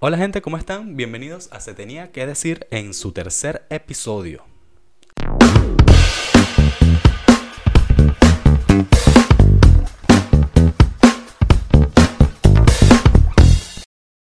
Hola 0.00 0.16
gente, 0.16 0.40
¿cómo 0.42 0.56
están? 0.56 0.94
Bienvenidos 0.96 1.48
a 1.50 1.58
Se 1.58 1.74
tenía 1.74 2.12
que 2.12 2.24
decir 2.24 2.68
en 2.70 2.94
su 2.94 3.10
tercer 3.10 3.66
episodio. 3.68 4.44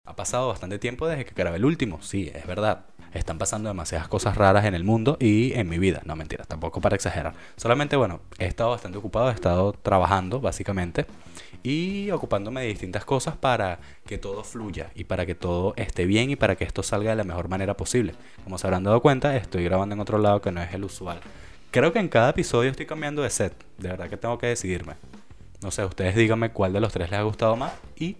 Ha 0.03 0.13
pasado 0.13 0.49
bastante 0.49 0.77
tiempo 0.77 1.07
desde 1.07 1.23
que 1.23 1.33
grabé 1.33 1.55
el 1.55 1.63
último, 1.63 2.01
sí, 2.01 2.29
es 2.35 2.45
verdad. 2.45 2.87
Están 3.13 3.37
pasando 3.37 3.69
demasiadas 3.69 4.09
cosas 4.09 4.35
raras 4.35 4.65
en 4.65 4.75
el 4.75 4.83
mundo 4.83 5.15
y 5.21 5.53
en 5.53 5.69
mi 5.69 5.79
vida. 5.79 6.01
No 6.03 6.17
mentiras, 6.17 6.49
tampoco 6.49 6.81
para 6.81 6.97
exagerar. 6.97 7.33
Solamente, 7.55 7.95
bueno, 7.95 8.19
he 8.39 8.45
estado 8.45 8.71
bastante 8.71 8.97
ocupado, 8.97 9.29
he 9.29 9.33
estado 9.33 9.71
trabajando 9.71 10.41
básicamente 10.41 11.05
y 11.63 12.09
ocupándome 12.11 12.61
de 12.61 12.67
distintas 12.67 13.05
cosas 13.05 13.35
para 13.37 13.79
que 14.05 14.17
todo 14.17 14.43
fluya 14.43 14.91
y 14.95 15.03
para 15.03 15.25
que 15.25 15.35
todo 15.35 15.73
esté 15.77 16.05
bien 16.05 16.29
y 16.29 16.35
para 16.35 16.55
que 16.55 16.63
esto 16.63 16.83
salga 16.83 17.11
de 17.11 17.15
la 17.15 17.23
mejor 17.23 17.49
manera 17.49 17.75
posible. 17.77 18.13
Como 18.43 18.57
se 18.57 18.67
habrán 18.67 18.83
dado 18.83 19.01
cuenta, 19.01 19.35
estoy 19.35 19.63
grabando 19.63 19.93
en 19.93 20.01
otro 20.01 20.17
lado 20.17 20.41
que 20.41 20.51
no 20.51 20.61
es 20.61 20.73
el 20.73 20.83
usual. 20.83 21.19
Creo 21.71 21.93
que 21.93 21.99
en 21.99 22.09
cada 22.09 22.29
episodio 22.29 22.71
estoy 22.71 22.85
cambiando 22.85 23.21
de 23.21 23.29
set. 23.29 23.53
De 23.77 23.89
verdad 23.89 24.09
que 24.09 24.17
tengo 24.17 24.37
que 24.37 24.47
decidirme. 24.47 24.95
No 25.61 25.71
sé, 25.71 25.85
ustedes 25.85 26.15
díganme 26.15 26.51
cuál 26.51 26.73
de 26.73 26.79
los 26.79 26.91
tres 26.91 27.11
les 27.11 27.19
ha 27.19 27.23
gustado 27.23 27.55
más 27.55 27.71
y 27.95 28.17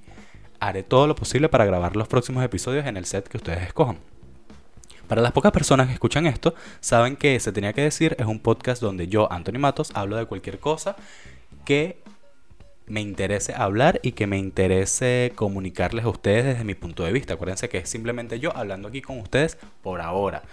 haré 0.59 0.83
todo 0.83 1.07
lo 1.07 1.15
posible 1.15 1.49
para 1.49 1.65
grabar 1.65 1.95
los 1.95 2.07
próximos 2.07 2.43
episodios 2.43 2.85
en 2.85 2.97
el 2.97 3.05
set 3.05 3.27
que 3.27 3.37
ustedes 3.37 3.63
escojan. 3.63 3.97
Para 5.07 5.21
las 5.21 5.33
pocas 5.33 5.51
personas 5.51 5.87
que 5.87 5.93
escuchan 5.93 6.27
esto, 6.27 6.53
saben 6.79 7.17
que 7.17 7.37
Se 7.39 7.51
tenía 7.51 7.73
que 7.73 7.81
decir 7.81 8.15
es 8.17 8.27
un 8.27 8.39
podcast 8.39 8.81
donde 8.81 9.07
yo, 9.07 9.29
Anthony 9.29 9.59
Matos, 9.59 9.91
hablo 9.95 10.15
de 10.15 10.25
cualquier 10.25 10.59
cosa 10.59 10.95
que 11.65 12.00
me 12.87 13.01
interese 13.01 13.53
hablar 13.53 13.99
y 14.03 14.13
que 14.13 14.27
me 14.27 14.37
interese 14.37 15.31
comunicarles 15.35 16.05
a 16.05 16.09
ustedes 16.09 16.45
desde 16.45 16.63
mi 16.63 16.75
punto 16.75 17.03
de 17.03 17.11
vista. 17.11 17.35
Acuérdense 17.35 17.69
que 17.69 17.79
es 17.79 17.89
simplemente 17.89 18.39
yo 18.39 18.55
hablando 18.55 18.87
aquí 18.89 19.01
con 19.01 19.19
ustedes 19.19 19.57
por 19.81 20.01
ahora. 20.01 20.43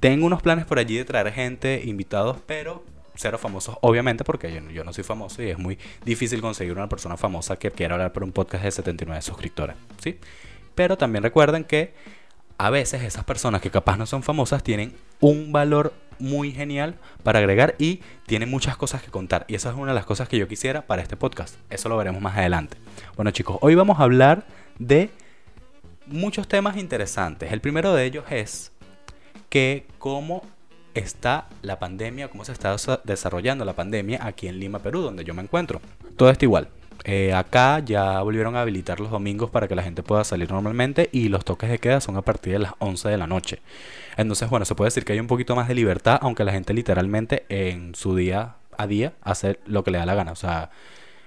Tengo 0.00 0.26
unos 0.26 0.42
planes 0.42 0.64
por 0.64 0.78
allí 0.78 0.96
de 0.96 1.04
traer 1.04 1.32
gente, 1.32 1.82
invitados, 1.84 2.38
pero 2.46 2.84
cero 3.14 3.38
famosos, 3.38 3.76
obviamente, 3.82 4.24
porque 4.24 4.62
yo, 4.72 4.84
no 4.84 4.92
soy 4.92 5.04
famoso 5.04 5.42
y 5.42 5.50
es 5.50 5.58
muy 5.58 5.78
difícil 6.04 6.40
conseguir 6.40 6.72
una 6.72 6.88
persona 6.88 7.16
famosa 7.16 7.56
que 7.56 7.70
quiera 7.70 7.94
hablar 7.94 8.12
por 8.12 8.24
un 8.24 8.32
podcast 8.32 8.64
de 8.64 8.70
79 8.70 9.20
suscriptores, 9.20 9.76
¿sí? 9.98 10.18
Pero 10.74 10.96
también 10.96 11.22
recuerden 11.22 11.64
que 11.64 11.92
a 12.56 12.70
veces 12.70 13.02
esas 13.02 13.24
personas 13.24 13.60
que 13.60 13.70
capaz 13.70 13.96
no 13.96 14.06
son 14.06 14.22
famosas 14.22 14.62
tienen 14.62 14.94
un 15.20 15.52
valor 15.52 15.92
muy 16.20 16.52
genial 16.52 16.96
para 17.22 17.38
agregar 17.38 17.74
y 17.78 18.00
tienen 18.26 18.50
muchas 18.50 18.76
cosas 18.76 19.02
que 19.02 19.10
contar. 19.10 19.44
Y 19.48 19.54
esa 19.54 19.70
es 19.70 19.76
una 19.76 19.88
de 19.88 19.94
las 19.94 20.06
cosas 20.06 20.28
que 20.28 20.38
yo 20.38 20.46
quisiera 20.48 20.82
para 20.82 21.02
este 21.02 21.16
podcast. 21.16 21.56
Eso 21.70 21.88
lo 21.88 21.96
veremos 21.96 22.22
más 22.22 22.36
adelante. 22.36 22.76
Bueno 23.16 23.30
chicos, 23.30 23.58
hoy 23.60 23.74
vamos 23.74 23.98
a 24.00 24.04
hablar 24.04 24.46
de 24.78 25.10
muchos 26.06 26.48
temas 26.48 26.76
interesantes. 26.76 27.52
El 27.52 27.60
primero 27.60 27.94
de 27.94 28.04
ellos 28.04 28.24
es 28.30 28.72
que 29.48 29.86
cómo 29.98 30.42
está 30.94 31.48
la 31.62 31.78
pandemia, 31.78 32.28
cómo 32.28 32.44
se 32.44 32.52
está 32.52 32.76
desarrollando 33.04 33.64
la 33.64 33.74
pandemia 33.74 34.20
aquí 34.24 34.48
en 34.48 34.58
Lima, 34.58 34.80
Perú, 34.80 35.02
donde 35.02 35.24
yo 35.24 35.34
me 35.34 35.42
encuentro. 35.42 35.80
Todo 36.16 36.30
está 36.30 36.44
igual. 36.44 36.68
Eh, 37.04 37.32
acá 37.32 37.78
ya 37.80 38.20
volvieron 38.20 38.56
a 38.56 38.62
habilitar 38.62 39.00
los 39.00 39.10
domingos 39.10 39.50
para 39.50 39.68
que 39.68 39.74
la 39.74 39.82
gente 39.82 40.02
pueda 40.02 40.24
salir 40.24 40.50
normalmente 40.50 41.08
y 41.12 41.28
los 41.28 41.44
toques 41.44 41.70
de 41.70 41.78
queda 41.78 42.00
son 42.00 42.16
a 42.16 42.22
partir 42.22 42.52
de 42.52 42.58
las 42.60 42.72
11 42.78 43.08
de 43.08 43.16
la 43.16 43.26
noche. 43.26 43.60
Entonces, 44.16 44.50
bueno, 44.50 44.64
se 44.64 44.74
puede 44.74 44.88
decir 44.88 45.04
que 45.04 45.14
hay 45.14 45.20
un 45.20 45.26
poquito 45.26 45.56
más 45.56 45.68
de 45.68 45.74
libertad, 45.74 46.18
aunque 46.22 46.44
la 46.44 46.52
gente 46.52 46.74
literalmente 46.74 47.44
en 47.48 47.94
su 47.94 48.14
día 48.16 48.56
a 48.76 48.86
día 48.86 49.14
hace 49.22 49.58
lo 49.66 49.84
que 49.84 49.90
le 49.90 49.98
da 49.98 50.06
la 50.06 50.14
gana. 50.14 50.32
O 50.32 50.36
sea, 50.36 50.70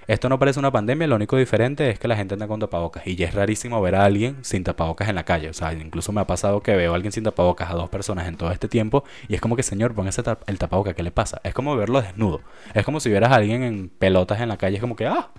esto 0.08 0.28
no 0.28 0.38
parece 0.38 0.60
una 0.60 0.72
pandemia, 0.72 1.08
lo 1.08 1.16
único 1.16 1.38
diferente 1.38 1.90
es 1.90 1.98
que 1.98 2.10
la 2.10 2.18
gente 2.18 2.34
anda 2.34 2.48
con 2.48 2.60
tapabocas. 2.60 3.08
Y 3.08 3.16
ya 3.16 3.28
es 3.28 3.34
rarísimo 3.34 3.82
ver 3.82 3.96
a 3.96 4.04
alguien 4.04 4.38
sin 4.42 4.64
tapabocas 4.64 5.08
en 5.08 5.16
la 5.16 5.24
calle. 5.24 5.50
O 5.50 5.54
sea, 5.54 5.74
incluso 5.74 6.12
me 6.12 6.22
ha 6.22 6.28
pasado 6.28 6.62
que 6.62 6.76
veo 6.76 6.92
a 6.92 6.96
alguien 6.96 7.14
sin 7.14 7.24
tapabocas 7.24 7.72
a 7.72 7.74
dos 7.74 7.90
personas 7.90 8.28
en 8.28 8.36
todo 8.36 8.52
este 8.52 8.68
tiempo. 8.68 9.06
Y 9.30 9.36
es 9.36 9.42
como 9.42 9.56
que, 9.56 9.64
señor, 9.64 9.96
póngase 9.96 10.22
el 10.48 10.60
tapabocas, 10.60 10.94
¿qué 10.94 11.04
le 11.04 11.12
pasa? 11.12 11.40
Es 11.44 11.54
como 11.54 11.76
verlo 11.78 12.02
desnudo. 12.02 12.42
Es 12.73 12.83
como 12.83 13.00
si 13.00 13.10
vieras 13.10 13.32
a 13.32 13.36
alguien 13.36 13.64
en 13.64 13.89
pelotas 13.89 14.42
en 14.42 14.50
la 14.50 14.58
calle. 14.58 14.76
Es 14.76 14.82
como 14.82 14.95
que, 14.98 15.08
ah, 15.08 15.30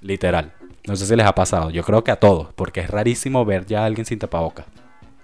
Literal. 0.00 0.52
No 0.86 0.96
sé 0.96 1.06
si 1.06 1.14
les 1.14 1.26
ha 1.26 1.34
pasado. 1.34 1.70
Yo 1.70 1.82
creo 1.84 2.02
que 2.02 2.10
a 2.10 2.16
todos, 2.16 2.52
porque 2.54 2.80
es 2.80 2.90
rarísimo 2.90 3.44
ver 3.44 3.66
ya 3.66 3.82
a 3.82 3.86
alguien 3.86 4.04
sin 4.04 4.18
tapabocas. 4.18 4.66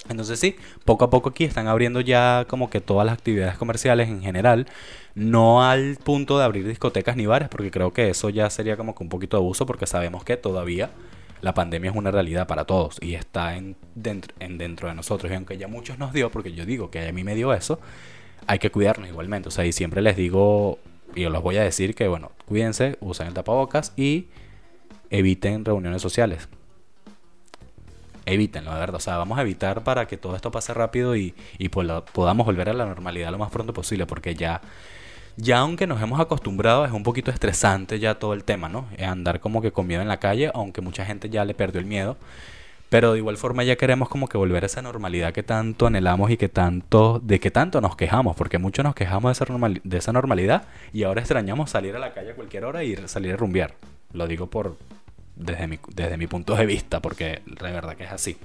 Entonces 0.08 0.40
sí, 0.40 0.56
poco 0.84 1.04
a 1.04 1.10
poco 1.10 1.30
aquí 1.30 1.44
están 1.44 1.68
abriendo 1.68 2.00
ya 2.00 2.46
como 2.48 2.70
que 2.70 2.80
todas 2.80 3.04
las 3.04 3.14
actividades 3.14 3.58
comerciales 3.58 4.08
en 4.08 4.22
general, 4.22 4.66
no 5.14 5.68
al 5.68 5.96
punto 6.02 6.38
de 6.38 6.44
abrir 6.44 6.66
discotecas 6.66 7.16
ni 7.16 7.26
bares, 7.26 7.48
porque 7.48 7.70
creo 7.70 7.92
que 7.92 8.08
eso 8.08 8.30
ya 8.30 8.48
sería 8.48 8.76
como 8.76 8.94
que 8.94 9.02
un 9.02 9.10
poquito 9.10 9.36
de 9.36 9.42
abuso, 9.42 9.66
porque 9.66 9.86
sabemos 9.86 10.24
que 10.24 10.36
todavía 10.36 10.90
la 11.40 11.54
pandemia 11.54 11.90
es 11.90 11.96
una 11.96 12.10
realidad 12.10 12.46
para 12.46 12.64
todos 12.64 12.96
y 13.00 13.14
está 13.14 13.56
en 13.56 13.76
dentro, 13.94 14.34
en 14.40 14.58
dentro 14.58 14.88
de 14.88 14.94
nosotros. 14.94 15.30
Y 15.30 15.34
aunque 15.34 15.58
ya 15.58 15.68
muchos 15.68 15.98
nos 15.98 16.12
dio, 16.12 16.30
porque 16.30 16.52
yo 16.52 16.64
digo 16.64 16.90
que 16.90 17.06
a 17.06 17.12
mí 17.12 17.22
me 17.22 17.34
dio 17.34 17.52
eso, 17.52 17.78
hay 18.46 18.58
que 18.58 18.70
cuidarnos 18.70 19.08
igualmente. 19.08 19.48
O 19.48 19.52
sea, 19.52 19.66
y 19.66 19.72
siempre 19.72 20.00
les 20.00 20.16
digo, 20.16 20.78
y 21.14 21.24
os 21.26 21.32
los 21.32 21.42
voy 21.42 21.58
a 21.58 21.62
decir 21.62 21.94
que, 21.94 22.08
bueno, 22.08 22.32
cuídense, 22.46 22.96
usen 23.00 23.26
el 23.26 23.34
tapabocas 23.34 23.92
y 23.96 24.28
eviten 25.10 25.64
reuniones 25.64 26.02
sociales. 26.02 26.48
Evítenlo, 28.26 28.72
de 28.74 28.80
verdad. 28.80 28.96
O 28.96 29.00
sea, 29.00 29.16
vamos 29.16 29.38
a 29.38 29.42
evitar 29.42 29.82
para 29.82 30.06
que 30.06 30.19
todo 30.19 30.36
esto 30.36 30.50
pase 30.50 30.74
rápido 30.74 31.16
y, 31.16 31.34
podamos 32.12 32.46
volver 32.46 32.69
a 32.69 32.74
la 32.74 32.84
normalidad 32.84 33.30
lo 33.30 33.38
más 33.38 33.50
pronto 33.50 33.72
posible. 33.72 34.04
Porque 34.06 34.34
ya, 34.34 34.60
ya 35.36 35.60
aunque 35.60 35.86
nos 35.86 36.02
hemos 36.02 36.20
acostumbrado, 36.20 36.84
es 36.84 36.92
un 36.92 37.02
poquito 37.02 37.30
estresante 37.30 37.98
ya 37.98 38.16
todo 38.16 38.34
el 38.34 38.44
tema, 38.44 38.69
¿no? 38.69 38.86
Andar 39.02 39.41
como 39.41 39.62
que 39.62 39.72
con 39.72 39.86
miedo 39.86 40.02
en 40.02 40.08
la 40.08 40.19
calle, 40.19 40.50
aunque 40.54 40.82
mucha 40.82 41.06
gente 41.06 41.30
ya 41.30 41.44
le 41.44 41.54
perdió 41.54 41.80
el 41.80 41.86
miedo. 41.86 42.16
Pero 42.90 43.12
de 43.12 43.19
igual 43.19 43.36
forma 43.36 43.64
ya 43.64 43.76
queremos 43.76 44.08
como 44.08 44.28
que 44.28 44.38
volver 44.38 44.62
a 44.62 44.66
esa 44.66 44.80
normalidad 44.80 45.32
que 45.32 45.42
tanto 45.42 45.86
anhelamos 45.86 46.30
y 46.30 46.38
que 46.38 46.48
tanto, 46.48 47.20
de 47.22 47.38
que 47.38 47.50
tanto 47.50 47.80
nos 47.82 47.96
quejamos, 47.96 48.34
porque 48.34 48.56
muchos 48.58 48.82
nos 48.82 48.94
quejamos 48.94 49.38
de 49.84 49.98
esa 49.98 50.12
normalidad 50.12 50.64
y 50.92 51.02
ahora 51.02 51.20
extrañamos 51.20 51.70
salir 51.70 51.96
a 51.96 51.98
la 51.98 52.14
calle 52.14 52.30
a 52.32 52.34
cualquier 52.34 52.64
hora 52.64 52.84
y 52.84 52.96
salir 53.06 53.34
a 53.34 53.36
rumbear. 53.36 53.75
Lo 54.14 54.26
digo 54.26 54.46
por, 54.48 54.76
desde 55.38 55.66
mi, 55.66 55.78
desde 55.94 56.16
mi 56.16 56.26
punto 56.26 56.54
de 56.54 56.66
vista, 56.66 57.00
porque 57.00 57.43
de 57.47 57.72
verdad 57.72 57.97
que 57.97 58.04
es 58.04 58.12
así. 58.12 58.37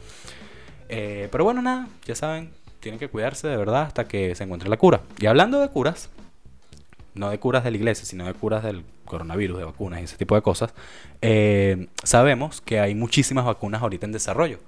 Eh, 0.90 1.28
pero 1.32 1.44
bueno, 1.44 1.62
nada, 1.62 1.88
ya 2.06 2.16
saben, 2.16 2.52
tienen 2.80 3.00
que 3.00 3.08
cuidarse 3.08 3.48
de 3.48 3.58
verdad 3.58 3.84
hasta 3.84 4.08
que 4.08 4.36
se 4.36 4.44
encuentre 4.44 4.70
la 4.70 4.78
cura. 4.78 5.02
Y 5.20 5.26
hablando 5.26 5.60
de 5.60 5.70
curas, 5.70 6.10
no 7.16 7.30
de 7.30 7.40
curas 7.40 7.64
de 7.64 7.72
la 7.72 7.78
iglesia, 7.78 8.06
sino 8.06 8.26
de 8.26 8.34
curas 8.34 8.64
del 8.64 8.84
coronavirus, 9.06 9.58
de 9.58 9.66
vacunas 9.66 10.02
y 10.02 10.04
ese 10.04 10.18
tipo 10.18 10.36
de 10.36 10.42
cosas, 10.42 10.74
eh, 11.22 11.88
sabemos 12.04 12.62
que 12.62 12.80
hay 12.80 12.96
muchísimas 12.96 13.46
vacunas 13.46 13.82
ahorita 13.82 14.06
en 14.06 14.12
desarrollo. 14.12 14.60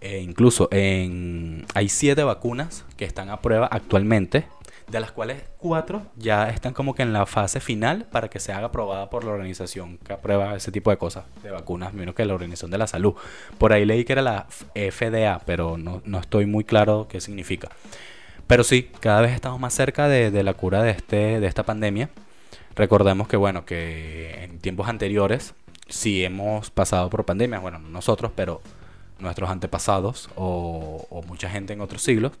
Eh, 0.00 0.20
incluso 0.20 0.68
en, 0.70 1.66
hay 1.74 1.88
siete 1.88 2.22
vacunas 2.22 2.84
que 2.96 3.04
están 3.04 3.30
a 3.30 3.40
prueba 3.40 3.66
actualmente 3.66 4.46
de 4.88 5.00
las 5.00 5.12
cuales 5.12 5.42
cuatro 5.58 6.02
ya 6.16 6.48
están 6.48 6.72
como 6.72 6.94
que 6.94 7.02
en 7.02 7.12
la 7.12 7.26
fase 7.26 7.60
final 7.60 8.06
para 8.10 8.28
que 8.28 8.40
se 8.40 8.52
haga 8.52 8.68
aprobada 8.68 9.10
por 9.10 9.24
la 9.24 9.32
organización 9.32 9.98
que 9.98 10.14
aprueba 10.14 10.56
ese 10.56 10.72
tipo 10.72 10.90
de 10.90 10.96
cosas, 10.96 11.24
de 11.42 11.50
vacunas, 11.50 11.92
menos 11.92 12.14
que 12.14 12.24
la 12.24 12.34
Organización 12.34 12.70
de 12.70 12.78
la 12.78 12.86
Salud. 12.86 13.14
Por 13.58 13.72
ahí 13.72 13.84
leí 13.84 14.04
que 14.04 14.12
era 14.14 14.22
la 14.22 14.46
FDA, 14.74 15.40
pero 15.44 15.76
no, 15.76 16.02
estoy 16.18 16.46
muy 16.46 16.64
claro 16.64 17.06
qué 17.08 17.20
significa. 17.20 17.68
Pero 18.46 18.64
sí, 18.64 18.90
cada 19.00 19.20
vez 19.20 19.32
estamos 19.32 19.60
más 19.60 19.74
cerca 19.74 20.08
de, 20.08 20.42
la 20.42 20.54
cura 20.54 20.82
de, 20.82 20.92
este, 20.92 21.38
de 21.40 21.46
esta 21.46 21.64
pandemia. 21.64 22.08
Recordemos 22.74 23.28
que, 23.28 23.36
bueno, 23.36 23.66
que 23.66 24.44
en 24.44 24.58
tiempos 24.58 24.88
anteriores 24.88 25.54
sí 25.88 26.24
hemos 26.24 26.70
pasado 26.70 27.10
por 27.10 27.24
pandemias, 27.24 27.60
bueno, 27.60 27.78
nosotros, 27.78 28.32
pero 28.34 28.62
nuestros 29.18 29.50
antepasados 29.50 30.30
o, 30.36 31.24
mucha 31.26 31.50
gente 31.50 31.72
en 31.72 31.80
otros 31.80 32.02
siglos 32.02 32.32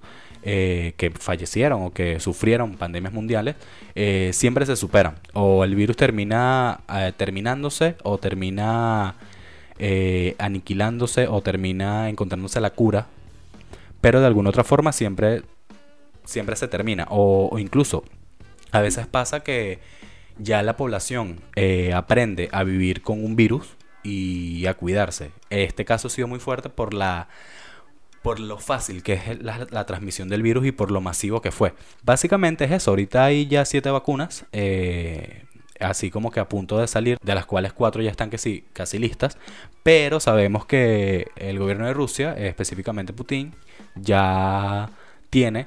eh, 0.50 0.94
que 0.96 1.10
fallecieron 1.10 1.82
o 1.82 1.92
que 1.92 2.20
sufrieron 2.20 2.78
pandemias 2.78 3.12
mundiales, 3.12 3.56
eh, 3.94 4.30
siempre 4.32 4.64
se 4.64 4.76
superan. 4.76 5.16
O 5.34 5.62
el 5.62 5.74
virus 5.74 5.98
termina 5.98 6.80
eh, 6.90 7.12
terminándose 7.14 7.96
o 8.02 8.16
termina 8.16 9.16
aniquilándose 10.38 11.28
o 11.28 11.42
termina 11.42 12.08
encontrándose 12.08 12.62
la 12.62 12.70
cura, 12.70 13.08
pero 14.00 14.20
de 14.20 14.26
alguna 14.26 14.48
otra 14.48 14.64
forma 14.64 14.92
siempre, 14.92 15.42
siempre 16.24 16.56
se 16.56 16.66
termina. 16.66 17.06
O, 17.10 17.50
o 17.52 17.58
incluso 17.58 18.02
a 18.72 18.80
veces 18.80 19.06
pasa 19.06 19.40
que 19.40 19.80
ya 20.38 20.62
la 20.62 20.78
población 20.78 21.40
aprende 21.94 22.48
a 22.52 22.64
vivir 22.64 23.02
con 23.02 23.22
un 23.22 23.36
virus 23.36 23.76
y 24.02 24.64
a 24.64 24.72
cuidarse. 24.72 25.30
Este 25.50 25.84
caso 25.84 26.08
ha 26.08 26.10
sido 26.10 26.26
muy 26.26 26.38
fuerte 26.38 26.70
por 26.70 26.94
la 26.94 27.28
por 28.22 28.40
lo 28.40 28.58
fácil 28.58 29.02
que 29.02 29.14
es 29.14 29.42
la, 29.42 29.86
transmisión 29.86 30.28
del 30.28 30.42
virus 30.42 30.66
y 30.66 30.72
por 30.72 30.90
lo 30.90 31.00
masivo 31.00 31.40
que 31.40 31.50
fue. 31.50 31.74
Básicamente 32.02 32.64
es 32.64 32.72
eso. 32.72 32.90
Ahorita 32.90 33.24
hay 33.24 33.46
ya 33.46 33.64
siete 33.64 33.90
vacunas, 33.90 34.44
eh, 34.52 35.44
así 35.80 36.10
como 36.10 36.30
que 36.30 36.40
a 36.40 36.48
punto 36.48 36.78
de 36.78 36.86
salir, 36.88 37.18
de 37.22 37.34
las 37.34 37.46
cuales 37.46 37.72
cuatro 37.72 38.02
ya 38.02 38.10
están 38.10 38.30
casi, 38.30 38.64
casi 38.72 38.98
listas. 38.98 39.38
Pero 39.82 40.20
sabemos 40.20 40.66
que 40.66 41.28
el 41.36 41.58
gobierno 41.58 41.86
de 41.86 41.94
Rusia, 41.94 42.34
específicamente 42.34 43.12
Putin, 43.12 43.54
ya 43.94 44.90
tiene, 45.30 45.66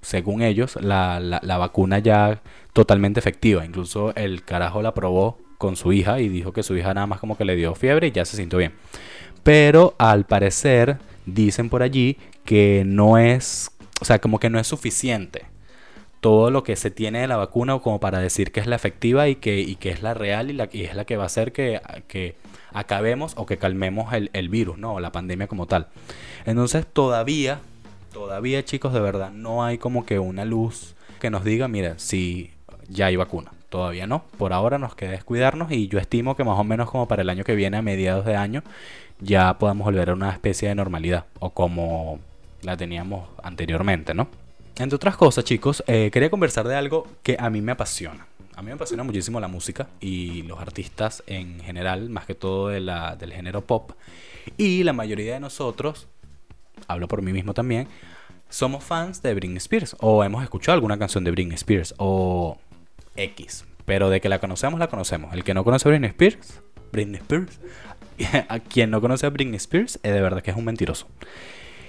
según 0.00 0.42
ellos, 0.42 0.76
la, 0.80 1.20
la 1.20 1.58
vacuna 1.58 1.98
ya 1.98 2.40
totalmente 2.72 3.20
efectiva. 3.20 3.64
Incluso 3.64 4.14
el 4.14 4.44
carajo 4.44 4.82
la 4.82 4.94
probó 4.94 5.38
con 5.58 5.74
su 5.74 5.92
hija 5.92 6.20
y 6.20 6.28
dijo 6.28 6.52
que 6.52 6.62
su 6.62 6.76
hija 6.76 6.94
nada 6.94 7.08
más 7.08 7.18
como 7.18 7.36
que 7.36 7.44
le 7.44 7.56
dio 7.56 7.74
fiebre 7.74 8.06
y 8.06 8.12
ya 8.12 8.24
se 8.24 8.36
sintió 8.36 8.58
bien. 8.58 8.72
Pero 9.42 9.94
al 9.98 10.24
parecer 10.24 10.98
dicen 11.34 11.68
por 11.68 11.82
allí 11.82 12.16
que 12.44 12.84
no 12.86 13.18
es, 13.18 13.70
o 14.00 14.04
sea, 14.04 14.18
como 14.18 14.38
que 14.38 14.50
no 14.50 14.58
es 14.58 14.66
suficiente 14.66 15.46
todo 16.20 16.50
lo 16.50 16.62
que 16.64 16.76
se 16.76 16.90
tiene 16.90 17.20
de 17.20 17.28
la 17.28 17.36
vacuna 17.36 17.78
como 17.78 18.00
para 18.00 18.18
decir 18.18 18.50
que 18.50 18.60
es 18.60 18.66
la 18.66 18.76
efectiva 18.76 19.28
y 19.28 19.36
que, 19.36 19.60
y 19.60 19.76
que 19.76 19.90
es 19.90 20.02
la 20.02 20.14
real 20.14 20.50
y, 20.50 20.52
la, 20.52 20.68
y 20.72 20.82
es 20.84 20.94
la 20.94 21.04
que 21.04 21.16
va 21.16 21.24
a 21.24 21.26
hacer 21.26 21.52
que, 21.52 21.80
que 22.08 22.34
acabemos 22.72 23.34
o 23.36 23.46
que 23.46 23.58
calmemos 23.58 24.12
el, 24.12 24.30
el 24.32 24.48
virus, 24.48 24.78
¿no? 24.78 24.94
O 24.94 25.00
la 25.00 25.12
pandemia 25.12 25.46
como 25.46 25.66
tal. 25.66 25.88
Entonces 26.44 26.86
todavía, 26.86 27.60
todavía 28.12 28.64
chicos, 28.64 28.92
de 28.92 29.00
verdad, 29.00 29.30
no 29.30 29.64
hay 29.64 29.78
como 29.78 30.04
que 30.04 30.18
una 30.18 30.44
luz 30.44 30.94
que 31.20 31.30
nos 31.30 31.44
diga, 31.44 31.68
mira, 31.68 31.98
si 31.98 32.50
ya 32.88 33.06
hay 33.06 33.16
vacuna. 33.16 33.52
Todavía 33.68 34.06
no. 34.06 34.24
Por 34.38 34.54
ahora 34.54 34.78
nos 34.78 34.94
queda 34.94 35.10
descuidarnos 35.10 35.70
y 35.70 35.88
yo 35.88 35.98
estimo 35.98 36.36
que 36.36 36.44
más 36.44 36.58
o 36.58 36.64
menos 36.64 36.90
como 36.90 37.06
para 37.06 37.20
el 37.20 37.28
año 37.28 37.44
que 37.44 37.54
viene, 37.54 37.76
a 37.76 37.82
mediados 37.82 38.24
de 38.24 38.34
año, 38.34 38.62
ya 39.20 39.58
podamos 39.58 39.84
volver 39.84 40.10
a 40.10 40.14
una 40.14 40.30
especie 40.30 40.68
de 40.68 40.74
normalidad 40.74 41.26
o 41.40 41.50
como 41.50 42.20
la 42.62 42.76
teníamos 42.76 43.28
anteriormente, 43.42 44.14
¿no? 44.14 44.28
Entre 44.76 44.96
otras 44.96 45.16
cosas, 45.16 45.44
chicos, 45.44 45.82
eh, 45.86 46.10
quería 46.12 46.30
conversar 46.30 46.68
de 46.68 46.76
algo 46.76 47.06
que 47.22 47.36
a 47.38 47.50
mí 47.50 47.60
me 47.60 47.72
apasiona. 47.72 48.26
A 48.54 48.62
mí 48.62 48.66
me 48.66 48.74
apasiona 48.74 49.02
muchísimo 49.02 49.40
la 49.40 49.48
música 49.48 49.88
y 50.00 50.42
los 50.42 50.58
artistas 50.60 51.22
en 51.26 51.60
general, 51.60 52.10
más 52.10 52.26
que 52.26 52.34
todo 52.34 52.68
del 52.68 53.32
género 53.32 53.62
pop. 53.62 53.92
Y 54.56 54.82
la 54.82 54.92
mayoría 54.92 55.34
de 55.34 55.40
nosotros, 55.40 56.08
hablo 56.86 57.08
por 57.08 57.22
mí 57.22 57.32
mismo 57.32 57.54
también, 57.54 57.88
somos 58.48 58.82
fans 58.82 59.22
de 59.22 59.34
Britney 59.34 59.58
Spears 59.58 59.96
o 60.00 60.24
hemos 60.24 60.42
escuchado 60.42 60.74
alguna 60.74 60.98
canción 60.98 61.22
de 61.24 61.30
Britney 61.30 61.54
Spears 61.54 61.94
o 61.98 62.58
X. 63.16 63.64
Pero 63.84 64.10
de 64.10 64.20
que 64.20 64.28
la 64.28 64.38
conocemos, 64.38 64.78
la 64.78 64.88
conocemos. 64.88 65.32
El 65.34 65.44
que 65.44 65.54
no 65.54 65.64
conoce 65.64 65.88
a 65.88 65.90
Britney 65.90 66.10
Spears, 66.10 66.60
Britney 66.92 67.20
Spears, 67.20 67.60
a 68.48 68.58
quien 68.60 68.90
no 68.90 69.00
conoce 69.00 69.26
a 69.26 69.30
Britney 69.30 69.56
Spears, 69.56 69.98
es 70.02 70.12
de 70.12 70.20
verdad 70.20 70.42
que 70.42 70.50
es 70.50 70.56
un 70.56 70.64
mentiroso. 70.64 71.06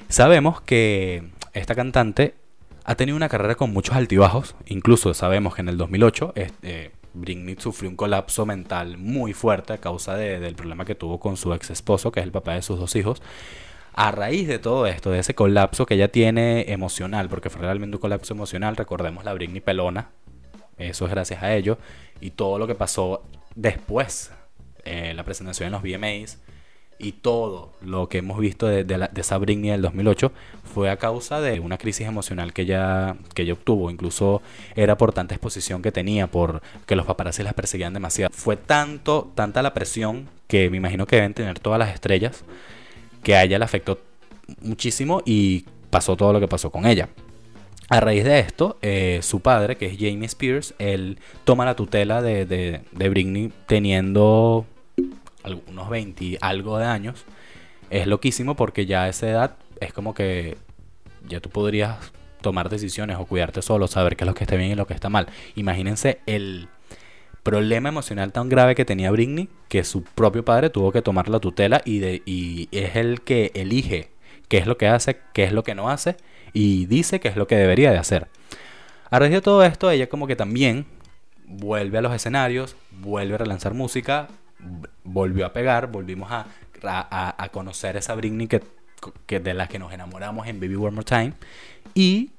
Sabemos 0.07 0.61
que 0.61 1.23
esta 1.53 1.75
cantante 1.75 2.35
ha 2.83 2.95
tenido 2.95 3.15
una 3.15 3.29
carrera 3.29 3.55
con 3.55 3.71
muchos 3.71 3.95
altibajos. 3.95 4.55
Incluso 4.65 5.13
sabemos 5.13 5.53
que 5.53 5.61
en 5.61 5.69
el 5.69 5.77
2008 5.77 6.33
eh, 6.35 6.91
Britney 7.13 7.55
sufrió 7.59 7.89
un 7.89 7.95
colapso 7.95 8.45
mental 8.45 8.97
muy 8.97 9.33
fuerte 9.33 9.73
a 9.73 9.77
causa 9.77 10.15
del 10.15 10.55
problema 10.55 10.85
que 10.85 10.95
tuvo 10.95 11.19
con 11.19 11.37
su 11.37 11.53
ex 11.53 11.69
esposo, 11.69 12.11
que 12.11 12.19
es 12.19 12.25
el 12.25 12.31
papá 12.31 12.53
de 12.53 12.61
sus 12.61 12.79
dos 12.79 12.95
hijos. 12.95 13.21
A 13.93 14.11
raíz 14.11 14.47
de 14.47 14.59
todo 14.59 14.87
esto, 14.87 15.11
de 15.11 15.19
ese 15.19 15.35
colapso 15.35 15.85
que 15.85 15.95
ella 15.95 16.11
tiene 16.11 16.71
emocional, 16.71 17.27
porque 17.29 17.49
fue 17.49 17.61
realmente 17.61 17.97
un 17.97 18.01
colapso 18.01 18.33
emocional, 18.33 18.75
recordemos 18.75 19.25
la 19.25 19.33
Britney 19.33 19.61
pelona, 19.61 20.09
eso 20.77 21.05
es 21.05 21.11
gracias 21.11 21.43
a 21.43 21.53
ello. 21.53 21.77
Y 22.21 22.31
todo 22.31 22.57
lo 22.57 22.67
que 22.67 22.75
pasó 22.75 23.23
después, 23.55 24.31
eh, 24.89 25.13
la 25.13 25.23
presentación 25.23 25.67
en 25.67 25.73
los 25.73 25.83
VMAs 25.83 26.39
y 26.99 27.13
todo 27.13 27.71
lo 27.81 28.09
que 28.09 28.17
hemos 28.17 28.39
visto 28.39 28.67
de, 28.67 28.83
de, 28.83 29.09
esa 29.15 29.37
Britney 29.37 29.69
del 29.69 29.81
2008 29.81 30.31
fue 30.73 30.89
a 30.89 30.97
causa 30.97 31.39
de 31.39 31.61
una 31.61 31.77
crisis 31.77 32.05
emocional 32.05 32.51
que 32.51 32.63
ella, 32.63 33.15
que 33.33 33.43
ella 33.43 33.53
obtuvo. 33.53 33.89
Incluso 33.89 34.41
era 34.75 34.97
por 34.97 35.13
tanta 35.13 35.33
exposición 35.33 35.81
que 35.81 35.93
tenía, 35.93 36.27
por 36.27 36.61
que 36.85 36.97
los 36.97 37.05
paparazzi 37.05 37.41
las 37.41 37.53
perseguían 37.53 37.93
demasiado. 37.93 38.31
Fue 38.33 38.57
tanto, 38.57 39.31
tanta 39.33 39.61
la 39.61 39.73
presión 39.73 40.27
que 40.47 40.69
me 40.69 40.77
imagino 40.77 41.07
que 41.07 41.15
deben 41.15 41.33
tener 41.33 41.59
todas 41.59 41.79
las 41.79 41.93
estrellas 41.93 42.43
que 43.23 43.35
a 43.35 43.43
ella 43.43 43.59
le 43.59 43.65
afectó 43.65 43.99
muchísimo 44.61 45.21
y 45.25 45.65
pasó 45.89 46.17
todo 46.17 46.33
lo 46.33 46.39
que 46.39 46.47
pasó 46.47 46.69
con 46.69 46.85
ella. 46.85 47.09
A 47.87 48.01
raíz 48.01 48.23
de 48.23 48.39
esto, 48.39 48.77
eh, 48.81 49.19
su 49.23 49.39
padre, 49.39 49.77
que 49.77 49.87
es 49.87 49.93
Jamie 49.97 50.25
Spears, 50.25 50.75
él 50.77 51.17
toma 51.43 51.65
la 51.65 51.75
tutela 51.75 52.21
de, 52.21 52.45
de, 52.45 52.81
de 52.91 53.09
Britney 53.09 53.51
teniendo 53.65 54.65
algunos 55.43 55.89
20 55.89 56.37
algo 56.41 56.77
de 56.77 56.85
años. 56.85 57.25
Es 57.89 58.07
loquísimo 58.07 58.55
porque 58.55 58.85
ya 58.85 59.03
a 59.03 59.09
esa 59.09 59.29
edad 59.29 59.55
es 59.79 59.93
como 59.93 60.13
que 60.13 60.57
ya 61.27 61.39
tú 61.39 61.49
podrías 61.49 62.11
tomar 62.41 62.69
decisiones 62.69 63.17
o 63.17 63.25
cuidarte 63.25 63.61
solo, 63.61 63.87
saber 63.87 64.15
qué 64.15 64.23
es 64.23 64.27
lo 64.27 64.33
que 64.33 64.43
está 64.43 64.55
bien 64.55 64.71
y 64.71 64.75
lo 64.75 64.87
que 64.87 64.93
está 64.93 65.09
mal. 65.09 65.27
Imagínense 65.55 66.19
el 66.25 66.67
problema 67.43 67.89
emocional 67.89 68.31
tan 68.31 68.49
grave 68.49 68.75
que 68.75 68.85
tenía 68.85 69.11
Britney 69.11 69.49
que 69.67 69.83
su 69.83 70.03
propio 70.03 70.43
padre 70.45 70.69
tuvo 70.69 70.91
que 70.91 71.01
tomar 71.01 71.29
la 71.29 71.39
tutela 71.39 71.81
y, 71.85 71.99
de, 71.99 72.21
y 72.25 72.67
es 72.71 72.95
el 72.95 73.21
que 73.21 73.51
elige 73.55 74.11
qué 74.47 74.57
es 74.57 74.67
lo 74.67 74.77
que 74.77 74.87
hace, 74.87 75.19
qué 75.33 75.43
es 75.43 75.51
lo 75.51 75.63
que 75.63 75.75
no 75.75 75.89
hace 75.89 76.17
y 76.53 76.85
dice 76.85 77.19
que 77.19 77.27
es 77.27 77.35
lo 77.35 77.47
que 77.47 77.55
debería 77.55 77.91
de 77.91 77.97
hacer. 77.97 78.27
A 79.09 79.19
raíz 79.19 79.31
de 79.31 79.41
todo 79.41 79.63
esto, 79.63 79.89
ella 79.89 80.07
como 80.07 80.27
que 80.27 80.35
también 80.35 80.85
vuelve 81.45 81.97
a 81.97 82.01
los 82.01 82.13
escenarios, 82.13 82.75
vuelve 82.91 83.35
a 83.35 83.39
relanzar 83.39 83.73
música, 83.73 84.27
volvió 85.03 85.45
a 85.45 85.53
pegar, 85.53 85.91
volvimos 85.91 86.31
a, 86.31 86.45
a, 86.83 87.49
conocer 87.49 87.97
esa 87.97 88.15
Britney 88.15 88.47
que, 88.47 88.61
que, 89.25 89.39
de 89.39 89.53
la 89.53 89.67
que 89.67 89.79
nos 89.79 89.93
enamoramos 89.93 90.47
en 90.47 90.59
Baby 90.59 90.75
One 90.75 90.91
More 90.91 91.05
Time. 91.05 91.33
Y 91.93 92.31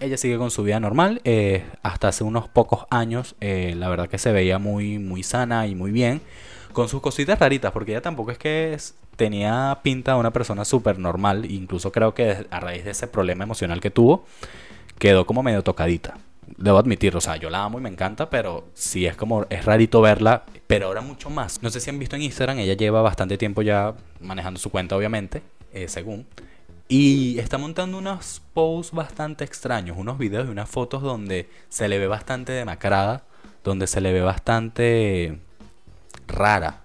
ella 0.00 0.16
sigue 0.16 0.38
con 0.38 0.50
su 0.50 0.62
vida 0.62 0.80
normal. 0.80 1.20
Eh, 1.24 1.64
hasta 1.82 2.08
hace 2.08 2.24
unos 2.24 2.48
pocos 2.48 2.86
años, 2.90 3.36
eh, 3.40 3.74
la 3.76 3.88
verdad 3.88 4.08
que 4.08 4.18
se 4.18 4.32
veía 4.32 4.58
muy, 4.58 4.98
muy 4.98 5.22
sana 5.22 5.66
y 5.66 5.74
muy 5.74 5.90
bien. 5.92 6.20
Con 6.72 6.88
sus 6.88 7.00
cositas 7.00 7.38
raritas, 7.38 7.72
porque 7.72 7.92
ella 7.92 8.00
tampoco 8.00 8.30
es 8.30 8.38
que 8.38 8.76
tenía 9.16 9.78
pinta 9.82 10.14
de 10.14 10.20
una 10.20 10.32
persona 10.32 10.64
súper 10.64 10.98
normal. 10.98 11.50
Incluso 11.50 11.92
creo 11.92 12.14
que 12.14 12.46
a 12.50 12.60
raíz 12.60 12.84
de 12.84 12.92
ese 12.92 13.06
problema 13.06 13.44
emocional 13.44 13.80
que 13.80 13.90
tuvo, 13.90 14.24
quedó 14.98 15.26
como 15.26 15.42
medio 15.42 15.62
tocadita. 15.62 16.18
Debo 16.56 16.78
admitirlo, 16.78 17.18
o 17.18 17.20
sea, 17.20 17.36
yo 17.36 17.50
la 17.50 17.62
amo 17.62 17.78
y 17.78 17.82
me 17.82 17.88
encanta, 17.88 18.30
pero 18.30 18.64
sí 18.74 19.06
es 19.06 19.16
como, 19.16 19.46
es 19.50 19.64
rarito 19.64 20.00
verla, 20.00 20.44
pero 20.70 20.86
ahora 20.86 21.00
mucho 21.00 21.30
más. 21.30 21.64
No 21.64 21.70
sé 21.70 21.80
si 21.80 21.90
han 21.90 21.98
visto 21.98 22.14
en 22.14 22.22
Instagram, 22.22 22.60
ella 22.60 22.74
lleva 22.74 23.02
bastante 23.02 23.36
tiempo 23.36 23.60
ya 23.60 23.92
manejando 24.20 24.60
su 24.60 24.70
cuenta, 24.70 24.94
obviamente, 24.96 25.42
eh, 25.72 25.88
según. 25.88 26.28
Y 26.86 27.40
está 27.40 27.58
montando 27.58 27.98
unos 27.98 28.40
posts 28.54 28.94
bastante 28.94 29.42
extraños, 29.42 29.96
unos 29.98 30.16
videos 30.16 30.46
y 30.46 30.50
unas 30.52 30.70
fotos 30.70 31.02
donde 31.02 31.48
se 31.68 31.88
le 31.88 31.98
ve 31.98 32.06
bastante 32.06 32.52
demacrada, 32.52 33.24
donde 33.64 33.88
se 33.88 34.00
le 34.00 34.12
ve 34.12 34.20
bastante 34.20 35.40
rara 36.28 36.82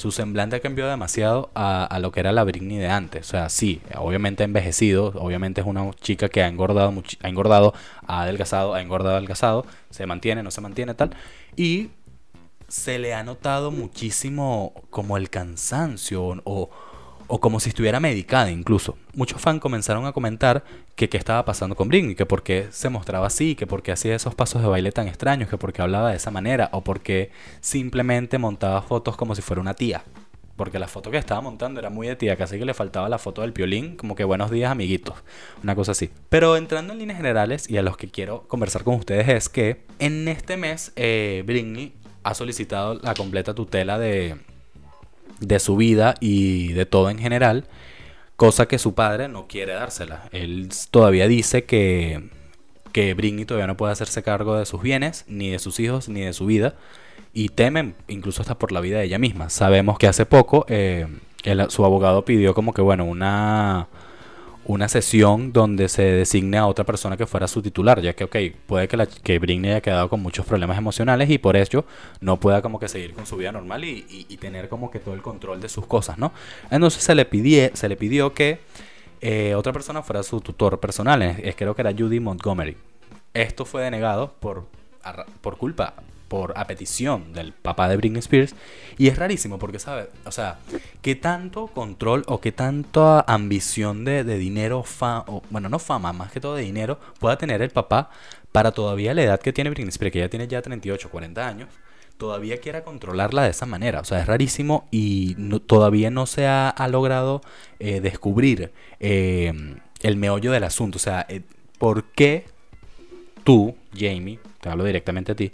su 0.00 0.12
semblante 0.12 0.56
ha 0.56 0.60
cambiado 0.60 0.90
demasiado 0.90 1.50
a, 1.54 1.98
lo 2.00 2.10
que 2.10 2.20
era 2.20 2.32
la 2.32 2.42
Britney 2.42 2.78
de 2.78 2.88
antes. 2.88 3.28
O 3.28 3.30
sea, 3.32 3.50
sí, 3.50 3.82
obviamente 3.98 4.42
ha 4.42 4.46
envejecido, 4.46 5.08
obviamente 5.16 5.60
es 5.60 5.66
una 5.66 5.90
chica 6.00 6.30
que 6.30 6.42
ha 6.42 6.48
engordado, 6.48 6.90
ha 7.20 7.28
engordado, 7.28 7.74
ha 8.06 8.22
adelgazado, 8.22 8.72
ha 8.72 8.80
engordado, 8.80 9.16
adelgazado, 9.16 9.66
se 9.90 10.06
mantiene, 10.06 10.42
no 10.42 10.50
se 10.50 10.62
mantiene, 10.62 10.94
tal. 10.94 11.14
Y 11.54 11.90
se 12.70 12.98
le 12.98 13.12
ha 13.12 13.22
notado 13.22 13.70
muchísimo 13.70 14.72
como 14.88 15.18
el 15.18 15.28
cansancio 15.28 16.40
o 16.44 16.70
o 17.30 17.40
como 17.40 17.60
si 17.60 17.68
estuviera 17.68 18.00
medicada 18.00 18.50
incluso. 18.50 18.98
Muchos 19.14 19.40
fans 19.40 19.60
comenzaron 19.60 20.04
a 20.04 20.12
comentar 20.12 20.64
que 20.96 21.08
qué 21.08 21.16
estaba 21.16 21.44
pasando 21.44 21.76
con 21.76 21.88
Britney, 21.88 22.16
que 22.16 22.26
por 22.26 22.42
qué 22.42 22.66
se 22.70 22.88
mostraba 22.88 23.28
así, 23.28 23.54
que 23.54 23.68
por 23.68 23.84
qué 23.84 23.92
hacía 23.92 24.16
esos 24.16 24.34
pasos 24.34 24.60
de 24.60 24.68
baile 24.68 24.90
tan 24.90 25.06
extraños, 25.06 25.48
que 25.48 25.56
por 25.56 25.72
qué 25.72 25.80
hablaba 25.80 26.10
de 26.10 26.16
esa 26.16 26.32
manera, 26.32 26.70
o 26.72 26.82
porque 26.82 27.30
simplemente 27.60 28.38
montaba 28.38 28.82
fotos 28.82 29.16
como 29.16 29.36
si 29.36 29.42
fuera 29.42 29.60
una 29.60 29.74
tía. 29.74 30.02
Porque 30.56 30.80
la 30.80 30.88
foto 30.88 31.12
que 31.12 31.18
estaba 31.18 31.40
montando 31.40 31.78
era 31.78 31.88
muy 31.88 32.08
de 32.08 32.16
tía, 32.16 32.36
casi 32.36 32.58
que 32.58 32.64
le 32.64 32.74
faltaba 32.74 33.08
la 33.08 33.18
foto 33.18 33.42
del 33.42 33.52
piolín, 33.52 33.96
como 33.96 34.16
que 34.16 34.24
buenos 34.24 34.50
días 34.50 34.72
amiguitos, 34.72 35.14
una 35.62 35.76
cosa 35.76 35.92
así. 35.92 36.10
Pero 36.28 36.56
entrando 36.56 36.92
en 36.92 36.98
líneas 36.98 37.16
generales 37.16 37.70
y 37.70 37.76
a 37.76 37.82
los 37.82 37.96
que 37.96 38.10
quiero 38.10 38.42
conversar 38.48 38.82
con 38.82 38.96
ustedes 38.96 39.28
es 39.28 39.48
que 39.48 39.84
en 40.00 40.26
este 40.26 40.56
mes 40.56 40.92
eh, 40.96 41.44
Britney 41.46 41.94
ha 42.22 42.34
solicitado 42.34 42.94
la 42.94 43.14
completa 43.14 43.54
tutela 43.54 43.98
de, 43.98 44.36
de 45.40 45.58
su 45.58 45.76
vida 45.76 46.14
y 46.20 46.72
de 46.72 46.86
todo 46.86 47.10
en 47.10 47.18
general, 47.18 47.66
cosa 48.36 48.66
que 48.66 48.78
su 48.78 48.94
padre 48.94 49.28
no 49.28 49.46
quiere 49.48 49.72
dársela. 49.72 50.28
Él 50.32 50.68
todavía 50.90 51.26
dice 51.28 51.64
que, 51.64 52.30
que 52.92 53.14
Britney 53.14 53.44
todavía 53.44 53.66
no 53.66 53.76
puede 53.76 53.92
hacerse 53.92 54.22
cargo 54.22 54.56
de 54.56 54.66
sus 54.66 54.82
bienes, 54.82 55.24
ni 55.28 55.50
de 55.50 55.58
sus 55.58 55.80
hijos, 55.80 56.08
ni 56.08 56.20
de 56.20 56.32
su 56.32 56.46
vida, 56.46 56.74
y 57.32 57.48
temen 57.48 57.94
incluso 58.08 58.42
hasta 58.42 58.58
por 58.58 58.72
la 58.72 58.80
vida 58.80 58.98
de 58.98 59.04
ella 59.04 59.18
misma. 59.18 59.50
Sabemos 59.50 59.98
que 59.98 60.06
hace 60.06 60.26
poco 60.26 60.66
eh, 60.68 61.06
su 61.68 61.84
abogado 61.84 62.24
pidió 62.24 62.54
como 62.54 62.72
que, 62.72 62.82
bueno, 62.82 63.04
una 63.04 63.88
una 64.70 64.88
sesión 64.88 65.52
donde 65.52 65.88
se 65.88 66.02
designe 66.02 66.58
a 66.58 66.66
otra 66.66 66.84
persona 66.84 67.16
que 67.16 67.26
fuera 67.26 67.48
su 67.48 67.60
titular, 67.60 68.00
ya 68.00 68.14
que, 68.14 68.24
ok, 68.24 68.36
puede 68.66 68.88
que, 68.88 68.96
la, 68.96 69.06
que 69.06 69.38
Britney 69.38 69.70
haya 69.70 69.80
quedado 69.80 70.08
con 70.08 70.20
muchos 70.20 70.46
problemas 70.46 70.78
emocionales 70.78 71.28
y 71.28 71.38
por 71.38 71.56
ello 71.56 71.84
no 72.20 72.38
pueda 72.38 72.62
como 72.62 72.78
que 72.78 72.88
seguir 72.88 73.12
con 73.12 73.26
su 73.26 73.36
vida 73.36 73.52
normal 73.52 73.84
y, 73.84 74.06
y, 74.08 74.36
tener 74.36 74.68
como 74.68 74.90
que 74.90 75.00
todo 75.00 75.14
el 75.14 75.22
control 75.22 75.60
de 75.60 75.68
sus 75.68 75.86
cosas, 75.86 76.18
¿no? 76.18 76.32
Entonces 76.70 77.02
se 77.02 77.14
le, 77.14 77.24
pidió, 77.24 77.70
se 77.74 77.88
le 77.88 77.96
pidió 77.96 78.32
que 78.32 78.60
eh, 79.20 79.54
otra 79.54 79.72
persona 79.72 80.02
fuera 80.02 80.22
su 80.22 80.40
tutor 80.40 80.78
personal, 80.78 81.36
creo 81.56 81.74
que 81.74 81.82
era 81.82 81.92
Judy 81.92 82.20
Montgomery. 82.20 82.76
Esto 83.34 83.64
fue 83.64 83.82
denegado 83.82 84.32
por, 84.40 84.66
por 85.40 85.56
culpa 85.56 85.94
por 86.30 86.56
a 86.56 86.68
petición 86.68 87.32
del 87.32 87.52
papá 87.52 87.88
de 87.88 87.96
Britney 87.96 88.20
Spears 88.20 88.54
y 88.96 89.08
es 89.08 89.18
rarísimo 89.18 89.58
porque 89.58 89.80
sabe, 89.80 90.08
o 90.24 90.30
sea, 90.30 90.60
qué 91.02 91.16
tanto 91.16 91.66
control 91.66 92.22
o 92.28 92.40
qué 92.40 92.52
tanta 92.52 93.20
ambición 93.22 94.04
de, 94.04 94.22
de 94.22 94.38
dinero, 94.38 94.84
bueno, 95.50 95.68
no 95.68 95.80
fama, 95.80 96.12
más 96.12 96.30
que 96.30 96.40
todo 96.40 96.54
de 96.54 96.62
dinero, 96.62 97.00
pueda 97.18 97.36
tener 97.36 97.62
el 97.62 97.70
papá 97.70 98.10
para 98.52 98.70
todavía 98.70 99.12
la 99.12 99.22
edad 99.22 99.40
que 99.40 99.52
tiene 99.52 99.70
Britney 99.70 99.88
Spears, 99.88 100.12
que 100.12 100.20
ya 100.20 100.28
tiene 100.28 100.46
ya 100.46 100.62
38, 100.62 101.10
40 101.10 101.48
años, 101.48 101.68
todavía 102.16 102.58
quiera 102.58 102.84
controlarla 102.84 103.42
de 103.42 103.50
esa 103.50 103.66
manera. 103.66 103.98
O 103.98 104.04
sea, 104.04 104.20
es 104.20 104.26
rarísimo 104.26 104.86
y 104.92 105.34
todavía 105.66 106.10
no 106.10 106.26
se 106.26 106.46
ha, 106.46 106.72
logrado 106.88 107.40
eh, 107.80 108.00
descubrir 108.00 108.70
eh, 109.00 109.52
el 110.00 110.16
meollo 110.16 110.52
del 110.52 110.62
asunto. 110.62 110.96
O 110.96 111.00
sea, 111.00 111.26
eh, 111.28 111.40
¿por 111.78 112.04
qué 112.04 112.44
tú, 113.42 113.74
Jamie, 113.98 114.38
te 114.60 114.68
hablo 114.68 114.84
directamente 114.84 115.32
a 115.32 115.34
ti, 115.34 115.50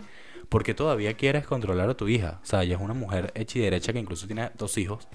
por 0.48 0.62
qué 0.64 0.74
todavía 0.74 1.14
quieres 1.14 1.46
controlar 1.46 1.90
a 1.90 1.94
tu 1.94 2.08
hija? 2.08 2.40
O 2.42 2.46
sea, 2.46 2.62
ella 2.62 2.76
es 2.76 2.80
una 2.80 2.94
mujer 2.94 3.32
hecha 3.34 3.58
y 3.58 3.62
derecha 3.62 3.92
que 3.92 3.98
incluso 3.98 4.26
tiene 4.26 4.50
dos 4.56 4.78
hijos. 4.78 5.08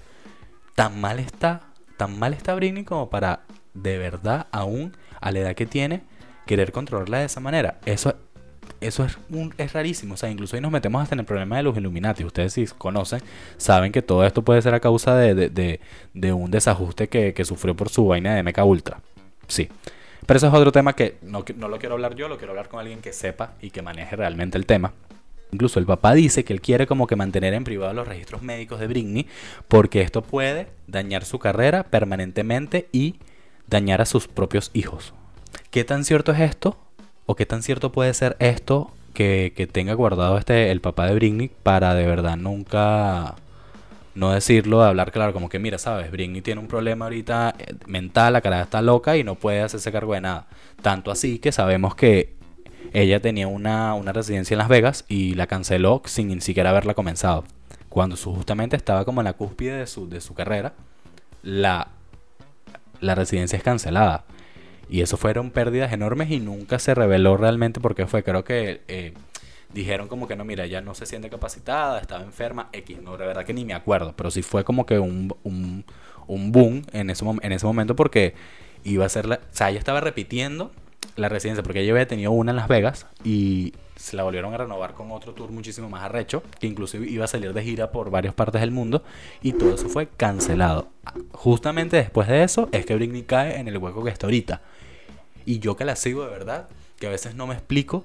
Tan 0.74 1.00
mal 1.00 1.18
está, 1.18 1.72
tan 1.96 2.18
mal 2.18 2.32
está 2.32 2.54
Britney 2.54 2.84
como 2.84 3.10
para 3.10 3.44
de 3.74 3.98
verdad, 3.98 4.46
aún 4.50 4.96
a 5.20 5.30
la 5.32 5.40
edad 5.40 5.54
que 5.54 5.66
tiene, 5.66 6.02
querer 6.46 6.72
controlarla 6.72 7.20
de 7.20 7.26
esa 7.26 7.40
manera. 7.40 7.80
Eso 7.86 8.14
eso 8.80 9.04
es, 9.04 9.16
un, 9.30 9.54
es 9.58 9.72
rarísimo. 9.72 10.14
O 10.14 10.16
sea, 10.16 10.30
incluso 10.30 10.56
ahí 10.56 10.62
nos 10.62 10.72
metemos 10.72 11.02
hasta 11.02 11.14
en 11.14 11.20
el 11.20 11.24
problema 11.24 11.56
de 11.56 11.62
los 11.62 11.76
Illuminati. 11.76 12.24
Ustedes 12.24 12.52
si 12.52 12.66
conocen, 12.66 13.20
saben 13.56 13.92
que 13.92 14.02
todo 14.02 14.24
esto 14.24 14.42
puede 14.42 14.60
ser 14.60 14.74
a 14.74 14.80
causa 14.80 15.16
de, 15.16 15.80
un 16.32 16.50
desajuste 16.50 17.08
que, 17.08 17.44
sufrió 17.44 17.74
por 17.76 17.88
su 17.88 18.06
vaina 18.06 18.34
de 18.34 18.42
Mecha 18.42 18.64
Ultra. 18.64 19.00
Sí. 19.46 19.68
Pero 20.26 20.36
eso 20.36 20.48
es 20.48 20.54
otro 20.54 20.70
tema 20.70 20.94
que 20.94 21.18
no, 21.22 21.44
no 21.56 21.68
lo 21.68 21.78
quiero 21.78 21.94
hablar 21.94 22.14
yo, 22.14 22.28
lo 22.28 22.38
quiero 22.38 22.52
hablar 22.52 22.68
con 22.68 22.78
alguien 22.80 23.00
que 23.00 23.12
sepa 23.12 23.54
y 23.60 23.70
que 23.70 23.82
maneje 23.82 24.14
realmente 24.14 24.56
el 24.56 24.66
tema. 24.66 24.92
Incluso 25.52 25.78
el 25.78 25.84
papá 25.84 26.14
dice 26.14 26.44
que 26.44 26.54
él 26.54 26.62
quiere 26.62 26.86
como 26.86 27.06
que 27.06 27.14
mantener 27.14 27.52
en 27.52 27.62
privado 27.62 27.92
los 27.92 28.08
registros 28.08 28.40
médicos 28.40 28.80
de 28.80 28.86
Britney 28.86 29.26
porque 29.68 30.00
esto 30.00 30.22
puede 30.22 30.68
dañar 30.86 31.26
su 31.26 31.38
carrera 31.38 31.82
permanentemente 31.84 32.88
y 32.90 33.16
dañar 33.68 34.00
a 34.00 34.06
sus 34.06 34.28
propios 34.28 34.70
hijos. 34.72 35.12
¿Qué 35.70 35.84
tan 35.84 36.04
cierto 36.04 36.32
es 36.32 36.40
esto? 36.40 36.78
¿O 37.26 37.36
qué 37.36 37.44
tan 37.44 37.62
cierto 37.62 37.92
puede 37.92 38.14
ser 38.14 38.34
esto 38.38 38.92
que, 39.12 39.68
tenga 39.70 39.92
guardado 39.92 40.38
este 40.38 40.70
el 40.70 40.80
papá 40.80 41.06
de 41.06 41.14
Britney 41.14 41.50
para 41.62 41.94
de 41.94 42.06
verdad 42.06 42.36
nunca 42.38 43.34
no 44.14 44.32
decirlo, 44.32 44.82
hablar 44.82 45.12
claro, 45.12 45.32
como 45.34 45.48
que 45.48 45.58
mira, 45.58 45.78
sabes, 45.78 46.10
Britney 46.10 46.40
tiene 46.40 46.60
un 46.60 46.66
problema 46.66 47.06
ahorita 47.06 47.54
eh, 47.58 47.74
mental, 47.86 48.34
la 48.34 48.40
cara 48.40 48.62
está 48.62 48.82
loca 48.82 49.16
y 49.16 49.24
no 49.24 49.36
puede 49.36 49.62
hacerse 49.62 49.92
cargo 49.92 50.14
de 50.14 50.20
nada. 50.22 50.46
Tanto 50.82 51.10
así 51.10 51.38
que 51.38 51.52
sabemos 51.52 51.94
que 51.94 52.34
ella 52.92 53.20
tenía 53.20 53.48
una, 53.48 53.94
una 53.94 54.12
residencia 54.12 54.54
en 54.54 54.58
Las 54.58 54.68
Vegas 54.68 55.04
y 55.08 55.34
la 55.34 55.46
canceló 55.46 56.02
sin 56.04 56.28
ni 56.28 56.40
siquiera 56.40 56.70
haberla 56.70 56.94
comenzado. 56.94 57.44
Cuando 57.88 58.16
justamente 58.16 58.76
estaba 58.76 59.04
como 59.04 59.20
en 59.20 59.26
la 59.26 59.34
cúspide 59.34 59.76
de 59.76 59.86
su, 59.86 60.08
de 60.08 60.20
su 60.20 60.34
carrera, 60.34 60.74
la, 61.42 61.88
la 63.00 63.14
residencia 63.14 63.56
es 63.56 63.62
cancelada. 63.62 64.24
Y 64.88 65.00
eso 65.00 65.16
fueron 65.16 65.50
pérdidas 65.50 65.92
enormes 65.92 66.30
y 66.30 66.40
nunca 66.40 66.78
se 66.78 66.94
reveló 66.94 67.36
realmente 67.36 67.80
por 67.80 67.94
qué 67.94 68.06
fue. 68.06 68.22
Creo 68.22 68.44
que 68.44 68.82
eh, 68.88 69.14
dijeron 69.72 70.08
como 70.08 70.28
que 70.28 70.36
no, 70.36 70.44
mira, 70.44 70.64
ella 70.64 70.80
no 70.80 70.94
se 70.94 71.06
siente 71.06 71.30
capacitada, 71.30 72.00
estaba 72.00 72.22
enferma, 72.22 72.68
X, 72.72 73.00
no, 73.02 73.16
de 73.16 73.26
verdad 73.26 73.44
que 73.44 73.54
ni 73.54 73.64
me 73.64 73.74
acuerdo. 73.74 74.14
Pero 74.16 74.30
sí 74.30 74.42
fue 74.42 74.64
como 74.64 74.86
que 74.86 74.98
un, 74.98 75.34
un, 75.44 75.84
un 76.26 76.52
boom 76.52 76.82
en 76.92 77.10
ese, 77.10 77.24
en 77.24 77.52
ese 77.52 77.66
momento 77.66 77.96
porque 77.96 78.34
iba 78.84 79.06
a 79.06 79.08
ser 79.08 79.26
la... 79.26 79.36
O 79.36 79.40
sea, 79.50 79.70
ella 79.70 79.78
estaba 79.78 80.00
repitiendo 80.00 80.72
la 81.16 81.28
residencia 81.28 81.62
porque 81.62 81.80
ella 81.80 81.92
había 81.92 82.08
tenido 82.08 82.30
una 82.30 82.52
en 82.52 82.56
Las 82.56 82.68
Vegas 82.68 83.06
y 83.24 83.74
se 83.96 84.16
la 84.16 84.24
volvieron 84.24 84.52
a 84.54 84.56
renovar 84.56 84.94
con 84.94 85.12
otro 85.12 85.32
tour 85.34 85.50
muchísimo 85.50 85.88
más 85.88 86.02
arrecho, 86.02 86.42
que 86.58 86.66
inclusive 86.66 87.08
iba 87.08 87.24
a 87.24 87.28
salir 87.28 87.52
de 87.52 87.62
gira 87.62 87.92
por 87.92 88.10
varias 88.10 88.34
partes 88.34 88.60
del 88.60 88.70
mundo 88.70 89.04
y 89.42 89.52
todo 89.52 89.74
eso 89.74 89.88
fue 89.88 90.08
cancelado. 90.08 90.88
Justamente 91.32 91.96
después 91.96 92.28
de 92.28 92.42
eso 92.42 92.68
es 92.72 92.86
que 92.86 92.94
Britney 92.94 93.22
cae 93.22 93.58
en 93.58 93.68
el 93.68 93.78
hueco 93.78 94.02
que 94.02 94.10
está 94.10 94.26
ahorita. 94.26 94.62
Y 95.44 95.58
yo 95.58 95.76
que 95.76 95.84
la 95.84 95.96
sigo 95.96 96.24
de 96.24 96.30
verdad, 96.30 96.68
que 96.98 97.06
a 97.06 97.10
veces 97.10 97.34
no 97.34 97.46
me 97.46 97.54
explico 97.54 98.04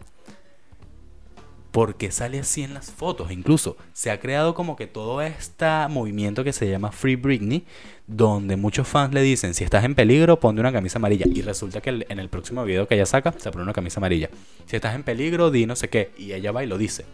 por 1.77 1.93
qué 1.93 2.09
sale 2.09 2.39
así 2.39 2.63
en 2.63 2.73
las 2.73 2.91
fotos. 2.91 3.31
Incluso 3.31 3.77
se 3.93 4.09
ha 4.09 4.19
creado 4.19 4.55
como 4.55 4.75
que 4.75 4.87
todo 4.87 5.21
este 5.21 5.67
movimiento 5.91 6.43
que 6.43 6.51
se 6.51 6.67
llama 6.67 6.91
Free 6.91 7.15
Britney, 7.15 7.65
donde 8.07 8.55
muchos 8.55 8.87
fans 8.87 9.13
le 9.13 9.21
dicen, 9.21 9.53
si 9.53 9.63
estás 9.63 9.83
en 9.83 9.93
peligro, 9.93 10.39
ponte 10.39 10.59
una 10.59 10.71
camisa 10.71 10.97
amarilla. 10.97 11.27
Y 11.31 11.43
resulta 11.43 11.79
que 11.79 12.03
en 12.09 12.17
el 12.17 12.29
próximo 12.29 12.63
video 12.63 12.87
que 12.87 12.95
ella 12.95 13.05
saca, 13.05 13.31
se 13.37 13.51
pone 13.51 13.61
una 13.61 13.73
camisa 13.73 13.99
amarilla. 13.99 14.31
Si 14.65 14.75
estás 14.75 14.95
en 14.95 15.03
peligro, 15.03 15.51
di 15.51 15.67
no 15.67 15.75
sé 15.75 15.87
qué. 15.87 16.09
Y 16.17 16.33
ella 16.33 16.51
va 16.51 16.63
y 16.63 16.67
lo 16.67 16.79
dice. 16.79 17.05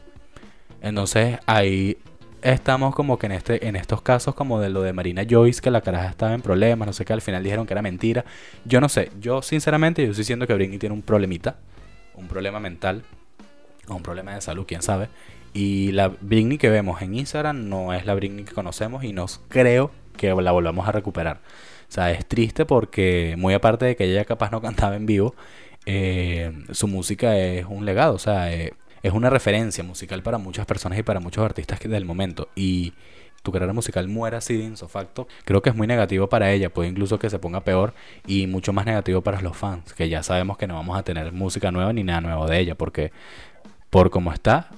Entonces 0.82 1.40
ahí 1.46 1.98
estamos 2.42 2.96
como 2.96 3.20
que 3.20 3.26
en 3.26 3.34
este 3.34 3.68
en 3.68 3.76
estos 3.76 4.02
casos 4.02 4.34
como 4.34 4.62
de 4.62 4.70
lo 4.70 4.82
de 4.82 4.94
Marina 4.94 5.24
Joyce 5.30 5.60
que 5.60 5.72
la 5.72 5.82
caraja 5.82 6.08
estaba 6.08 6.34
en 6.34 6.42
problemas, 6.42 6.86
no 6.86 6.94
sé 6.94 7.04
qué, 7.04 7.12
al 7.12 7.22
final 7.22 7.44
dijeron 7.44 7.68
que 7.68 7.74
era 7.74 7.82
mentira. 7.82 8.24
Yo 8.64 8.80
no 8.80 8.88
sé, 8.88 9.12
yo 9.20 9.42
sinceramente 9.42 10.04
yo 10.04 10.12
estoy 10.12 10.22
diciendo 10.22 10.48
que 10.48 10.54
Britney 10.54 10.78
tiene 10.78 10.96
un 10.96 11.02
problemita, 11.02 11.58
un 12.16 12.30
problema 12.30 12.62
mental 12.62 13.04
o 13.88 13.96
un 13.96 14.04
problema 14.04 14.34
de 14.36 14.42
salud, 14.42 14.66
quién 14.68 14.82
sabe. 14.82 15.10
Y 15.54 15.92
la 15.92 16.08
Britney 16.08 16.58
que 16.58 16.70
vemos 16.70 17.02
en 17.02 17.14
Instagram 17.16 17.70
no 17.70 17.94
es 17.94 18.06
la 18.06 18.16
Britney 18.16 18.44
que 18.44 18.54
conocemos 18.54 19.04
y 19.04 19.14
no 19.14 19.28
creo 19.50 19.92
que 20.18 20.34
la 20.34 20.52
volvamos 20.52 20.88
a 20.88 20.92
recuperar. 20.92 21.42
O 21.90 21.92
sea, 21.92 22.12
es 22.12 22.26
triste 22.26 22.66
porque 22.66 23.36
muy 23.38 23.54
aparte 23.54 23.86
de 23.86 23.96
que 23.96 24.06
ella 24.06 24.26
capaz 24.26 24.52
no 24.52 24.62
cantaba 24.62 24.96
en 24.96 25.06
vivo, 25.06 25.36
eh, 25.86 26.52
su 26.72 26.88
música 26.88 27.38
es 27.38 27.66
un 27.68 27.86
legado, 27.86 28.16
o 28.16 28.20
sea, 28.20 28.52
eh, 28.54 28.74
es 29.04 29.14
una 29.14 29.30
referencia 29.30 29.84
musical 29.84 30.24
para 30.24 30.38
muchas 30.38 30.66
personas 30.66 30.98
y 30.98 31.04
para 31.04 31.20
muchos 31.20 31.44
artistas 31.44 31.80
del 31.80 32.06
momento. 32.06 32.50
Y 32.56 32.94
tu 33.44 33.52
carrera 33.52 33.74
musical 33.74 34.08
muera 34.08 34.38
así 34.38 34.58
de 34.58 34.64
insofacto, 34.64 35.28
creo 35.44 35.62
que 35.62 35.70
es 35.70 35.76
muy 35.76 35.86
negativo 35.86 36.30
para 36.30 36.52
ella, 36.52 36.70
puede 36.70 36.90
incluso 36.90 37.20
que 37.20 37.30
se 37.30 37.40
ponga 37.40 37.62
peor 37.62 37.94
y 38.26 38.48
mucho 38.48 38.72
más 38.72 38.86
negativo 38.86 39.22
para 39.22 39.42
los 39.42 39.56
fans, 39.58 39.94
que 39.94 40.08
ya 40.08 40.24
sabemos 40.24 40.58
que 40.58 40.66
no 40.66 40.76
vamos 40.76 40.98
a 40.98 41.04
tener 41.04 41.32
música 41.34 41.70
nueva 41.72 41.92
ni 41.92 42.04
nada 42.04 42.22
nuevo 42.22 42.48
de 42.48 42.60
ella, 42.60 42.76
porque 42.76 43.12
por 43.94 44.10
como 44.10 44.34
está, 44.34 44.72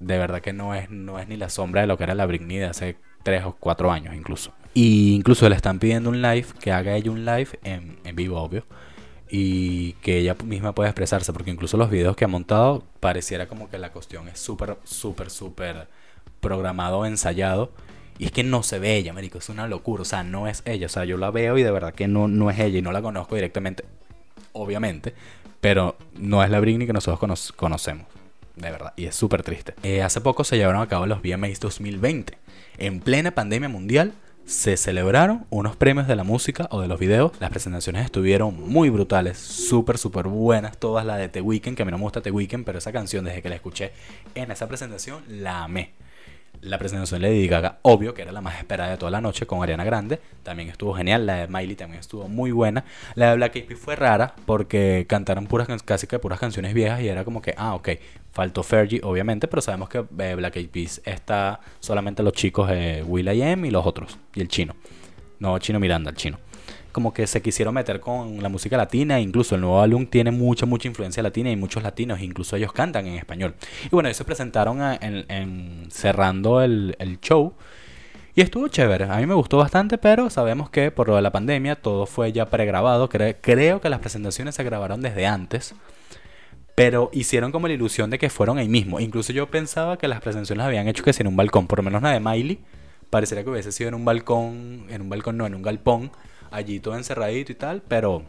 de 0.00 0.16
verdad 0.16 0.40
que 0.40 0.54
no 0.54 0.74
es, 0.74 0.88
no 0.88 1.18
es 1.18 1.28
ni 1.28 1.36
la 1.36 1.50
sombra 1.50 1.82
de 1.82 1.86
lo 1.86 1.98
que 1.98 2.04
era 2.04 2.14
la 2.14 2.24
Britney 2.24 2.56
de 2.56 2.64
hace 2.64 2.96
3 3.22 3.44
o 3.44 3.52
4 3.60 3.92
años 3.92 4.14
incluso. 4.14 4.54
Y 4.72 5.14
incluso 5.14 5.46
le 5.50 5.56
están 5.56 5.78
pidiendo 5.78 6.08
un 6.08 6.22
live, 6.22 6.46
que 6.58 6.72
haga 6.72 6.96
ella 6.96 7.10
un 7.10 7.26
live 7.26 7.50
en, 7.64 7.98
en 8.02 8.16
vivo, 8.16 8.40
obvio 8.40 8.64
y 9.30 9.92
que 10.00 10.16
ella 10.16 10.36
misma 10.42 10.74
pueda 10.74 10.88
expresarse, 10.88 11.34
porque 11.34 11.50
incluso 11.50 11.76
los 11.76 11.90
videos 11.90 12.16
que 12.16 12.24
ha 12.24 12.28
montado 12.28 12.82
pareciera 12.98 13.46
como 13.46 13.68
que 13.68 13.76
la 13.76 13.92
cuestión 13.92 14.26
es 14.28 14.40
súper, 14.40 14.78
súper, 14.84 15.28
súper 15.28 15.88
programado, 16.40 17.04
ensayado. 17.04 17.72
Y 18.18 18.24
es 18.24 18.32
que 18.32 18.42
no 18.42 18.62
se 18.62 18.78
ve 18.78 18.96
ella, 18.96 19.12
Marico, 19.12 19.36
es 19.36 19.50
una 19.50 19.66
locura, 19.68 20.00
o 20.00 20.06
sea, 20.06 20.22
no 20.22 20.48
es 20.48 20.62
ella, 20.64 20.86
o 20.86 20.88
sea, 20.88 21.04
yo 21.04 21.18
la 21.18 21.30
veo 21.30 21.58
y 21.58 21.62
de 21.62 21.70
verdad 21.70 21.92
que 21.92 22.08
no, 22.08 22.26
no 22.26 22.48
es 22.48 22.58
ella 22.58 22.78
y 22.78 22.82
no 22.82 22.92
la 22.92 23.02
conozco 23.02 23.34
directamente, 23.34 23.84
obviamente, 24.54 25.14
pero 25.60 25.96
no 26.14 26.42
es 26.42 26.48
la 26.48 26.58
Britney 26.60 26.86
que 26.86 26.94
nosotros 26.94 27.52
conocemos, 27.56 28.06
de 28.56 28.70
verdad, 28.70 28.92
y 28.96 29.06
es 29.06 29.14
súper 29.14 29.42
triste. 29.42 29.74
Eh, 29.82 30.02
hace 30.02 30.20
poco 30.20 30.44
se 30.44 30.56
llevaron 30.56 30.82
a 30.82 30.88
cabo 30.88 31.06
los 31.06 31.22
VMAs 31.22 31.60
2020, 31.60 32.38
en 32.78 33.00
plena 33.00 33.32
pandemia 33.32 33.68
mundial, 33.68 34.12
se 34.44 34.76
celebraron 34.76 35.46
unos 35.50 35.76
premios 35.76 36.08
de 36.08 36.16
la 36.16 36.24
música 36.24 36.66
o 36.70 36.80
de 36.80 36.88
los 36.88 36.98
videos. 36.98 37.32
Las 37.38 37.50
presentaciones 37.50 38.04
estuvieron 38.04 38.68
muy 38.68 38.90
brutales, 38.90 39.38
súper, 39.38 39.98
súper 39.98 40.26
buenas. 40.26 40.76
Todas 40.78 41.06
las 41.06 41.18
de 41.18 41.28
The 41.28 41.40
Weeknd, 41.40 41.76
que 41.76 41.82
a 41.82 41.86
mí 41.86 41.92
no 41.92 41.98
me 41.98 42.02
gusta 42.02 42.22
The 42.22 42.32
Weeknd, 42.32 42.64
pero 42.64 42.78
esa 42.78 42.92
canción 42.92 43.24
desde 43.24 43.40
que 43.40 43.48
la 43.48 43.54
escuché 43.54 43.92
en 44.34 44.50
esa 44.50 44.66
presentación 44.66 45.22
la 45.28 45.62
amé 45.62 45.92
la 46.62 46.78
presentación 46.78 47.20
de 47.20 47.28
Lady 47.28 47.48
Gaga, 47.48 47.78
obvio 47.82 48.14
que 48.14 48.22
era 48.22 48.32
la 48.32 48.40
más 48.40 48.58
esperada 48.58 48.92
de 48.92 48.96
toda 48.96 49.10
la 49.10 49.20
noche 49.20 49.46
con 49.46 49.62
Ariana 49.62 49.84
Grande, 49.84 50.20
también 50.42 50.68
estuvo 50.68 50.94
genial, 50.94 51.26
la 51.26 51.34
de 51.34 51.48
Miley 51.48 51.74
también 51.74 52.00
estuvo 52.00 52.28
muy 52.28 52.52
buena, 52.52 52.84
la 53.14 53.30
de 53.30 53.36
Black 53.36 53.56
Eyed 53.56 53.76
fue 53.76 53.96
rara 53.96 54.34
porque 54.46 55.06
cantaron 55.08 55.46
puras 55.46 55.68
casi 55.84 56.06
que 56.06 56.18
puras 56.18 56.38
canciones 56.38 56.72
viejas 56.72 57.00
y 57.00 57.08
era 57.08 57.24
como 57.24 57.42
que, 57.42 57.54
ah, 57.56 57.74
ok, 57.74 57.90
faltó 58.32 58.62
Fergie 58.62 59.00
obviamente, 59.02 59.48
pero 59.48 59.60
sabemos 59.60 59.88
que 59.88 60.04
eh, 60.18 60.34
Black 60.36 60.56
Eyed 60.56 60.70
Peas 60.70 61.02
está 61.04 61.60
solamente 61.80 62.22
los 62.22 62.32
chicos 62.32 62.68
de 62.68 63.02
Will 63.02 63.28
I 63.28 63.42
Am 63.42 63.64
y 63.64 63.70
los 63.70 63.84
otros, 63.84 64.18
y 64.34 64.40
el 64.40 64.48
chino, 64.48 64.76
no 65.40 65.58
Chino 65.58 65.80
Miranda, 65.80 66.10
el 66.10 66.16
chino 66.16 66.38
como 66.92 67.12
que 67.12 67.26
se 67.26 67.42
quisieron 67.42 67.74
meter 67.74 68.00
con 68.00 68.42
la 68.42 68.48
música 68.48 68.76
latina, 68.76 69.18
incluso 69.18 69.54
el 69.54 69.62
nuevo 69.62 69.80
álbum 69.80 70.06
tiene 70.06 70.30
mucha, 70.30 70.66
mucha 70.66 70.88
influencia 70.88 71.22
latina 71.22 71.50
y 71.50 71.56
muchos 71.56 71.82
latinos, 71.82 72.20
incluso 72.20 72.56
ellos 72.56 72.72
cantan 72.72 73.06
en 73.06 73.14
español. 73.14 73.54
Y 73.84 73.88
bueno, 73.90 74.08
ellos 74.08 74.18
se 74.18 74.24
presentaron 74.24 74.80
en, 75.00 75.86
cerrando 75.90 76.62
el, 76.62 77.18
show. 77.20 77.54
Y 78.34 78.40
estuvo 78.40 78.68
chévere, 78.68 79.04
a 79.04 79.16
mí 79.16 79.26
me 79.26 79.34
gustó 79.34 79.58
bastante, 79.58 79.98
pero 79.98 80.30
sabemos 80.30 80.70
que 80.70 80.90
por 80.90 81.08
lo 81.08 81.16
de 81.16 81.22
la 81.22 81.32
pandemia 81.32 81.76
todo 81.76 82.06
fue 82.06 82.32
ya 82.32 82.46
pregrabado. 82.46 83.08
creo 83.08 83.80
que 83.80 83.88
las 83.88 84.00
presentaciones 84.00 84.54
se 84.54 84.64
grabaron 84.64 85.02
desde 85.02 85.26
antes, 85.26 85.74
pero 86.74 87.10
hicieron 87.12 87.52
como 87.52 87.68
la 87.68 87.74
ilusión 87.74 88.10
de 88.10 88.18
que 88.18 88.30
fueron 88.30 88.58
ahí 88.58 88.68
mismo. 88.68 89.00
Incluso 89.00 89.32
yo 89.32 89.50
pensaba 89.50 89.98
que 89.98 90.08
las 90.08 90.20
presentaciones 90.20 90.64
habían 90.64 90.88
hecho 90.88 91.02
que 91.04 91.12
sin 91.12 91.26
un 91.26 91.36
balcón, 91.36 91.66
por 91.66 91.78
lo 91.78 91.82
menos 91.82 92.02
la 92.02 92.10
de 92.10 92.20
Miley, 92.20 92.60
parecería 93.12 93.44
que 93.44 93.50
hubiese 93.50 93.72
sido 93.72 93.88
en 93.88 93.94
un 93.94 94.06
balcón, 94.06 94.86
en 94.88 95.02
un 95.02 95.10
balcón 95.10 95.36
no, 95.36 95.46
en 95.46 95.54
un 95.54 95.60
galpón, 95.60 96.10
allí 96.52 96.80
todo 96.80 96.96
encerradito 96.96 97.52
y 97.52 97.54
tal, 97.54 97.82
pero 97.86 98.22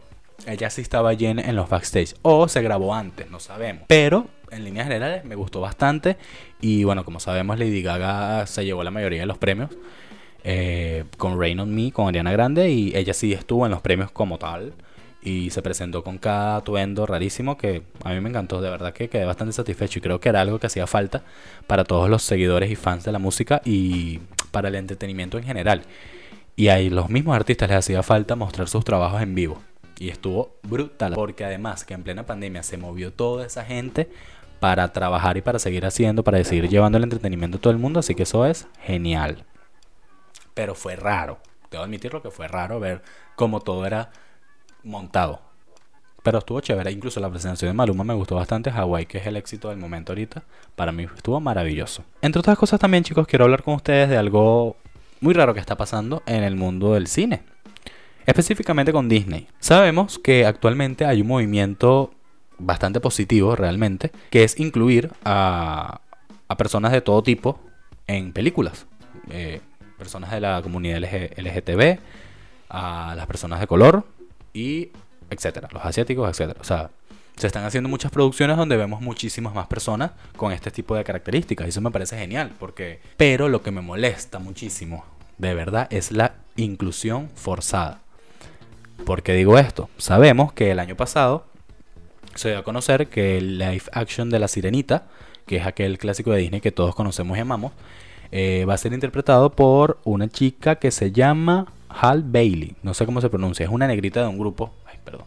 ella 0.48 0.70
sí 0.70 0.82
estaba 0.82 1.10
allí 1.10 1.25
en, 1.25 1.56
los 1.56 1.70
backstage. 1.70 2.15
O 2.22 2.48
se 2.48 2.62
grabó 2.62 2.94
antes, 2.94 3.30
no 3.30 3.39
sabemos. 3.39 3.84
Pero 3.88 4.27
en 4.51 4.63
líneas 4.63 4.88
generales 4.88 5.24
me 5.25 5.36
gustó 5.36 5.62
bastante. 5.62 6.18
Y 6.62 6.84
bueno, 6.84 7.06
como 7.06 7.20
sabemos, 7.20 7.58
Lady 7.60 7.82
Gaga 7.82 8.46
se 8.48 8.65
llevó 8.65 8.84
la 8.84 8.92
mayoría 8.92 9.22
de 9.22 9.25
los 9.25 9.38
premios. 9.38 9.70
Eh, 10.44 11.06
con 11.18 11.39
Rain 11.39 11.60
on 11.60 11.74
Me, 11.74 11.92
con 11.92 12.08
Ariana 12.08 12.32
Grande. 12.32 12.70
Y 12.70 12.96
ella 12.96 13.13
sí 13.13 13.34
estuvo 13.34 13.65
en 13.65 13.72
los 13.72 13.82
premios 13.82 14.12
como 14.12 14.38
tal. 14.38 14.74
y 15.25 15.51
se 15.51 15.62
presentó 15.62 16.03
con 16.03 16.18
cada 16.18 16.58
atuendo 16.58 17.06
rarísimo 17.06 17.58
que 17.58 17.84
a 18.03 18.10
mí 18.12 18.20
me 18.20 18.27
encantó, 18.27 18.62
de 18.62 18.70
verdad 18.70 18.92
que 18.92 19.08
quedé 19.08 19.24
bastante 19.24 19.53
satisfecho 19.53 20.00
y 20.00 20.01
creo 20.01 20.20
que 20.20 20.27
era 20.27 20.42
algo 20.42 20.60
que 20.60 20.68
hacía 20.68 20.86
falta 20.86 21.24
para 21.65 21.86
todos 21.86 22.10
los 22.10 22.24
seguidores 22.24 22.70
y 22.70 22.75
fans 22.75 23.06
de 23.06 23.13
la 23.13 23.20
música 23.20 23.62
y 23.63 24.20
para 24.51 24.68
el 24.68 24.75
entretenimiento 24.75 25.38
en 25.38 25.46
general. 25.46 25.84
Y 26.56 26.68
a 26.68 26.80
los 26.80 27.10
mismos 27.10 27.36
artistas 27.36 27.70
les 27.70 27.80
hacía 27.80 28.04
falta 28.04 28.36
mostrar 28.36 28.68
sus 28.68 28.86
trabajos 28.86 29.22
en 29.22 29.34
vivo. 29.34 29.62
Y 30.00 30.10
estuvo 30.10 30.56
brutal, 30.64 31.14
porque 31.14 31.46
además 31.46 31.84
que 31.86 31.94
en 31.94 32.04
plena 32.04 32.26
pandemia 32.26 32.64
se 32.64 32.78
movió 32.78 33.14
toda 33.14 33.46
esa 33.46 33.64
gente 33.64 34.10
para 34.60 34.94
trabajar 34.94 35.38
y 35.38 35.42
para 35.42 35.60
seguir 35.60 35.86
haciendo, 35.86 36.24
para 36.24 36.44
seguir 36.44 36.70
llevando 36.70 36.98
el 36.98 37.04
entretenimiento 37.04 37.58
a 37.58 37.62
todo 37.62 37.72
el 37.74 37.80
mundo, 37.80 38.00
así 38.00 38.16
que 38.16 38.24
eso 38.24 38.46
es 38.46 38.68
genial. 38.82 39.46
Pero 40.54 40.76
fue 40.76 40.96
raro, 40.96 41.40
debo 41.70 41.84
admitirlo 41.84 42.22
que 42.22 42.32
fue 42.32 42.48
raro 42.48 42.80
ver 42.80 43.02
cómo 43.36 43.60
todo 43.60 43.86
era 43.86 44.12
montado. 44.84 45.42
Pero 46.24 46.38
estuvo 46.38 46.62
chévere, 46.62 46.92
incluso 46.92 47.20
la 47.20 47.30
presentación 47.30 47.70
de 47.70 47.74
Maluma 47.74 48.06
me 48.06 48.14
gustó 48.14 48.36
bastante, 48.36 48.70
Hawaii 48.70 49.06
que 49.06 49.18
es 49.18 49.28
el 49.28 49.36
éxito 49.36 49.70
del 49.70 49.78
momento 49.78 50.14
ahorita, 50.14 50.44
para 50.76 50.92
mí 50.92 51.08
estuvo 51.14 51.40
maravilloso. 51.42 52.04
Entre 52.22 52.40
otras 52.40 52.58
cosas 52.58 52.80
también 52.80 53.04
chicos, 53.04 53.28
quiero 53.28 53.44
hablar 53.46 53.64
con 53.64 53.74
ustedes 53.74 54.10
de 54.10 54.18
algo 54.18 54.78
muy 55.24 55.34
raro 55.34 55.53
que 55.53 55.62
está 55.62 55.77
pasando 55.77 56.22
en 56.25 56.44
el 56.44 56.56
mundo 56.58 56.94
del 56.94 57.08
cine. 57.08 57.44
Específicamente 58.25 58.92
con 58.92 59.08
Disney. 59.08 59.48
Sabemos 59.60 60.20
que 60.20 60.46
actualmente 60.46 61.06
hay 61.06 61.22
un 61.22 61.27
movimiento 61.27 62.13
bastante 62.58 63.00
positivo 63.00 63.56
realmente, 63.56 64.12
que 64.30 64.44
es 64.44 64.60
incluir 64.60 65.12
a, 65.24 66.01
a 66.48 66.58
personas 66.58 66.92
de 66.92 67.01
todo 67.01 67.24
tipo 67.24 67.60
en 68.06 68.34
películas. 68.34 68.86
Eh, 69.30 69.62
personas 69.98 70.32
de 70.32 70.42
la 70.42 70.62
comunidad 70.62 71.00
LGTB, 71.00 72.00
a 72.70 73.13
las 73.15 73.25
personas 73.25 73.62
de 73.62 73.68
color, 73.68 74.06
y 74.53 74.89
etcétera, 75.30 75.70
los 75.72 75.86
asiáticos, 75.86 76.30
etcétera. 76.30 76.60
O 76.60 76.65
sea, 76.65 76.89
se 77.36 77.48
están 77.48 77.65
haciendo 77.65 77.89
muchas 77.89 78.12
producciones 78.12 78.58
donde 78.58 78.77
vemos 78.77 79.01
muchísimas 79.01 79.53
más 79.53 79.68
personas 79.68 80.12
con 80.36 80.51
este 80.51 80.72
tipo 80.72 80.96
de 80.96 81.03
características. 81.03 81.68
Y 81.68 81.70
eso 81.70 81.82
me 81.82 81.92
parece 81.92 82.18
genial, 82.18 82.51
porque... 82.60 83.00
Pero 83.18 83.50
lo 83.50 83.63
que 83.63 83.72
me 83.72 83.82
molesta 83.82 84.39
muchísimo, 84.39 85.03
de 85.38 85.54
verdad, 85.54 85.88
es 85.92 86.12
la 86.12 86.36
inclusión 86.56 87.30
forzada. 87.36 88.00
¿Por 89.06 89.24
qué 89.24 89.34
digo 89.34 89.58
esto? 89.58 89.90
Sabemos 89.98 90.54
que 90.54 90.72
el 90.72 90.80
año 90.80 90.96
pasado 90.96 91.46
se 92.36 92.50
dio 92.50 92.60
a 92.60 92.63
conocer 92.63 93.08
que 93.08 93.38
el 93.38 93.58
live 93.58 93.84
action 93.92 94.30
de 94.30 94.40
La 94.40 94.48
Sirenita, 94.48 95.06
que 95.46 95.58
es 95.58 95.66
aquel 95.66 95.98
clásico 95.98 96.32
de 96.32 96.40
Disney 96.40 96.62
que 96.62 96.72
todos 96.72 96.96
conocemos 96.96 97.38
y 97.38 97.42
amamos, 97.42 97.74
eh, 98.32 98.66
va 98.68 98.74
a 98.74 98.78
ser 98.78 98.94
interpretado 98.94 99.52
por 99.52 100.00
una 100.06 100.28
chica 100.30 100.75
que 100.75 100.90
se 100.92 101.12
llama 101.12 101.68
Hal 101.90 102.24
Bailey, 102.24 102.75
no 102.82 102.94
sé 102.94 103.06
cómo 103.06 103.22
se 103.22 103.30
pronuncia, 103.30 103.66
es 103.66 103.72
una 103.72 103.88
negrita 103.88 104.22
de 104.22 104.28
un 104.28 104.40
grupo, 104.40 104.74
ay, 104.86 104.98
perdón. 105.04 105.25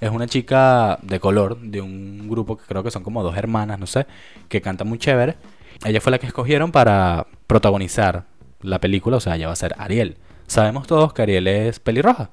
Es 0.00 0.10
una 0.10 0.26
chica 0.26 0.98
de 1.02 1.20
color 1.20 1.60
de 1.60 1.80
un 1.80 2.28
grupo 2.28 2.56
que 2.56 2.64
creo 2.66 2.82
que 2.82 2.90
son 2.90 3.04
como 3.04 3.22
dos 3.22 3.36
hermanas, 3.36 3.78
no 3.78 3.86
sé, 3.86 4.06
que 4.48 4.60
canta 4.60 4.84
muy 4.84 4.98
chévere. 4.98 5.36
Ella 5.84 6.00
fue 6.00 6.10
la 6.10 6.18
que 6.18 6.26
escogieron 6.26 6.72
para 6.72 7.26
protagonizar 7.46 8.24
la 8.64 8.80
película, 8.80 9.18
o 9.18 9.20
sea, 9.20 9.36
ella 9.36 9.46
va 9.46 9.52
a 9.52 9.56
ser 9.56 9.74
Ariel. 9.78 10.16
Sabemos 10.46 10.86
todos 10.86 11.12
que 11.12 11.22
Ariel 11.22 11.46
es 11.46 11.80
pelirroja. 11.80 12.30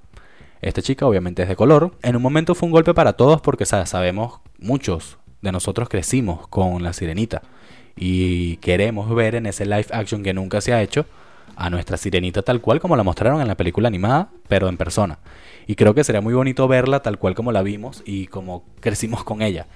Esta 0.61 0.81
chica 0.81 1.05
obviamente 1.05 1.43
es 1.43 1.49
de 1.49 1.55
color. 1.55 1.91
En 2.03 2.15
un 2.15 2.21
momento 2.21 2.55
fue 2.55 2.67
un 2.67 2.71
golpe 2.71 2.93
para 2.93 3.13
todos 3.13 3.41
porque 3.41 3.65
sabemos 3.65 4.39
muchos 4.59 5.17
de 5.41 5.51
nosotros 5.51 5.89
crecimos 5.89 6.47
con 6.47 6.83
la 6.83 6.93
sirenita 6.93 7.41
y 7.95 8.57
queremos 8.57 9.13
ver 9.13 9.35
en 9.35 9.47
ese 9.47 9.65
live 9.65 9.87
action 9.91 10.23
que 10.23 10.33
nunca 10.33 10.61
se 10.61 10.73
ha 10.73 10.81
hecho 10.81 11.05
a 11.55 11.69
nuestra 11.69 11.97
sirenita 11.97 12.43
tal 12.43 12.61
cual 12.61 12.79
como 12.79 12.95
la 12.95 13.03
mostraron 13.03 13.41
en 13.41 13.47
la 13.47 13.57
película 13.57 13.87
animada, 13.87 14.29
pero 14.47 14.69
en 14.69 14.77
persona. 14.77 15.19
Y 15.67 15.75
creo 15.75 15.93
que 15.93 16.03
sería 16.03 16.21
muy 16.21 16.33
bonito 16.33 16.67
verla 16.67 17.01
tal 17.01 17.17
cual 17.17 17.35
como 17.35 17.51
la 17.51 17.61
vimos 17.61 18.03
y 18.05 18.27
como 18.27 18.63
crecimos 18.79 19.23
con 19.23 19.41
ella. 19.41 19.67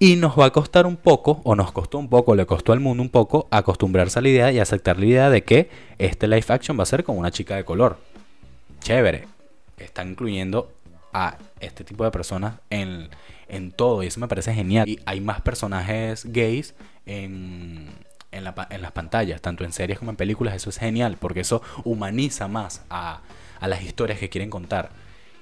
Y 0.00 0.16
nos 0.16 0.36
va 0.36 0.46
a 0.46 0.50
costar 0.50 0.86
un 0.86 0.96
poco, 0.96 1.42
o 1.44 1.54
nos 1.54 1.72
costó 1.72 1.98
un 1.98 2.08
poco, 2.08 2.34
le 2.34 2.46
costó 2.46 2.72
al 2.72 2.80
mundo 2.80 3.02
un 3.02 3.10
poco 3.10 3.46
acostumbrarse 3.50 4.18
a 4.18 4.22
la 4.22 4.30
idea 4.30 4.50
y 4.50 4.58
aceptar 4.58 4.98
la 4.98 5.04
idea 5.04 5.30
de 5.30 5.44
que 5.44 5.68
este 5.98 6.26
live 6.26 6.46
action 6.48 6.76
va 6.76 6.84
a 6.84 6.86
ser 6.86 7.04
con 7.04 7.18
una 7.18 7.30
chica 7.30 7.54
de 7.54 7.64
color. 7.64 7.98
Chévere. 8.80 9.26
Están 9.76 10.08
incluyendo 10.10 10.72
a 11.12 11.36
este 11.60 11.84
tipo 11.84 12.04
de 12.04 12.10
personas 12.10 12.54
en, 12.70 13.10
en 13.48 13.72
todo 13.72 14.02
y 14.02 14.06
eso 14.06 14.20
me 14.20 14.28
parece 14.28 14.54
genial. 14.54 14.88
Y 14.88 14.98
hay 15.04 15.20
más 15.20 15.42
personajes 15.42 16.24
gays 16.32 16.74
en, 17.04 17.90
en, 18.32 18.44
las 18.44 18.92
pantallas, 18.92 19.40
tanto 19.40 19.64
en 19.64 19.72
series 19.72 19.98
como 19.98 20.10
en 20.10 20.16
películas, 20.16 20.54
eso 20.54 20.70
es 20.70 20.78
genial, 20.78 21.16
porque 21.18 21.40
eso 21.40 21.62
humaniza 21.84 22.48
más 22.48 22.82
a, 22.90 23.20
las 23.60 23.82
historias 23.82 24.18
que 24.18 24.28
quieren 24.28 24.50
contar. 24.50 24.90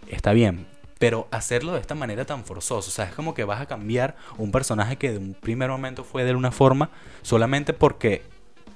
Está 0.09 0.33
bien, 0.33 0.67
pero 0.99 1.29
hacerlo 1.31 1.73
de 1.73 1.81
esta 1.81 1.95
manera 1.95 2.25
tan 2.25 2.45
forzosa, 2.45 2.89
o 2.89 2.93
sea, 2.93 3.05
es 3.07 3.15
como 3.15 3.35
que 3.35 3.45
vas 3.45 3.61
a 3.61 3.67
cambiar 3.67 4.17
un 4.37 4.51
personaje 4.51 4.97
que 4.97 5.13
de 5.13 5.19
un 5.19 5.35
primer 5.35 5.71
momento 5.71 6.05
fue 6.05 6.25
de 6.25 6.35
una 6.35 6.51
forma 6.51 6.91
solamente 7.23 7.73
porque, 7.73 8.23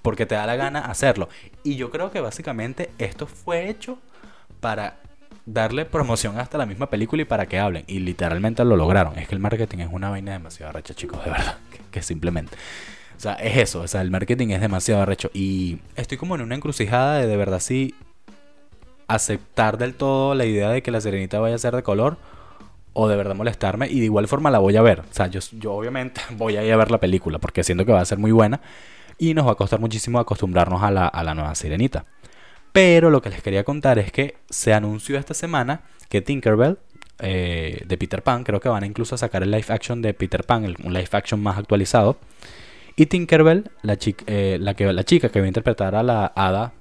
porque 0.02 0.26
te 0.26 0.34
da 0.34 0.46
la 0.46 0.56
gana 0.56 0.80
hacerlo. 0.80 1.28
Y 1.64 1.76
yo 1.76 1.90
creo 1.90 2.10
que 2.10 2.20
básicamente 2.20 2.90
esto 2.98 3.26
fue 3.26 3.68
hecho 3.68 3.98
para 4.60 4.98
darle 5.44 5.84
promoción 5.84 6.38
hasta 6.38 6.58
la 6.58 6.66
misma 6.66 6.88
película 6.88 7.22
y 7.22 7.24
para 7.24 7.46
que 7.46 7.58
hablen. 7.58 7.84
Y 7.88 7.98
literalmente 7.98 8.64
lo 8.64 8.76
lograron. 8.76 9.18
Es 9.18 9.26
que 9.26 9.34
el 9.34 9.40
marketing 9.40 9.78
es 9.78 9.88
una 9.90 10.10
vaina 10.10 10.32
demasiado 10.32 10.72
recha, 10.72 10.94
chicos, 10.94 11.24
de 11.24 11.30
verdad. 11.30 11.58
que 11.90 12.02
simplemente... 12.02 12.56
O 13.16 13.20
sea, 13.22 13.34
es 13.34 13.56
eso, 13.56 13.82
o 13.82 13.86
sea, 13.86 14.00
el 14.00 14.10
marketing 14.10 14.48
es 14.48 14.60
demasiado 14.60 15.02
arrecho. 15.02 15.30
Y 15.32 15.78
estoy 15.94 16.18
como 16.18 16.34
en 16.34 16.40
una 16.40 16.56
encrucijada 16.56 17.18
de 17.18 17.28
de 17.28 17.36
verdad 17.36 17.60
sí 17.60 17.94
aceptar 19.14 19.78
del 19.78 19.94
todo 19.94 20.34
la 20.34 20.44
idea 20.44 20.70
de 20.70 20.82
que 20.82 20.90
la 20.90 21.00
sirenita 21.00 21.40
vaya 21.40 21.54
a 21.54 21.58
ser 21.58 21.74
de 21.74 21.82
color 21.82 22.18
o 22.92 23.08
de 23.08 23.16
verdad 23.16 23.34
molestarme 23.34 23.88
y 23.88 24.00
de 24.00 24.06
igual 24.06 24.28
forma 24.28 24.50
la 24.50 24.58
voy 24.58 24.76
a 24.76 24.82
ver. 24.82 25.00
O 25.00 25.12
sea, 25.12 25.26
yo, 25.26 25.40
yo 25.52 25.74
obviamente 25.74 26.20
voy 26.36 26.56
a 26.56 26.64
ir 26.64 26.72
a 26.72 26.76
ver 26.76 26.90
la 26.90 26.98
película 26.98 27.38
porque 27.38 27.64
siento 27.64 27.84
que 27.84 27.92
va 27.92 28.00
a 28.00 28.04
ser 28.04 28.18
muy 28.18 28.32
buena 28.32 28.60
y 29.18 29.34
nos 29.34 29.46
va 29.46 29.52
a 29.52 29.56
costar 29.56 29.80
muchísimo 29.80 30.18
acostumbrarnos 30.18 30.82
a 30.82 30.90
la, 30.90 31.06
a 31.06 31.22
la 31.24 31.34
nueva 31.34 31.54
sirenita. 31.54 32.04
Pero 32.72 33.10
lo 33.10 33.20
que 33.20 33.30
les 33.30 33.42
quería 33.42 33.64
contar 33.64 33.98
es 33.98 34.10
que 34.10 34.36
se 34.48 34.72
anunció 34.72 35.18
esta 35.18 35.34
semana 35.34 35.82
que 36.08 36.22
Tinkerbell 36.22 36.78
eh, 37.18 37.82
de 37.86 37.98
Peter 37.98 38.22
Pan, 38.22 38.42
creo 38.42 38.60
que 38.60 38.68
van 38.68 38.82
a 38.82 38.86
incluso 38.86 39.14
a 39.14 39.18
sacar 39.18 39.42
el 39.42 39.50
live 39.50 39.66
action 39.68 40.02
de 40.02 40.12
Peter 40.14 40.44
Pan, 40.44 40.74
un 40.82 40.92
live 40.92 41.08
action 41.12 41.40
más 41.40 41.58
actualizado, 41.58 42.18
y 42.96 43.06
Tinkerbell, 43.06 43.70
la, 43.82 43.96
chica, 43.96 44.24
eh, 44.26 44.58
la, 44.60 44.74
que, 44.74 44.92
la 44.92 45.04
chica 45.04 45.28
que 45.28 45.38
va 45.38 45.44
a 45.44 45.48
interpretar 45.48 45.94
a 45.94 46.02
la 46.02 46.32
hada 46.34 46.72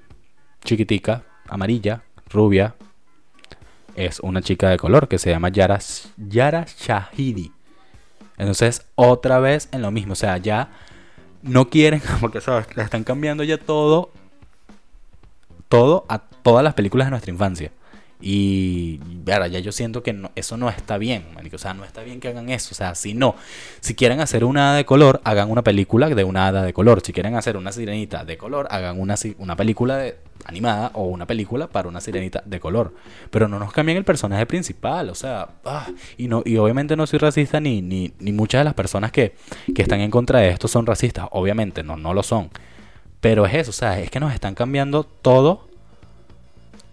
chiquitica, 0.63 1.23
amarilla, 1.47 2.03
rubia, 2.33 2.75
es 3.95 4.19
una 4.19 4.41
chica 4.41 4.69
de 4.69 4.77
color 4.77 5.07
que 5.07 5.19
se 5.19 5.29
llama 5.29 5.49
Yara, 5.49 5.79
Yara 6.17 6.65
Shahidi. 6.65 7.51
Entonces, 8.37 8.85
otra 8.95 9.39
vez 9.39 9.69
en 9.71 9.81
lo 9.81 9.91
mismo. 9.91 10.13
O 10.13 10.15
sea, 10.15 10.37
ya 10.37 10.69
no 11.41 11.69
quieren, 11.69 12.01
porque 12.21 12.41
¿sabes? 12.41 12.75
le 12.75 12.83
están 12.83 13.03
cambiando 13.03 13.43
ya 13.43 13.57
todo, 13.57 14.11
todo 15.69 16.05
a 16.09 16.19
todas 16.19 16.63
las 16.63 16.73
películas 16.73 17.07
de 17.07 17.11
nuestra 17.11 17.31
infancia. 17.31 17.71
Y 18.21 18.99
ya 19.25 19.59
yo 19.59 19.71
siento 19.71 20.03
que 20.03 20.29
eso 20.35 20.57
no 20.57 20.69
está 20.69 20.97
bien, 20.97 21.25
O 21.53 21.57
sea, 21.57 21.73
no 21.73 21.83
está 21.83 22.03
bien 22.03 22.19
que 22.19 22.27
hagan 22.27 22.49
eso. 22.49 22.69
O 22.71 22.75
sea, 22.75 22.95
si 22.95 23.13
no, 23.13 23.35
si 23.79 23.95
quieren 23.95 24.21
hacer 24.21 24.43
una 24.43 24.69
hada 24.69 24.77
de 24.77 24.85
color, 24.85 25.21
hagan 25.23 25.49
una 25.49 25.63
película 25.63 26.09
de 26.09 26.23
una 26.23 26.47
hada 26.47 26.63
de 26.63 26.73
color. 26.73 27.01
Si 27.03 27.13
quieren 27.13 27.35
hacer 27.35 27.57
una 27.57 27.71
sirenita 27.71 28.23
de 28.23 28.37
color, 28.37 28.67
hagan 28.69 28.99
una, 28.99 29.15
una 29.39 29.55
película 29.55 29.97
de, 29.97 30.17
animada 30.45 30.91
o 30.93 31.05
una 31.05 31.25
película 31.25 31.67
para 31.67 31.87
una 31.87 32.01
sirenita 32.01 32.43
de 32.45 32.59
color. 32.59 32.93
Pero 33.29 33.47
no 33.47 33.59
nos 33.59 33.73
cambien 33.73 33.97
el 33.97 34.03
personaje 34.03 34.45
principal. 34.45 35.09
O 35.09 35.15
sea, 35.15 35.49
ah, 35.65 35.87
y, 36.17 36.27
no, 36.27 36.43
y 36.45 36.57
obviamente 36.57 36.95
no 36.95 37.07
soy 37.07 37.19
racista 37.19 37.59
ni, 37.59 37.81
ni, 37.81 38.13
ni 38.19 38.31
muchas 38.31 38.61
de 38.61 38.65
las 38.65 38.73
personas 38.73 39.11
que, 39.11 39.35
que 39.73 39.81
están 39.81 40.01
en 40.01 40.11
contra 40.11 40.39
de 40.39 40.49
esto 40.49 40.67
son 40.67 40.85
racistas. 40.85 41.27
Obviamente, 41.31 41.83
no, 41.83 41.97
no 41.97 42.13
lo 42.13 42.23
son. 42.23 42.49
Pero 43.19 43.45
es 43.45 43.53
eso, 43.53 43.69
o 43.69 43.73
sea, 43.73 43.99
es 43.99 44.09
que 44.09 44.19
nos 44.19 44.33
están 44.33 44.55
cambiando 44.55 45.03
todo 45.03 45.67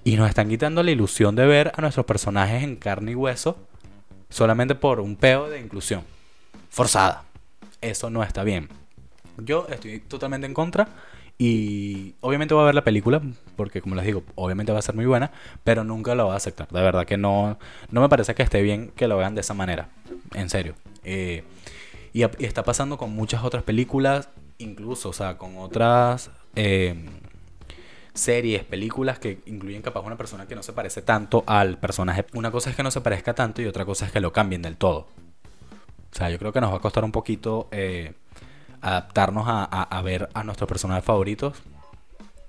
y 0.04 0.16
nos 0.16 0.28
están 0.28 0.48
quitando 0.48 0.82
la 0.82 0.90
ilusión 0.90 1.36
de 1.36 1.46
ver 1.46 1.72
a 1.76 1.80
nuestros 1.80 2.06
personajes 2.06 2.62
en 2.62 2.76
carne 2.76 3.12
y 3.12 3.14
hueso 3.14 3.56
solamente 4.28 4.74
por 4.74 5.00
un 5.00 5.16
peo 5.16 5.48
de 5.48 5.60
inclusión 5.60 6.04
forzada. 6.68 7.24
Eso 7.80 8.10
no 8.10 8.22
está 8.22 8.44
bien. 8.44 8.68
Yo 9.38 9.66
estoy 9.70 10.00
totalmente 10.00 10.46
en 10.46 10.54
contra 10.54 10.88
y 11.36 12.14
obviamente 12.20 12.54
voy 12.54 12.62
a 12.62 12.66
ver 12.66 12.74
la 12.74 12.84
película 12.84 13.22
porque 13.56 13.80
como 13.80 13.94
les 13.94 14.04
digo, 14.04 14.24
obviamente 14.34 14.72
va 14.72 14.78
a 14.78 14.82
ser 14.82 14.94
muy 14.94 15.06
buena, 15.06 15.30
pero 15.64 15.84
nunca 15.84 16.14
la 16.14 16.24
voy 16.24 16.32
a 16.32 16.36
aceptar. 16.36 16.68
De 16.68 16.80
verdad 16.80 17.06
que 17.06 17.16
no, 17.16 17.58
no 17.90 18.00
me 18.00 18.08
parece 18.08 18.34
que 18.34 18.42
esté 18.42 18.62
bien 18.62 18.92
que 18.94 19.08
lo 19.08 19.16
vean 19.16 19.34
de 19.34 19.40
esa 19.40 19.54
manera. 19.54 19.88
En 20.34 20.48
serio. 20.48 20.74
Eh, 21.04 21.44
y, 22.12 22.22
está 22.22 22.62
pasando 22.62 22.98
con 22.98 23.12
muchas 23.12 23.44
otras 23.44 23.62
películas, 23.62 24.28
incluso, 24.58 25.10
o 25.10 25.12
sea, 25.12 25.38
con 25.38 25.58
otras... 25.58 26.30
Eh, 26.56 26.94
series, 28.18 28.64
películas 28.64 29.18
que 29.18 29.40
incluyen 29.46 29.82
capaz 29.82 30.00
una 30.00 30.16
persona 30.16 30.46
que 30.46 30.54
no 30.54 30.62
se 30.62 30.72
parece 30.72 31.02
tanto 31.02 31.44
al 31.46 31.78
personaje. 31.78 32.26
Una 32.34 32.50
cosa 32.50 32.70
es 32.70 32.76
que 32.76 32.82
no 32.82 32.90
se 32.90 33.00
parezca 33.00 33.34
tanto 33.34 33.62
y 33.62 33.66
otra 33.66 33.84
cosa 33.84 34.06
es 34.06 34.12
que 34.12 34.20
lo 34.20 34.32
cambien 34.32 34.62
del 34.62 34.76
todo. 34.76 35.06
O 36.12 36.16
sea, 36.16 36.30
yo 36.30 36.38
creo 36.38 36.52
que 36.52 36.60
nos 36.60 36.72
va 36.72 36.76
a 36.76 36.80
costar 36.80 37.04
un 37.04 37.12
poquito 37.12 37.68
eh, 37.70 38.14
adaptarnos 38.80 39.44
a, 39.46 40.02
ver 40.02 40.28
a 40.34 40.44
nuestros 40.44 40.68
personajes 40.68 41.04
favoritos 41.04 41.62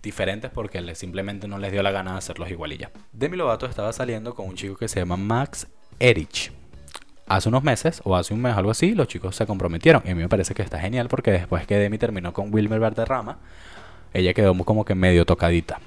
diferentes 0.01 0.49
porque 0.49 0.95
simplemente 0.95 1.47
no 1.47 1.57
les 1.57 1.71
dio 1.71 1.83
la 1.83 1.91
gana 1.91 2.13
de 2.13 2.17
hacerlos 2.19 2.49
igualillas. 2.49 2.91
Demi 3.11 3.37
Lovato 3.37 3.65
estaba 3.65 3.91
saliendo 3.91 4.33
con 4.33 4.47
un 4.47 4.55
chico 4.55 4.75
que 4.75 4.87
se 4.87 4.99
llama 4.99 5.17
Max 5.17 5.67
Erich. 5.99 6.51
Hace 7.27 7.49
unos 7.49 7.63
meses, 7.63 8.01
o 8.05 8.15
hace 8.15 8.33
un 8.33 8.41
mes, 8.41 8.55
algo 8.55 8.71
así, 8.71 8.95
los 8.95 9.07
chicos 9.07 9.35
se 9.35 9.45
comprometieron. 9.45 10.01
Y 10.05 10.09
a 10.09 10.15
mí 10.15 10.21
me 10.21 10.29
parece 10.29 10.55
que 10.55 10.63
está 10.63 10.79
genial 10.79 11.09
porque 11.09 11.31
después 11.31 11.67
que 11.67 11.75
Demi 11.75 11.99
terminó 11.99 12.33
con 12.33 12.51
Wilmer 12.51 12.79
Valderrama, 12.79 13.37
ella 14.13 14.33
quedó 14.33 14.53
como 14.63 14.85
que 14.85 14.95
medio 14.95 15.25
tocadita. 15.25 15.79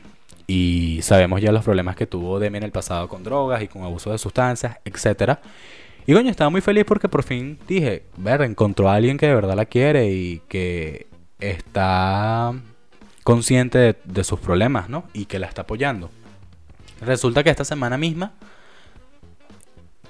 Y 0.46 1.00
sabemos 1.02 1.40
ya 1.40 1.52
los 1.52 1.64
problemas 1.64 1.96
que 1.96 2.06
tuvo 2.06 2.38
Demi 2.38 2.58
en 2.58 2.64
el 2.64 2.72
pasado 2.72 3.08
con 3.08 3.22
drogas 3.22 3.62
y 3.62 3.68
con 3.68 3.82
abuso 3.82 4.10
de 4.10 4.18
sustancias, 4.18 4.78
etc. 4.84 5.38
Y 6.06 6.14
coño, 6.14 6.30
estaba 6.30 6.50
muy 6.50 6.60
feliz 6.60 6.84
porque 6.84 7.08
por 7.08 7.22
fin 7.22 7.58
dije, 7.68 8.04
ver, 8.16 8.42
encontró 8.42 8.90
a 8.90 8.96
alguien 8.96 9.18
que 9.18 9.26
de 9.26 9.34
verdad 9.34 9.54
la 9.54 9.66
quiere 9.66 10.10
y 10.10 10.42
que 10.48 11.06
está 11.38 12.52
consciente 13.22 13.96
de, 14.04 14.24
sus 14.24 14.40
problemas, 14.40 14.88
¿no? 14.88 15.04
Y 15.12 15.26
que 15.26 15.38
la 15.38 15.46
está 15.46 15.62
apoyando. 15.62 16.10
Resulta 17.00 17.42
que 17.42 17.50
esta 17.50 17.64
semana 17.64 17.96
misma, 17.96 18.32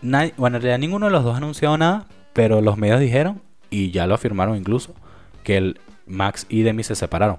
bueno, 0.02 0.56
en 0.56 0.62
realidad 0.62 0.78
ninguno 0.78 1.06
de 1.06 1.12
los 1.12 1.24
dos 1.24 1.34
ha 1.34 1.38
anunciado 1.38 1.76
nada, 1.76 2.06
pero 2.32 2.60
los 2.60 2.76
medios 2.78 3.00
dijeron, 3.00 3.42
y 3.70 3.90
ya 3.90 4.06
lo 4.06 4.14
afirmaron 4.14 4.56
incluso, 4.56 4.94
que 5.42 5.56
el 5.56 5.80
Max 6.06 6.46
y 6.48 6.62
Demi 6.62 6.84
se 6.84 6.94
separaron. 6.94 7.38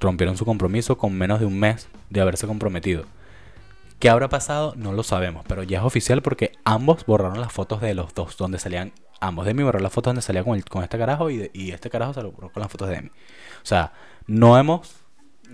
Rompieron 0.00 0.36
su 0.36 0.44
compromiso 0.44 0.98
con 0.98 1.16
menos 1.16 1.40
de 1.40 1.46
un 1.46 1.58
mes 1.58 1.88
de 2.10 2.20
haberse 2.20 2.46
comprometido. 2.46 3.04
¿Qué 3.98 4.10
habrá 4.10 4.28
pasado? 4.28 4.74
No 4.76 4.92
lo 4.92 5.02
sabemos, 5.02 5.44
pero 5.48 5.62
ya 5.62 5.78
es 5.78 5.84
oficial 5.84 6.20
porque 6.20 6.52
ambos 6.64 7.06
borraron 7.06 7.40
las 7.40 7.52
fotos 7.52 7.80
de 7.80 7.94
los 7.94 8.14
dos, 8.14 8.36
donde 8.36 8.58
salían 8.58 8.92
ambos. 9.20 9.46
Demi 9.46 9.62
borró 9.62 9.80
las 9.80 9.92
fotos 9.92 10.10
donde 10.10 10.22
salía 10.22 10.44
con, 10.44 10.60
con 10.60 10.82
este 10.82 10.98
carajo 10.98 11.30
y, 11.30 11.50
este 11.54 11.88
carajo 11.88 12.12
se 12.12 12.22
lo 12.22 12.32
borró 12.32 12.52
con 12.52 12.60
las 12.60 12.70
fotos 12.70 12.88
de 12.88 12.96
Demi. 12.96 13.08
O 13.08 13.66
sea, 13.66 13.92
no 14.26 14.58
hemos, 14.58 14.96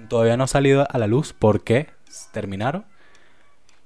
todavía 0.08 0.36
no 0.36 0.44
ha 0.44 0.48
salido 0.48 0.86
a 0.90 0.98
la 0.98 1.06
luz 1.06 1.32
por 1.32 1.62
qué 1.62 1.90
terminaron. 2.32 2.84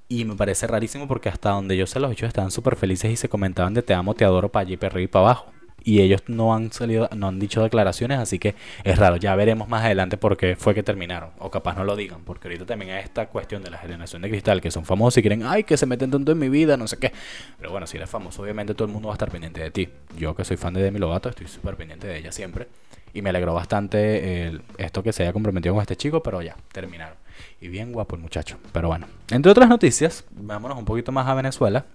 Y 0.09 0.25
me 0.25 0.35
parece 0.35 0.67
rarísimo 0.67 1.07
porque 1.07 1.29
hasta 1.29 1.51
donde 1.51 1.75
yo 1.75 1.85
se 1.85 1.99
los 1.99 2.11
he 2.19 2.25
estaban 2.25 2.49
súper 2.49 2.77
felices 2.77 3.11
y 3.11 3.17
se 3.17 3.29
comentaban 3.29 3.73
de 3.73 3.83
te 3.83 3.93
amo, 3.93 4.13
te 4.13 4.23
adoro 4.23 4.49
para 4.49 4.61
allí, 4.61 4.77
para 4.77 4.93
arriba 4.93 5.03
y 5.03 5.07
para 5.07 5.25
abajo. 5.25 5.51
Y 5.87 6.01
ellos 6.01 6.21
no 6.27 6.53
han 6.53 6.73
salido, 6.73 7.07
no 7.15 7.29
han 7.29 7.39
dicho 7.39 7.63
declaraciones, 7.63 8.19
así 8.19 8.39
que 8.39 8.55
es 8.83 8.99
raro. 8.99 9.15
Ya 9.15 9.33
veremos 9.37 9.69
más 9.69 9.85
adelante 9.85 10.17
por 10.17 10.35
qué 10.35 10.57
fue 10.57 10.75
que 10.75 10.83
terminaron. 10.83 11.29
O 11.39 11.49
capaz 11.49 11.75
no 11.75 11.85
lo 11.85 11.95
digan, 11.95 12.25
porque 12.25 12.49
ahorita 12.49 12.65
también 12.65 12.91
hay 12.91 13.03
esta 13.03 13.27
cuestión 13.27 13.63
de 13.63 13.71
la 13.71 13.77
generación 13.77 14.21
de 14.21 14.27
cristal, 14.27 14.59
que 14.59 14.69
son 14.69 14.83
famosos 14.83 15.19
y 15.19 15.21
quieren, 15.21 15.43
ay, 15.45 15.63
que 15.63 15.77
se 15.77 15.85
meten 15.85 16.11
tanto 16.11 16.33
en 16.33 16.39
mi 16.39 16.49
vida, 16.49 16.75
no 16.75 16.89
sé 16.89 16.97
qué. 16.97 17.13
Pero 17.57 17.71
bueno, 17.71 17.87
si 17.87 17.95
eres 17.95 18.09
famoso, 18.09 18.41
obviamente 18.41 18.73
todo 18.73 18.85
el 18.85 18.91
mundo 18.91 19.07
va 19.07 19.13
a 19.13 19.15
estar 19.15 19.31
pendiente 19.31 19.61
de 19.61 19.71
ti. 19.71 19.87
Yo 20.17 20.35
que 20.35 20.43
soy 20.43 20.57
fan 20.57 20.73
de 20.73 20.81
Demi 20.81 20.99
Lovato, 20.99 21.29
estoy 21.29 21.47
súper 21.47 21.77
pendiente 21.77 22.05
de 22.05 22.17
ella 22.17 22.33
siempre. 22.33 22.67
Y 23.13 23.21
me 23.21 23.29
alegró 23.29 23.53
bastante 23.53 24.59
esto 24.77 25.01
que 25.01 25.13
se 25.13 25.23
haya 25.23 25.31
comprometido 25.31 25.73
con 25.73 25.81
este 25.81 25.95
chico, 25.95 26.21
pero 26.21 26.41
ya, 26.41 26.57
terminaron. 26.73 27.15
Y 27.61 27.69
bien 27.69 27.93
guapo 27.93 28.17
el 28.17 28.21
muchacho. 28.21 28.57
Pero 28.73 28.89
bueno, 28.89 29.07
entre 29.31 29.53
otras 29.53 29.69
noticias, 29.69 30.25
vámonos 30.31 30.77
un 30.77 30.83
poquito 30.83 31.13
más 31.13 31.27
a 31.29 31.33
Venezuela. 31.33 31.85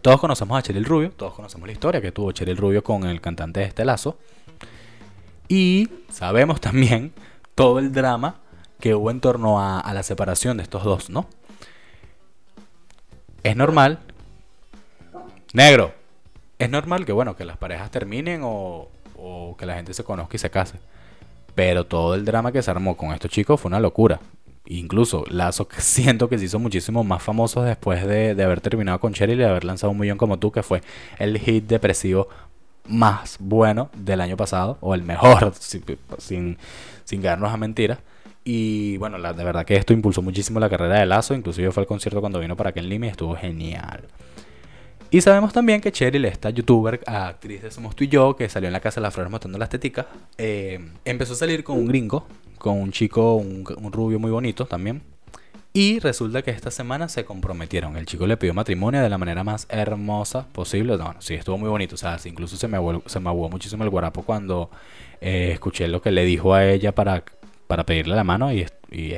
Todos 0.00 0.20
conocemos 0.20 0.58
a 0.58 0.62
Cheryl 0.62 0.84
Rubio, 0.84 1.10
todos 1.10 1.34
conocemos 1.34 1.66
la 1.66 1.72
historia 1.72 2.00
que 2.00 2.12
tuvo 2.12 2.32
Cheryl 2.32 2.56
Rubio 2.56 2.82
con 2.82 3.04
el 3.04 3.20
cantante 3.20 3.60
de 3.60 3.66
este 3.66 3.84
lazo. 3.84 4.18
Y 5.48 5.88
sabemos 6.08 6.60
también 6.60 7.12
todo 7.54 7.78
el 7.78 7.92
drama 7.92 8.36
que 8.80 8.94
hubo 8.94 9.10
en 9.10 9.20
torno 9.20 9.60
a, 9.60 9.78
a 9.78 9.94
la 9.94 10.02
separación 10.02 10.56
de 10.56 10.64
estos 10.64 10.82
dos, 10.82 11.10
¿no? 11.10 11.26
Es 13.42 13.56
normal. 13.56 13.98
Negro. 15.52 15.92
Es 16.58 16.70
normal 16.70 17.04
que, 17.04 17.12
bueno, 17.12 17.36
que 17.36 17.44
las 17.44 17.56
parejas 17.56 17.90
terminen 17.90 18.42
o, 18.44 18.88
o 19.16 19.56
que 19.56 19.66
la 19.66 19.74
gente 19.74 19.94
se 19.94 20.04
conozca 20.04 20.36
y 20.36 20.38
se 20.38 20.50
case. 20.50 20.78
Pero 21.54 21.86
todo 21.86 22.14
el 22.14 22.24
drama 22.24 22.52
que 22.52 22.62
se 22.62 22.70
armó 22.70 22.96
con 22.96 23.12
estos 23.12 23.30
chicos 23.30 23.60
fue 23.60 23.68
una 23.68 23.80
locura. 23.80 24.20
Incluso 24.66 25.24
Lazo 25.28 25.68
siento 25.78 26.28
que 26.28 26.38
se 26.38 26.46
hizo 26.46 26.58
muchísimo 26.58 27.04
más 27.04 27.22
famoso 27.22 27.62
después 27.62 28.06
de, 28.06 28.30
haber 28.42 28.60
terminado 28.60 29.00
con 29.00 29.12
Cheryl 29.12 29.36
y 29.36 29.42
de 29.42 29.48
haber 29.48 29.64
lanzado 29.64 29.90
un 29.90 29.98
millón 29.98 30.18
como 30.18 30.38
tú, 30.38 30.52
que 30.52 30.62
fue 30.62 30.82
el 31.18 31.38
hit 31.38 31.66
depresivo 31.66 32.28
más 32.86 33.36
bueno 33.38 33.90
del 33.96 34.20
año 34.20 34.36
pasado, 34.36 34.78
o 34.80 34.94
el 34.94 35.02
mejor, 35.02 35.52
sin, 36.18 36.58
sin 37.04 37.22
quedarnos 37.22 37.52
a 37.52 37.56
mentiras. 37.56 37.98
Y 38.44 38.96
bueno, 38.96 39.18
la, 39.18 39.32
de 39.32 39.44
verdad 39.44 39.64
que 39.64 39.76
esto 39.76 39.92
impulsó 39.92 40.20
muchísimo 40.20 40.58
la 40.58 40.68
carrera 40.68 40.98
de 40.98 41.06
Lazo, 41.06 41.34
inclusive 41.34 41.70
fue 41.70 41.82
al 41.82 41.86
concierto 41.86 42.20
cuando 42.20 42.40
vino 42.40 42.56
para 42.56 42.70
aquí 42.70 42.80
en 42.80 42.88
Lima 42.88 43.06
y 43.06 43.10
estuvo 43.10 43.36
genial. 43.36 44.08
Y 45.10 45.20
sabemos 45.20 45.52
también 45.52 45.80
que 45.80 45.92
Cheryl, 45.92 46.24
esta 46.24 46.48
youtuber, 46.50 47.00
actriz 47.06 47.62
de 47.62 47.70
Somos 47.70 47.94
tú 47.94 48.04
y 48.04 48.08
yo, 48.08 48.34
que 48.34 48.48
salió 48.48 48.68
en 48.68 48.72
la 48.72 48.80
casa 48.80 48.98
de 48.98 49.02
las 49.02 49.14
flores 49.14 49.30
mostrando 49.30 49.58
las 49.58 49.68
teticas, 49.68 50.06
eh, 50.38 50.80
empezó 51.04 51.34
a 51.34 51.36
salir 51.36 51.62
con 51.62 51.78
un 51.78 51.86
gringo, 51.86 52.26
con 52.62 52.80
un 52.80 52.92
chico, 52.92 53.34
un, 53.34 53.64
rubio 53.92 54.18
muy 54.18 54.30
bonito 54.30 54.66
también. 54.66 55.02
Y 55.74 55.98
resulta 56.00 56.42
que 56.42 56.50
esta 56.50 56.70
semana 56.70 57.08
se 57.08 57.24
comprometieron. 57.24 57.96
El 57.96 58.06
chico 58.06 58.26
le 58.26 58.36
pidió 58.36 58.54
matrimonio 58.54 59.02
de 59.02 59.08
la 59.08 59.18
manera 59.18 59.42
más 59.42 59.66
hermosa 59.70 60.46
posible. 60.52 60.96
No, 60.98 61.14
sí, 61.18 61.34
estuvo 61.34 61.58
muy 61.58 61.68
bonito. 61.68 61.94
O 61.94 61.98
sea, 61.98 62.18
incluso 62.24 62.56
se 62.56 62.68
me, 62.68 62.78
se 63.06 63.20
me 63.20 63.28
aguó 63.30 63.48
muchísimo 63.48 63.84
el 63.84 63.90
guarapo 63.90 64.22
cuando 64.22 64.70
eh, 65.20 65.50
escuché 65.52 65.88
lo 65.88 66.02
que 66.02 66.10
le 66.10 66.24
dijo 66.24 66.54
a 66.54 66.66
ella 66.66 66.94
para 66.94 67.24
para 67.72 67.86
pedirle 67.86 68.14
la 68.14 68.22
mano 68.22 68.52
y 68.52 68.60
es, 68.60 68.72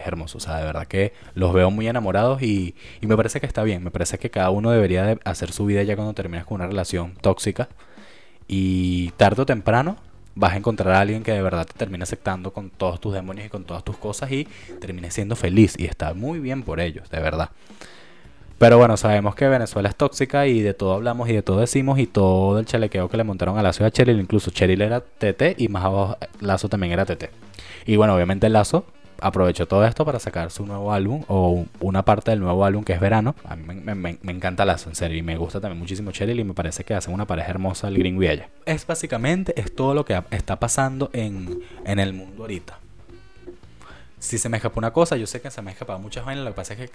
hermoso. 0.06 0.38
O 0.38 0.40
sea, 0.40 0.58
de 0.58 0.64
verdad 0.64 0.86
que 0.86 1.12
los 1.34 1.52
veo 1.52 1.72
muy 1.72 1.88
enamorados 1.88 2.40
y, 2.40 2.76
me 3.00 3.16
parece 3.16 3.40
que 3.40 3.46
está 3.46 3.64
bien. 3.64 3.82
Me 3.82 3.90
parece 3.90 4.16
que 4.20 4.30
cada 4.30 4.50
uno 4.50 4.70
debería 4.70 5.02
de 5.02 5.18
hacer 5.24 5.50
su 5.50 5.66
vida 5.66 5.82
ya 5.82 5.96
cuando 5.96 6.14
terminas 6.14 6.46
con 6.46 6.60
una 6.60 6.68
relación 6.68 7.16
tóxica. 7.20 7.68
Y 8.46 9.10
tarde 9.16 9.42
o 9.42 9.46
temprano 9.46 9.96
vas 10.34 10.52
a 10.52 10.56
encontrar 10.56 10.94
a 10.94 11.00
alguien 11.00 11.22
que 11.22 11.32
de 11.32 11.42
verdad 11.42 11.66
te 11.66 11.74
termine 11.74 12.02
aceptando 12.02 12.52
con 12.52 12.70
todos 12.70 13.00
tus 13.00 13.14
demonios 13.14 13.46
y 13.46 13.50
con 13.50 13.64
todas 13.64 13.84
tus 13.84 13.96
cosas 13.96 14.30
y 14.32 14.46
termine 14.80 15.10
siendo 15.10 15.36
feliz. 15.36 15.74
Y 15.78 15.86
está 15.86 16.14
muy 16.14 16.38
bien 16.38 16.62
por 16.62 16.80
ellos, 16.80 17.08
de 17.10 17.20
verdad. 17.20 17.50
Pero 18.58 18.78
bueno, 18.78 18.96
sabemos 18.96 19.34
que 19.34 19.48
Venezuela 19.48 19.88
es 19.88 19.96
tóxica 19.96 20.46
y 20.46 20.62
de 20.62 20.74
todo 20.74 20.94
hablamos 20.94 21.28
y 21.28 21.32
de 21.32 21.42
todo 21.42 21.60
decimos 21.60 21.98
y 21.98 22.06
todo 22.06 22.58
el 22.58 22.66
chalequeo 22.66 23.08
que 23.08 23.16
le 23.16 23.24
montaron 23.24 23.58
a 23.58 23.62
Lazo 23.62 23.82
y 23.82 23.86
a 23.86 23.90
Cheryl, 23.90 24.20
incluso 24.20 24.50
Cheryl 24.50 24.80
era 24.80 25.00
TT 25.00 25.58
y 25.58 25.68
más 25.68 25.84
abajo 25.84 26.16
Lazo 26.40 26.68
también 26.68 26.92
era 26.92 27.04
TT. 27.04 27.30
Y 27.86 27.96
bueno, 27.96 28.14
obviamente 28.14 28.48
Lazo 28.48 28.86
aprovechó 29.20 29.66
todo 29.66 29.84
esto 29.84 30.04
para 30.04 30.18
sacar 30.18 30.50
su 30.50 30.66
nuevo 30.66 30.92
álbum 30.92 31.24
o 31.28 31.64
una 31.80 32.04
parte 32.04 32.30
del 32.30 32.40
nuevo 32.40 32.64
álbum 32.64 32.84
que 32.84 32.92
es 32.92 33.00
Verano. 33.00 33.34
A 33.44 33.56
mí 33.56 33.64
me, 33.74 34.18
encanta 34.32 34.64
Lazo, 34.64 34.88
en 34.88 34.96
serio, 34.96 35.18
y 35.18 35.22
me 35.22 35.36
gusta 35.36 35.60
también 35.60 35.78
muchísimo 35.78 36.10
Cheryl 36.10 36.38
y 36.38 36.44
me 36.44 36.54
parece 36.54 36.84
que 36.84 36.94
hacen 36.94 37.14
una 37.14 37.26
pareja 37.26 37.50
hermosa 37.50 37.88
el 37.88 37.98
gringo 37.98 38.22
y. 38.22 38.42
Es 38.66 38.86
básicamente, 38.86 39.58
es 39.60 39.74
todo 39.74 39.94
lo 39.94 40.04
que 40.04 40.22
está 40.30 40.58
pasando 40.58 41.10
en, 41.12 41.62
en 41.84 41.98
el 41.98 42.12
mundo 42.12 42.42
ahorita. 42.42 42.78
Si 44.18 44.38
se 44.38 44.48
me 44.48 44.56
escapa 44.56 44.78
una 44.78 44.92
cosa, 44.92 45.16
yo 45.16 45.26
sé 45.26 45.40
que 45.40 45.50
se 45.50 45.60
me 45.62 45.70
escapado 45.70 45.98
muchas 45.98 46.24
vainas, 46.24 46.44
lo 46.44 46.50
que 46.50 46.56
pasa 46.56 46.74
es 46.74 46.78
que 46.80 46.90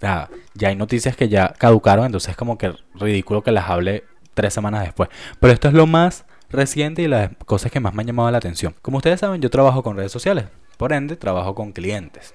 ya, 0.00 0.28
ya 0.54 0.68
hay 0.68 0.76
noticias 0.76 1.16
que 1.16 1.28
ya 1.28 1.54
caducaron, 1.56 2.06
entonces 2.06 2.30
es 2.30 2.36
como 2.36 2.58
que 2.58 2.74
ridículo 2.94 3.42
que 3.42 3.50
las 3.50 3.68
hable 3.70 4.04
tres 4.34 4.52
semanas 4.52 4.84
después. 4.84 5.08
Pero 5.40 5.52
esto 5.52 5.68
es 5.68 5.74
lo 5.74 5.86
más 5.86 6.24
reciente 6.50 7.02
y 7.02 7.08
las 7.08 7.30
cosas 7.44 7.72
que 7.72 7.80
más 7.80 7.94
me 7.94 8.02
han 8.02 8.06
llamado 8.06 8.30
la 8.30 8.38
atención. 8.38 8.74
Como 8.82 8.98
ustedes 8.98 9.20
saben, 9.20 9.40
yo 9.40 9.50
trabajo 9.50 9.82
con 9.82 9.96
redes 9.96 10.12
sociales, 10.12 10.46
por 10.76 10.92
ende, 10.92 11.16
trabajo 11.16 11.54
con 11.54 11.72
clientes. 11.72 12.34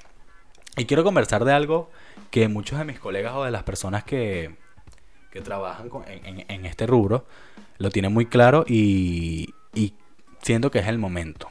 Y 0.78 0.86
quiero 0.86 1.04
conversar 1.04 1.46
de 1.46 1.54
algo 1.54 1.90
que 2.30 2.48
muchos 2.48 2.80
de 2.80 2.86
mis 2.86 3.00
colegas 3.00 3.34
o 3.36 3.44
de 3.44 3.52
las 3.52 3.64
personas 3.64 4.04
que, 4.04 4.56
que 5.32 5.42
trabajan 5.42 5.90
en, 6.08 6.66
este 6.66 6.86
rubro 6.86 7.26
lo 7.78 7.90
tienen 7.90 8.14
muy 8.14 8.26
claro 8.26 8.66
y, 8.68 9.54
siento 10.42 10.72
que 10.72 10.80
es 10.80 10.88
el 10.88 10.98
momento. 10.98 11.50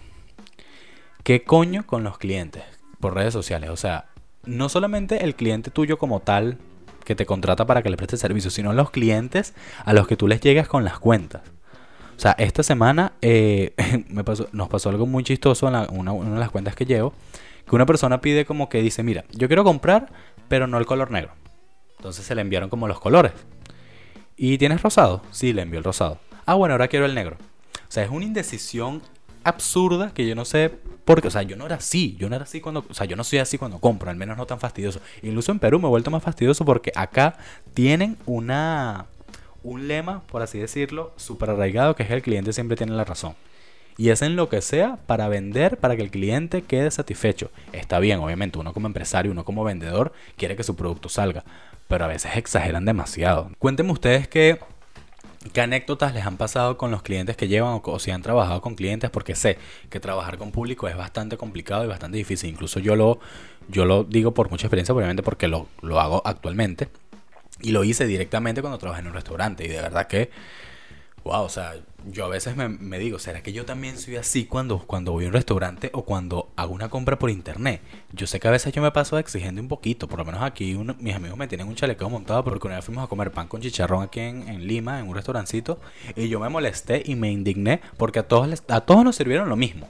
¿Qué 1.23 1.45
coño 1.45 1.87
con 1.87 2.03
los 2.03 2.19
clientes 2.19 2.65
por 2.99 3.15
redes 3.15 3.33
sociales? 3.33 3.71
O 3.71 3.77
sea, 3.77 4.07
no 4.45 4.69
solamente 4.69 5.25
el 5.25 5.37
cliente 5.37 5.71
tuyo 5.71 5.97
como 5.97 6.21
tal 6.21 6.59
que 7.05 7.15
te 7.15 7.25
contrata 7.25 7.67
para 7.67 7.83
que 7.83 7.91
le 7.91 7.97
prestes 7.97 8.21
servicio, 8.21 8.51
sino 8.51 8.73
los 8.73 8.91
clientes 8.91 9.55
a 9.85 9.93
los 9.93 10.09
que 10.09 10.17
tú 10.17 10.27
les 10.27 10.41
llegas 10.41 10.67
con 10.67 10.85
las 10.85 10.99
cuentas. 10.99 11.43
O 12.21 12.23
sea, 12.23 12.33
esta 12.33 12.63
semana 12.63 13.15
eh, 13.23 13.73
me 14.11 14.25
pasó, 14.25 14.47
nos 14.53 14.69
pasó 14.69 14.91
algo 14.91 15.07
muy 15.07 15.25
chistoso 15.25 15.67
en 15.69 15.75
una, 15.99 16.13
una, 16.13 16.35
de 16.35 16.39
las 16.39 16.51
cuentas 16.51 16.77
que 16.77 16.85
llevo, 16.85 17.15
que 17.67 17.75
una 17.75 17.87
persona 17.87 18.21
pide 18.21 18.45
como 18.45 18.69
que 18.69 18.83
dice, 18.83 19.03
mira, 19.03 19.25
yo 19.31 19.47
quiero 19.47 19.65
comprar, 19.65 20.13
pero 20.47 20.67
no 20.67 20.77
el 20.77 20.85
color 20.85 21.11
negro. 21.11 21.33
Entonces 21.97 22.27
se 22.27 22.35
le 22.35 22.43
enviaron 22.43 22.69
como 22.69 22.87
los 22.89 23.01
colores. 23.01 23.33
¿Y 24.37 24.59
tienes 24.59 24.83
rosado? 24.83 25.23
Sí, 25.31 25.55
le 25.55 25.63
envió 25.63 25.79
el 25.79 25.85
rosado. 25.85 26.19
Ah, 26.45 26.57
bueno, 26.57 26.75
ahora 26.75 26.89
quiero 26.89 27.07
el 27.07 27.15
negro. 27.15 27.39
O 27.41 27.91
sea, 27.91 28.05
es 28.05 28.11
una 28.11 28.27
indecisión 28.27 29.01
absurda 29.43 30.13
que 30.13 30.27
yo 30.27 30.35
no 30.35 30.45
sé 30.45 30.79
porque, 31.07 31.29
o 31.29 31.31
sea, 31.31 31.43
yo 31.43 31.57
no 31.57 31.65
era 31.65 31.77
así, 31.77 32.17
yo 32.19 32.29
no 32.29 32.37
era 32.37 32.45
así 32.45 32.61
cuando, 32.61 32.85
o 32.87 32.93
sea, 32.93 33.07
yo 33.07 33.17
no 33.17 33.25
soy 33.25 33.39
así 33.39 33.57
cuando 33.57 33.79
compro, 33.79 34.11
al 34.11 34.17
menos 34.17 34.37
no 34.37 34.47
tan 34.47 34.61
fastidioso. 34.61 35.01
Incluso 35.23 35.53
en 35.53 35.59
Perú 35.59 35.81
me 35.81 35.87
he 35.87 35.89
vuelto 35.89 36.11
más 36.11 36.23
fastidioso 36.23 36.67
porque 36.67 36.93
acá 36.95 37.39
tienen 37.73 38.19
una, 38.27 39.07
un 39.63 39.89
lema, 39.89 40.23
por 40.27 40.43
así 40.43 40.59
decirlo, 40.59 41.13
súper 41.17 41.51
arraigado, 41.51 41.95
que 41.97 42.03
es 42.03 42.09
que 42.09 42.15
el 42.15 42.23
cliente 42.23 42.53
siempre 42.53 42.77
tiene 42.77 42.93
la 42.93 43.05
razón. 43.05 43.35
Y 43.97 44.11
hacen 44.11 44.37
lo 44.37 44.49
que 44.49 44.63
sea 44.63 44.99
para 45.07 45.29
vender, 45.29 45.77
para 45.79 45.97
que 45.97 46.03
el 46.03 46.11
cliente 46.11 46.63
quede 46.63 46.91
satisfecho. 46.91 47.51
Está 47.73 47.99
bien, 47.99 48.21
obviamente, 48.21 48.59
uno 48.59 48.73
como 48.73 48.87
empresario, 48.87 49.33
uno 49.33 49.45
como 49.45 49.65
vendedor, 49.65 50.13
quiere 50.37 50.57
que 50.57 50.63
su 50.63 50.75
producto 50.75 51.09
salga. 51.09 51.45
Pero 51.87 52.05
a 52.05 52.09
veces 52.09 52.37
exageran 52.37 52.85
demasiado. 52.85 53.51
Cuéntenme 53.59 53.93
ustedes 53.93 54.29
que 54.29 54.59
¿Qué 55.55 55.63
anécdotas 55.63 56.13
les 56.13 56.27
han 56.27 56.37
pasado 56.37 56.77
con 56.77 56.91
los 56.91 57.01
clientes 57.01 57.35
que 57.35 57.49
llevan 57.49 57.81
o, 57.83 57.99
si 57.99 58.11
han 58.11 58.21
trabajado 58.21 58.61
con 58.61 58.75
clientes? 58.75 59.09
Porque 59.09 59.35
sé 59.35 59.57
que 59.89 59.99
trabajar 59.99 60.37
con 60.37 60.53
público 60.53 60.87
es 60.87 60.97
bastante 60.97 61.39
complicado 61.39 61.83
y 61.83 61.87
bastante 61.87 62.19
difícil. 62.19 62.51
Incluso 62.51 62.79
yo 62.79 62.95
lo, 62.95 63.21
yo 63.69 63.87
lo 63.87 64.05
digo 64.05 64.35
por 64.35 64.51
mucha 64.51 64.67
experiencia, 64.67 64.95
obviamente 64.95 65.23
porque 65.23 65.49
lo, 65.49 65.67
lo 65.81 65.99
hago 65.99 66.21
actualmente. 66.27 66.89
Y 67.63 67.73
lo 67.73 67.85
hice 67.85 68.07
directamente 68.07 68.61
cuando 68.61 68.79
trabajé 68.79 69.01
en 69.01 69.09
un 69.09 69.15
restaurante. 69.15 69.65
Y 69.65 69.69
de 69.69 69.81
verdad 69.81 70.07
que, 70.07 70.31
wow, 71.25 71.43
o 71.43 71.49
sea, 71.49 71.75
yo 72.07 72.25
a 72.25 72.29
veces 72.29 72.57
me, 72.57 72.69
me, 72.69 72.99
digo, 72.99 73.19
¿será 73.19 73.43
que 73.43 73.53
yo 73.53 73.65
también 73.65 73.99
soy 73.99 74.17
así 74.17 74.47
cuando, 74.47 74.79
cuando 74.79 75.13
voy 75.13 75.25
a 75.25 75.29
un 75.29 75.35
restaurante 75.35 75.91
o 75.93 76.05
cuando 76.05 76.51
hago 76.57 76.73
una 76.73 76.89
compra 76.89 77.19
por 77.19 77.31
internet? 77.31 77.83
Yo 78.13 78.27
sé 78.27 78.41
que 78.41 78.49
a 78.49 78.51
veces 78.51 78.73
yo 78.73 78.83
me 78.83 78.91
paso 78.91 79.19
exigiendo 79.19 79.61
un 79.61 79.69
poquito, 79.69 80.09
por 80.09 80.19
lo 80.19 80.25
menos 80.25 80.43
aquí 80.43 80.75
mis 80.99 81.15
amigos 81.15 81.37
me 81.37 81.47
tienen 81.47 81.69
un 81.69 81.75
chaleco 81.75 82.09
montado 82.09 82.43
porque 82.45 82.67
una 82.67 82.77
vez 82.77 82.85
fuimos 82.85 83.05
a 83.05 83.09
comer 83.09 83.33
pan 83.33 83.49
con 83.49 83.61
chicharrón 83.61 84.03
aquí 84.03 84.21
en, 84.21 84.49
en, 84.49 84.67
Lima, 84.67 84.99
en 84.99 85.09
un 85.09 85.15
restaurancito, 85.15 85.79
y 86.17 86.29
yo 86.29 86.41
me 86.41 86.49
molesté 86.49 87.03
y 87.05 87.15
me 87.17 87.31
indigné 87.31 87.81
porque 87.97 88.21
a 88.21 88.29
todos, 88.29 88.63
a 88.69 88.81
todos 88.81 89.05
nos 89.05 89.17
sirvieron 89.17 89.49
lo 89.49 89.57
mismo. 89.57 89.89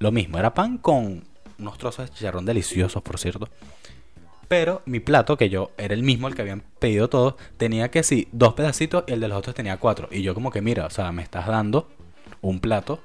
Lo 0.00 0.12
mismo, 0.12 0.38
era 0.38 0.54
pan 0.54 0.78
con 0.78 1.24
unos 1.58 1.78
trozos 1.78 2.08
de 2.08 2.14
chicharrón 2.14 2.44
deliciosos, 2.44 3.02
por 3.02 3.18
cierto. 3.18 3.48
Pero 4.48 4.80
mi 4.86 4.98
plato, 4.98 5.36
que 5.36 5.50
yo 5.50 5.70
era 5.76 5.92
el 5.94 6.02
mismo, 6.02 6.26
el 6.26 6.34
que 6.34 6.42
habían 6.42 6.62
pedido 6.78 7.08
todos, 7.08 7.34
tenía 7.58 7.90
que 7.90 8.02
sí, 8.02 8.28
dos 8.32 8.54
pedacitos 8.54 9.04
y 9.06 9.12
el 9.12 9.20
de 9.20 9.28
los 9.28 9.38
otros 9.38 9.54
tenía 9.54 9.76
cuatro. 9.76 10.08
Y 10.10 10.22
yo 10.22 10.34
como 10.34 10.50
que, 10.50 10.62
mira, 10.62 10.86
o 10.86 10.90
sea, 10.90 11.12
me 11.12 11.22
estás 11.22 11.46
dando 11.46 11.88
un 12.40 12.60
plato 12.60 13.00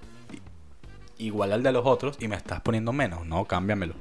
igual 1.18 1.52
al 1.52 1.62
de 1.62 1.72
los 1.74 1.86
otros 1.86 2.18
y 2.22 2.30
me 2.30 2.38
estás 2.38 2.62
poniendo 2.62 2.94
menos. 2.94 3.26
No, 3.26 3.44
cámbiamelo. 3.46 3.94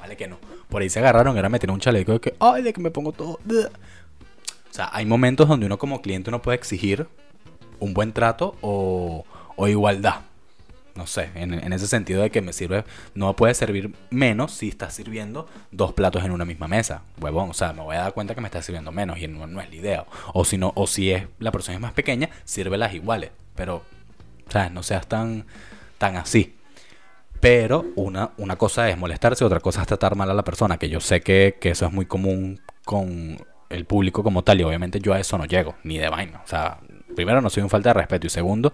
Vale 0.00 0.16
que 0.16 0.26
no. 0.26 0.38
Por 0.70 0.80
ahí 0.80 0.88
se 0.88 1.00
agarraron, 1.00 1.36
era 1.36 1.50
meter 1.50 1.70
un 1.70 1.80
chaleco 1.80 2.12
de 2.12 2.20
que, 2.20 2.34
ay, 2.40 2.62
de 2.62 2.72
que 2.72 2.80
me 2.80 2.90
pongo 2.90 3.12
todo. 3.12 3.38
O 3.48 4.72
sea, 4.72 4.88
hay 4.92 5.04
momentos 5.04 5.48
donde 5.48 5.66
uno 5.66 5.78
como 5.78 6.00
cliente 6.00 6.30
no 6.30 6.40
puede 6.40 6.56
exigir 6.56 7.06
un 7.78 7.92
buen 7.92 8.12
trato 8.12 8.56
o, 8.62 9.24
o 9.56 9.68
igualdad 9.68 10.22
no 10.96 11.06
sé, 11.06 11.30
en, 11.34 11.72
ese 11.72 11.86
sentido 11.86 12.22
de 12.22 12.30
que 12.30 12.40
me 12.40 12.52
sirve, 12.52 12.84
no 13.14 13.36
puede 13.36 13.54
servir 13.54 13.94
menos 14.10 14.52
si 14.52 14.68
estás 14.68 14.94
sirviendo 14.94 15.48
dos 15.70 15.92
platos 15.92 16.24
en 16.24 16.30
una 16.30 16.44
misma 16.44 16.68
mesa, 16.68 17.02
huevón, 17.20 17.50
o 17.50 17.54
sea, 17.54 17.72
me 17.72 17.82
voy 17.82 17.96
a 17.96 18.00
dar 18.00 18.14
cuenta 18.14 18.34
que 18.34 18.40
me 18.40 18.48
estás 18.48 18.64
sirviendo 18.64 18.92
menos 18.92 19.18
y 19.18 19.28
no, 19.28 19.44
es 19.60 19.70
la 19.70 19.74
idea, 19.74 20.06
o 20.32 20.44
si 20.44 20.58
no, 20.58 20.72
o 20.74 20.86
si 20.86 21.10
es, 21.10 21.26
la 21.38 21.52
persona 21.52 21.76
es 21.76 21.80
más 21.80 21.92
pequeña, 21.92 22.30
sírvelas 22.44 22.94
iguales, 22.94 23.30
pero, 23.54 23.82
¿sabes? 24.48 24.72
No 24.72 24.82
seas 24.82 25.06
tan, 25.06 25.46
tan 25.98 26.16
así. 26.16 26.54
Pero 27.40 27.84
una, 27.96 28.30
una 28.38 28.56
cosa 28.56 28.88
es 28.88 28.96
molestarse, 28.96 29.44
otra 29.44 29.60
cosa 29.60 29.82
es 29.82 29.86
tratar 29.86 30.16
mal 30.16 30.30
a 30.30 30.34
la 30.34 30.44
persona, 30.44 30.78
que 30.78 30.88
yo 30.88 31.00
sé 31.00 31.20
que, 31.20 31.58
que 31.60 31.70
eso 31.70 31.86
es 31.86 31.92
muy 31.92 32.06
común 32.06 32.60
con 32.84 33.38
el 33.68 33.84
público 33.84 34.22
como 34.22 34.42
tal, 34.42 34.60
y 34.60 34.64
obviamente 34.64 35.00
yo 35.00 35.12
a 35.12 35.20
eso 35.20 35.36
no 35.38 35.44
llego, 35.44 35.74
ni 35.84 35.98
de 35.98 36.08
vaina, 36.08 36.40
o 36.44 36.48
sea, 36.48 36.78
primero 37.14 37.40
no 37.40 37.50
soy 37.50 37.62
un 37.62 37.70
falta 37.70 37.90
de 37.90 37.94
respeto, 37.94 38.26
y 38.26 38.30
segundo, 38.30 38.72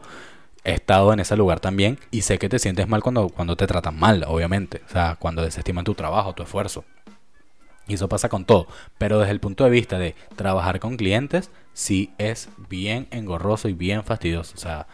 he 0.65 0.75
estado 0.75 1.13
en 1.13 1.21
ese 1.21 1.37
lugar 1.37 1.61
también 1.61 1.99
y 2.11 2.23
sé 2.23 2.39
que 2.39 2.49
te 2.49 2.59
sientes 2.59 2.89
mal 2.89 3.03
cuando, 3.03 3.29
cuando 3.29 3.57
te 3.57 3.67
tratan 3.67 3.99
mal, 3.99 4.25
obviamente. 4.27 4.83
O 4.87 4.89
sea, 4.89 5.17
cuando 5.19 5.43
desestiman 5.43 5.85
tu 5.85 5.95
trabajo, 5.95 6.35
tu 6.35 6.43
esfuerzo. 6.43 6.85
Y 7.89 7.95
eso 7.95 8.09
pasa 8.09 8.29
con 8.29 8.45
todo. 8.45 8.69
Pero 8.99 9.19
desde 9.19 9.33
el 9.33 9.41
punto 9.41 9.65
de 9.65 9.71
vista 9.71 9.99
de 9.99 10.15
trabajar 10.37 10.79
con 10.79 10.97
clientes, 10.97 11.51
sí 11.73 12.13
es 12.19 12.49
bien 12.69 13.09
engorroso 13.11 13.69
y 13.69 13.73
bien 13.73 14.05
fastidioso. 14.05 14.55
O 14.55 14.59
sea, 14.59 14.87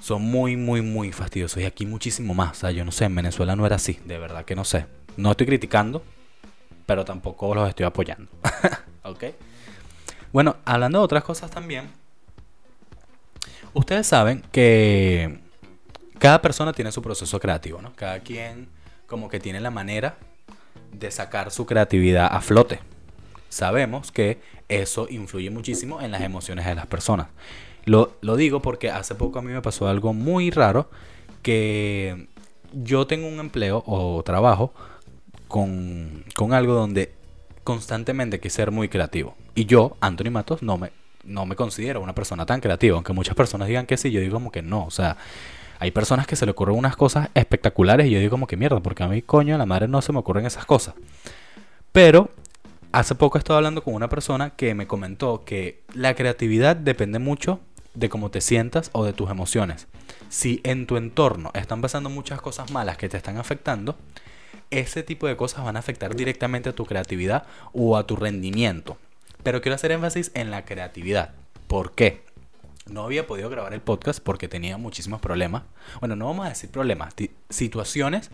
son 0.00 0.22
muy, 0.22 0.56
muy, 0.56 0.82
muy 0.82 1.10
fastidiosos. 1.10 1.60
Y 1.62 1.66
aquí 1.66 1.84
muchísimo 1.84 2.32
más. 2.32 2.58
O 2.58 2.60
sea, 2.60 2.70
yo 2.70 2.84
no 2.84 2.92
sé, 2.92 3.06
en 3.06 3.14
Venezuela 3.14 3.56
no 3.56 3.66
era 3.66 3.76
así. 3.76 3.98
De 4.04 4.18
verdad 4.18 4.44
que 4.44 4.54
no 4.54 4.64
sé. 4.64 4.86
No 5.16 5.32
estoy 5.32 5.46
criticando, 5.46 6.02
pero 6.86 7.04
tampoco 7.04 7.54
los 7.54 7.68
estoy 7.68 7.86
apoyando. 7.86 8.30
¿Ok? 9.02 9.24
Bueno, 10.32 10.56
hablando 10.64 10.98
de 10.98 11.04
otras 11.04 11.24
cosas 11.24 11.50
también 11.50 11.88
Ustedes 13.76 14.06
saben 14.06 14.42
que 14.52 15.38
cada 16.18 16.40
persona 16.40 16.72
tiene 16.72 16.90
su 16.92 17.02
proceso 17.02 17.38
creativo, 17.38 17.82
¿no? 17.82 17.92
Cada 17.94 18.20
quien 18.20 18.68
como 19.06 19.28
que 19.28 19.38
tiene 19.38 19.60
la 19.60 19.70
manera 19.70 20.16
de 20.92 21.10
sacar 21.10 21.50
su 21.50 21.66
creatividad 21.66 22.26
a 22.32 22.40
flote. 22.40 22.80
Sabemos 23.50 24.12
que 24.12 24.40
eso 24.70 25.08
influye 25.10 25.50
muchísimo 25.50 26.00
en 26.00 26.10
las 26.10 26.22
emociones 26.22 26.64
de 26.64 26.74
las 26.74 26.86
personas. 26.86 27.26
Lo, 27.84 28.16
lo 28.22 28.36
digo 28.36 28.62
porque 28.62 28.90
hace 28.90 29.14
poco 29.14 29.40
a 29.40 29.42
mí 29.42 29.52
me 29.52 29.60
pasó 29.60 29.88
algo 29.88 30.14
muy 30.14 30.50
raro 30.50 30.88
que 31.42 32.28
yo 32.72 33.06
tengo 33.06 33.28
un 33.28 33.40
empleo 33.40 33.84
o 33.86 34.22
trabajo 34.22 34.72
con, 35.48 36.24
con 36.34 36.54
algo 36.54 36.72
donde 36.72 37.12
constantemente 37.62 38.40
que 38.40 38.48
ser 38.48 38.70
muy 38.70 38.88
creativo. 38.88 39.36
Y 39.54 39.66
yo, 39.66 39.98
Anthony 40.00 40.30
Matos, 40.30 40.62
no 40.62 40.78
me 40.78 40.92
no 41.26 41.46
me 41.46 41.56
considero 41.56 42.00
una 42.00 42.14
persona 42.14 42.46
tan 42.46 42.60
creativa, 42.60 42.94
aunque 42.94 43.12
muchas 43.12 43.34
personas 43.34 43.68
digan 43.68 43.86
que 43.86 43.96
sí, 43.96 44.10
yo 44.10 44.20
digo 44.20 44.34
como 44.34 44.50
que 44.50 44.62
no, 44.62 44.84
o 44.84 44.90
sea, 44.90 45.16
hay 45.78 45.90
personas 45.90 46.26
que 46.26 46.36
se 46.36 46.46
le 46.46 46.52
ocurren 46.52 46.76
unas 46.76 46.96
cosas 46.96 47.28
espectaculares 47.34 48.06
y 48.06 48.10
yo 48.10 48.18
digo 48.18 48.30
como 48.30 48.46
que 48.46 48.56
mierda, 48.56 48.80
porque 48.80 49.02
a 49.02 49.08
mí 49.08 49.22
coño, 49.22 49.54
a 49.54 49.58
la 49.58 49.66
madre 49.66 49.88
no 49.88 50.00
se 50.02 50.12
me 50.12 50.18
ocurren 50.18 50.46
esas 50.46 50.64
cosas. 50.64 50.94
Pero 51.92 52.30
hace 52.92 53.14
poco 53.14 53.38
estaba 53.38 53.58
hablando 53.58 53.82
con 53.82 53.94
una 53.94 54.08
persona 54.08 54.50
que 54.50 54.74
me 54.74 54.86
comentó 54.86 55.44
que 55.44 55.82
la 55.94 56.14
creatividad 56.14 56.76
depende 56.76 57.18
mucho 57.18 57.60
de 57.94 58.08
cómo 58.08 58.30
te 58.30 58.40
sientas 58.40 58.90
o 58.92 59.04
de 59.04 59.12
tus 59.12 59.30
emociones. 59.30 59.86
Si 60.28 60.60
en 60.64 60.86
tu 60.86 60.96
entorno 60.96 61.50
están 61.54 61.80
pasando 61.80 62.10
muchas 62.10 62.40
cosas 62.40 62.70
malas 62.70 62.96
que 62.96 63.08
te 63.08 63.16
están 63.16 63.38
afectando, 63.38 63.96
ese 64.70 65.02
tipo 65.02 65.26
de 65.26 65.36
cosas 65.36 65.64
van 65.64 65.76
a 65.76 65.78
afectar 65.78 66.14
directamente 66.14 66.70
a 66.70 66.74
tu 66.74 66.84
creatividad 66.86 67.44
o 67.72 67.96
a 67.96 68.06
tu 68.06 68.16
rendimiento. 68.16 68.98
Pero 69.42 69.60
quiero 69.62 69.74
hacer 69.74 69.92
énfasis 69.92 70.30
en 70.34 70.50
la 70.50 70.64
creatividad. 70.64 71.34
¿Por 71.66 71.94
qué? 71.94 72.22
No 72.88 73.02
había 73.02 73.26
podido 73.26 73.50
grabar 73.50 73.74
el 73.74 73.80
podcast 73.80 74.20
porque 74.20 74.48
tenía 74.48 74.76
muchísimos 74.76 75.20
problemas. 75.20 75.64
Bueno, 76.00 76.14
no 76.14 76.26
vamos 76.26 76.46
a 76.46 76.50
decir 76.50 76.70
problemas, 76.70 77.14
situaciones 77.48 78.30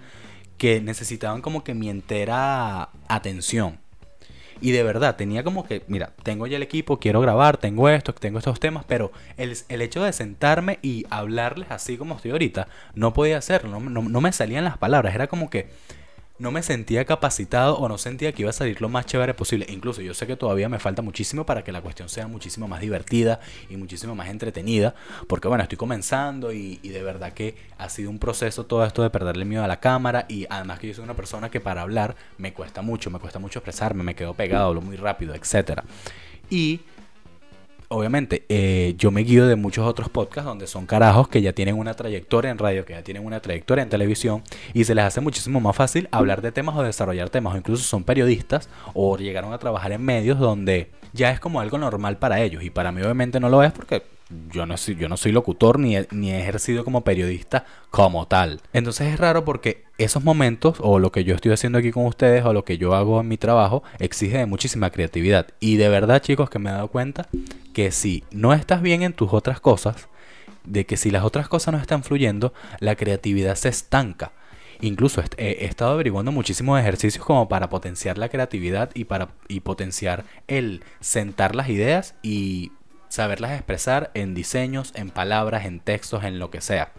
que 0.58 0.80
necesitaban 0.80 1.40
como 1.40 1.64
que 1.64 1.74
mi 1.74 1.88
entera 1.88 2.90
atención. 3.08 3.78
Y 4.60 4.70
de 4.70 4.84
verdad, 4.84 5.16
tenía 5.16 5.42
como 5.42 5.66
que, 5.66 5.82
mira, 5.88 6.12
tengo 6.22 6.46
ya 6.46 6.56
el 6.56 6.62
equipo, 6.62 7.00
quiero 7.00 7.20
grabar, 7.20 7.56
tengo 7.56 7.88
esto, 7.88 8.14
tengo 8.14 8.38
estos 8.38 8.60
temas, 8.60 8.84
pero 8.86 9.10
el, 9.36 9.56
el 9.68 9.82
hecho 9.82 10.04
de 10.04 10.12
sentarme 10.12 10.78
y 10.82 11.04
hablarles 11.10 11.70
así 11.72 11.96
como 11.96 12.14
estoy 12.14 12.30
ahorita, 12.30 12.68
no 12.94 13.12
podía 13.12 13.38
hacerlo, 13.38 13.80
no, 13.80 14.02
no 14.02 14.20
me 14.20 14.32
salían 14.32 14.62
las 14.62 14.78
palabras, 14.78 15.16
era 15.16 15.26
como 15.26 15.50
que 15.50 15.68
no 16.42 16.50
me 16.50 16.64
sentía 16.64 17.04
capacitado 17.04 17.78
o 17.78 17.88
no 17.88 17.98
sentía 17.98 18.32
que 18.32 18.42
iba 18.42 18.50
a 18.50 18.52
salir 18.52 18.80
lo 18.80 18.88
más 18.88 19.06
chévere 19.06 19.32
posible. 19.32 19.64
Incluso 19.68 20.02
yo 20.02 20.12
sé 20.12 20.26
que 20.26 20.34
todavía 20.34 20.68
me 20.68 20.80
falta 20.80 21.00
muchísimo 21.00 21.46
para 21.46 21.62
que 21.62 21.70
la 21.70 21.80
cuestión 21.80 22.08
sea 22.08 22.26
muchísimo 22.26 22.66
más 22.66 22.80
divertida 22.80 23.38
y 23.70 23.76
muchísimo 23.76 24.16
más 24.16 24.28
entretenida. 24.28 24.96
Porque 25.28 25.46
bueno, 25.46 25.62
estoy 25.62 25.78
comenzando 25.78 26.52
y, 26.52 26.78
de 26.78 27.00
verdad 27.04 27.32
que 27.32 27.54
ha 27.78 27.88
sido 27.88 28.10
un 28.10 28.18
proceso 28.18 28.66
todo 28.66 28.84
esto 28.84 29.04
de 29.04 29.10
perderle 29.10 29.44
miedo 29.44 29.62
a 29.62 29.68
la 29.68 29.78
cámara. 29.78 30.26
Y 30.28 30.46
además 30.50 30.80
que 30.80 30.88
yo 30.88 30.94
soy 30.94 31.04
una 31.04 31.14
persona 31.14 31.48
que 31.48 31.60
para 31.60 31.82
hablar 31.82 32.16
me 32.38 32.52
cuesta 32.52 32.82
mucho, 32.82 33.08
me 33.08 33.20
cuesta 33.20 33.38
mucho 33.38 33.60
expresarme, 33.60 34.02
me 34.02 34.16
quedo 34.16 34.34
pegado, 34.34 34.66
hablo 34.66 34.80
muy 34.80 34.96
rápido, 34.96 35.36
etc. 35.36 35.82
Y 36.50 36.80
obviamente, 37.92 38.44
eh, 38.48 38.94
yo 38.96 39.10
me 39.10 39.22
guío 39.22 39.46
de 39.46 39.56
muchos 39.56 39.86
otros 39.86 40.08
podcasts 40.08 40.46
donde 40.46 40.66
son 40.66 40.86
carajos 40.86 41.28
que 41.28 41.42
ya 41.42 41.52
tienen 41.52 41.78
una 41.78 41.94
trayectoria 41.94 42.50
en 42.50 42.58
radio, 42.58 42.84
que 42.84 42.94
ya 42.94 43.02
tienen 43.02 43.24
una 43.24 43.40
trayectoria 43.40 43.82
en 43.82 43.88
televisión 43.88 44.42
y 44.72 44.84
se 44.84 44.94
les 44.94 45.04
hace 45.04 45.20
muchísimo 45.20 45.60
más 45.60 45.76
fácil 45.76 46.08
hablar 46.10 46.42
de 46.42 46.52
temas 46.52 46.76
o 46.76 46.82
desarrollar 46.82 47.30
temas, 47.30 47.54
o 47.54 47.56
incluso 47.56 47.84
son 47.84 48.04
periodistas 48.04 48.68
o 48.94 49.16
llegaron 49.16 49.52
a 49.52 49.58
trabajar 49.58 49.92
en 49.92 50.02
medios 50.02 50.38
donde 50.38 50.90
ya 51.12 51.30
es 51.30 51.40
como 51.40 51.60
algo 51.60 51.78
normal 51.78 52.16
para 52.16 52.40
ellos 52.40 52.62
y 52.62 52.70
para 52.70 52.92
mí 52.92 53.02
obviamente 53.02 53.38
no 53.38 53.48
lo 53.48 53.62
es 53.62 53.72
porque 53.72 54.02
yo 54.50 54.66
no 54.66 54.76
soy, 54.76 54.96
yo 54.96 55.08
no 55.08 55.16
soy 55.16 55.32
locutor 55.32 55.78
ni 55.78 55.96
ni 56.10 56.30
he 56.30 56.40
ejercido 56.40 56.84
como 56.84 57.02
periodista 57.02 57.64
como 57.90 58.26
tal. 58.26 58.60
Entonces 58.72 59.12
es 59.12 59.18
raro 59.18 59.44
porque 59.44 59.84
esos 59.98 60.24
momentos 60.24 60.76
o 60.80 60.98
lo 60.98 61.12
que 61.12 61.24
yo 61.24 61.34
estoy 61.34 61.52
haciendo 61.52 61.78
aquí 61.78 61.90
con 61.90 62.06
ustedes 62.06 62.44
o 62.44 62.52
lo 62.52 62.64
que 62.64 62.78
yo 62.78 62.94
hago 62.94 63.20
en 63.20 63.28
mi 63.28 63.36
trabajo 63.36 63.82
exige 63.98 64.38
de 64.38 64.46
muchísima 64.46 64.90
creatividad. 64.90 65.48
Y 65.60 65.76
de 65.76 65.88
verdad 65.88 66.22
chicos 66.22 66.50
que 66.50 66.58
me 66.58 66.70
he 66.70 66.72
dado 66.72 66.88
cuenta 66.88 67.28
que 67.72 67.90
si 67.90 68.24
no 68.30 68.52
estás 68.52 68.82
bien 68.82 69.02
en 69.02 69.12
tus 69.12 69.32
otras 69.32 69.60
cosas, 69.60 70.08
de 70.64 70.86
que 70.86 70.96
si 70.96 71.10
las 71.10 71.24
otras 71.24 71.48
cosas 71.48 71.72
no 71.72 71.80
están 71.80 72.04
fluyendo, 72.04 72.52
la 72.78 72.96
creatividad 72.96 73.56
se 73.56 73.68
estanca. 73.68 74.32
Incluso 74.80 75.22
he, 75.36 75.64
estado 75.64 75.92
averiguando 75.92 76.32
muchísimos 76.32 76.80
ejercicios 76.80 77.24
como 77.24 77.48
para 77.48 77.68
potenciar 77.68 78.18
la 78.18 78.28
creatividad 78.28 78.90
y 78.94 79.04
para 79.04 79.28
y 79.46 79.60
potenciar 79.60 80.24
el 80.48 80.82
sentar 81.00 81.54
las 81.54 81.68
ideas 81.68 82.14
y 82.22 82.72
saberlas 83.12 83.52
expresar 83.52 84.10
en 84.14 84.32
diseños, 84.32 84.92
en 84.94 85.10
palabras, 85.10 85.66
en 85.66 85.80
textos, 85.80 86.24
en 86.24 86.38
lo 86.38 86.50
que 86.50 86.62
sea. 86.62 86.92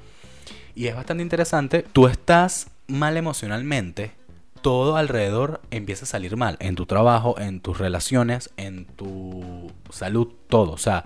Y 0.76 0.86
es 0.86 0.96
bastante 0.96 1.24
interesante. 1.24 1.84
Tú 1.92 2.06
estás 2.06 2.68
mal 2.86 3.18
emocionalmente, 3.18 4.12
todo 4.62 4.96
alrededor 4.96 5.60
empieza 5.72 6.06
a 6.06 6.08
salir 6.08 6.38
mal. 6.38 6.58
En 6.60 6.76
tu 6.76 6.86
trabajo, 6.86 7.40
en 7.40 7.62
tus 7.62 7.80
relaciones, 7.80 8.52
en 8.58 8.86
tu 8.86 9.72
salud, 9.90 10.28
todo. 10.50 10.74
O 10.74 10.78
sea, 10.78 11.06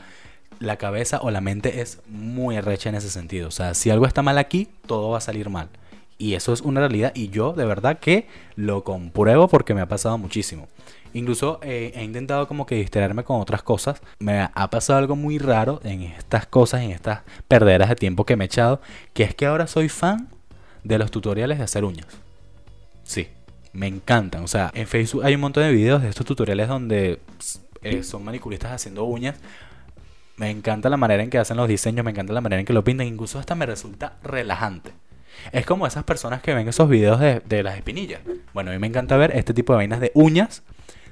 la 0.59 0.75
cabeza 0.75 1.21
o 1.21 1.31
la 1.31 1.39
mente 1.39 1.79
es 1.79 2.01
muy 2.07 2.59
recha 2.59 2.89
en 2.89 2.95
ese 2.95 3.09
sentido. 3.09 3.47
O 3.47 3.51
sea, 3.51 3.75
si 3.75 3.89
algo 3.89 4.07
está 4.07 4.23
mal 4.23 4.37
aquí, 4.37 4.67
todo 4.87 5.11
va 5.11 5.19
a 5.19 5.21
salir 5.21 5.49
mal. 5.49 5.69
Y 6.17 6.33
eso 6.33 6.51
es 6.51 6.59
una 6.59 6.81
realidad 6.81 7.13
y 7.15 7.29
yo 7.29 7.53
de 7.53 7.63
verdad 7.63 7.99
que 7.99 8.27
lo 8.57 8.83
compruebo 8.83 9.47
porque 9.47 9.73
me 9.73 9.79
ha 9.79 9.87
pasado 9.87 10.17
muchísimo. 10.17 10.67
Incluso 11.17 11.60
eh, 11.63 11.93
he 11.95 12.03
intentado 12.03 12.47
como 12.47 12.67
que 12.67 12.75
distraerme 12.75 13.23
con 13.23 13.41
otras 13.41 13.63
cosas. 13.63 14.01
Me 14.19 14.47
ha 14.53 14.69
pasado 14.69 14.99
algo 14.99 15.15
muy 15.15 15.39
raro 15.39 15.80
en 15.84 16.03
estas 16.03 16.45
cosas, 16.45 16.84
en 16.84 16.91
estas 16.91 17.21
perderas 17.47 17.89
de 17.89 17.95
tiempo 17.95 18.23
que 18.23 18.36
me 18.36 18.43
he 18.43 18.45
echado, 18.45 18.82
que 19.13 19.23
es 19.23 19.34
que 19.34 19.47
ahora 19.47 19.65
soy 19.65 19.89
fan 19.89 20.30
de 20.84 20.99
los 20.99 21.10
tutoriales 21.10 21.58
de 21.58 21.63
hacer 21.63 21.86
uñas. 21.86 22.06
Sí, 23.03 23.30
me 23.73 23.88
encantan. 23.88 24.43
O 24.43 24.47
sea, 24.47 24.69
en 24.75 24.86
Facebook 24.86 25.23
hay 25.25 25.34
un 25.34 25.41
montón 25.41 25.63
de 25.63 25.71
videos 25.71 26.03
de 26.03 26.10
estos 26.10 26.23
tutoriales 26.23 26.67
donde 26.67 27.19
eh, 27.82 28.03
son 28.03 28.23
manicuristas 28.23 28.73
haciendo 28.73 29.06
uñas. 29.06 29.38
Me 30.36 30.51
encanta 30.51 30.88
la 30.88 30.97
manera 30.97 31.23
en 31.23 31.32
que 31.32 31.39
hacen 31.39 31.58
los 31.58 31.67
diseños, 31.67 32.06
me 32.06 32.12
encanta 32.12 32.32
la 32.32 32.41
manera 32.41 32.60
en 32.60 32.67
que 32.67 32.73
lo 32.73 32.84
pintan, 32.84 33.08
incluso 33.08 33.39
hasta 33.39 33.56
me 33.56 33.65
resulta 33.65 34.17
relajante. 34.21 34.91
Es 35.51 35.65
como 35.65 35.88
esas 35.88 36.03
personas 36.03 36.43
que 36.43 36.53
ven 36.53 36.67
esos 36.67 36.88
videos 36.88 37.19
de, 37.19 37.39
de 37.39 37.63
las 37.63 37.75
espinillas. 37.75 38.21
Bueno, 38.53 38.69
a 38.69 38.73
mí 38.73 38.80
me 38.80 38.86
encanta 38.86 39.17
ver 39.17 39.36
este 39.36 39.56
tipo 39.56 39.73
de 39.73 39.77
vainas 39.77 39.99
de 39.99 40.12
uñas, 40.13 40.62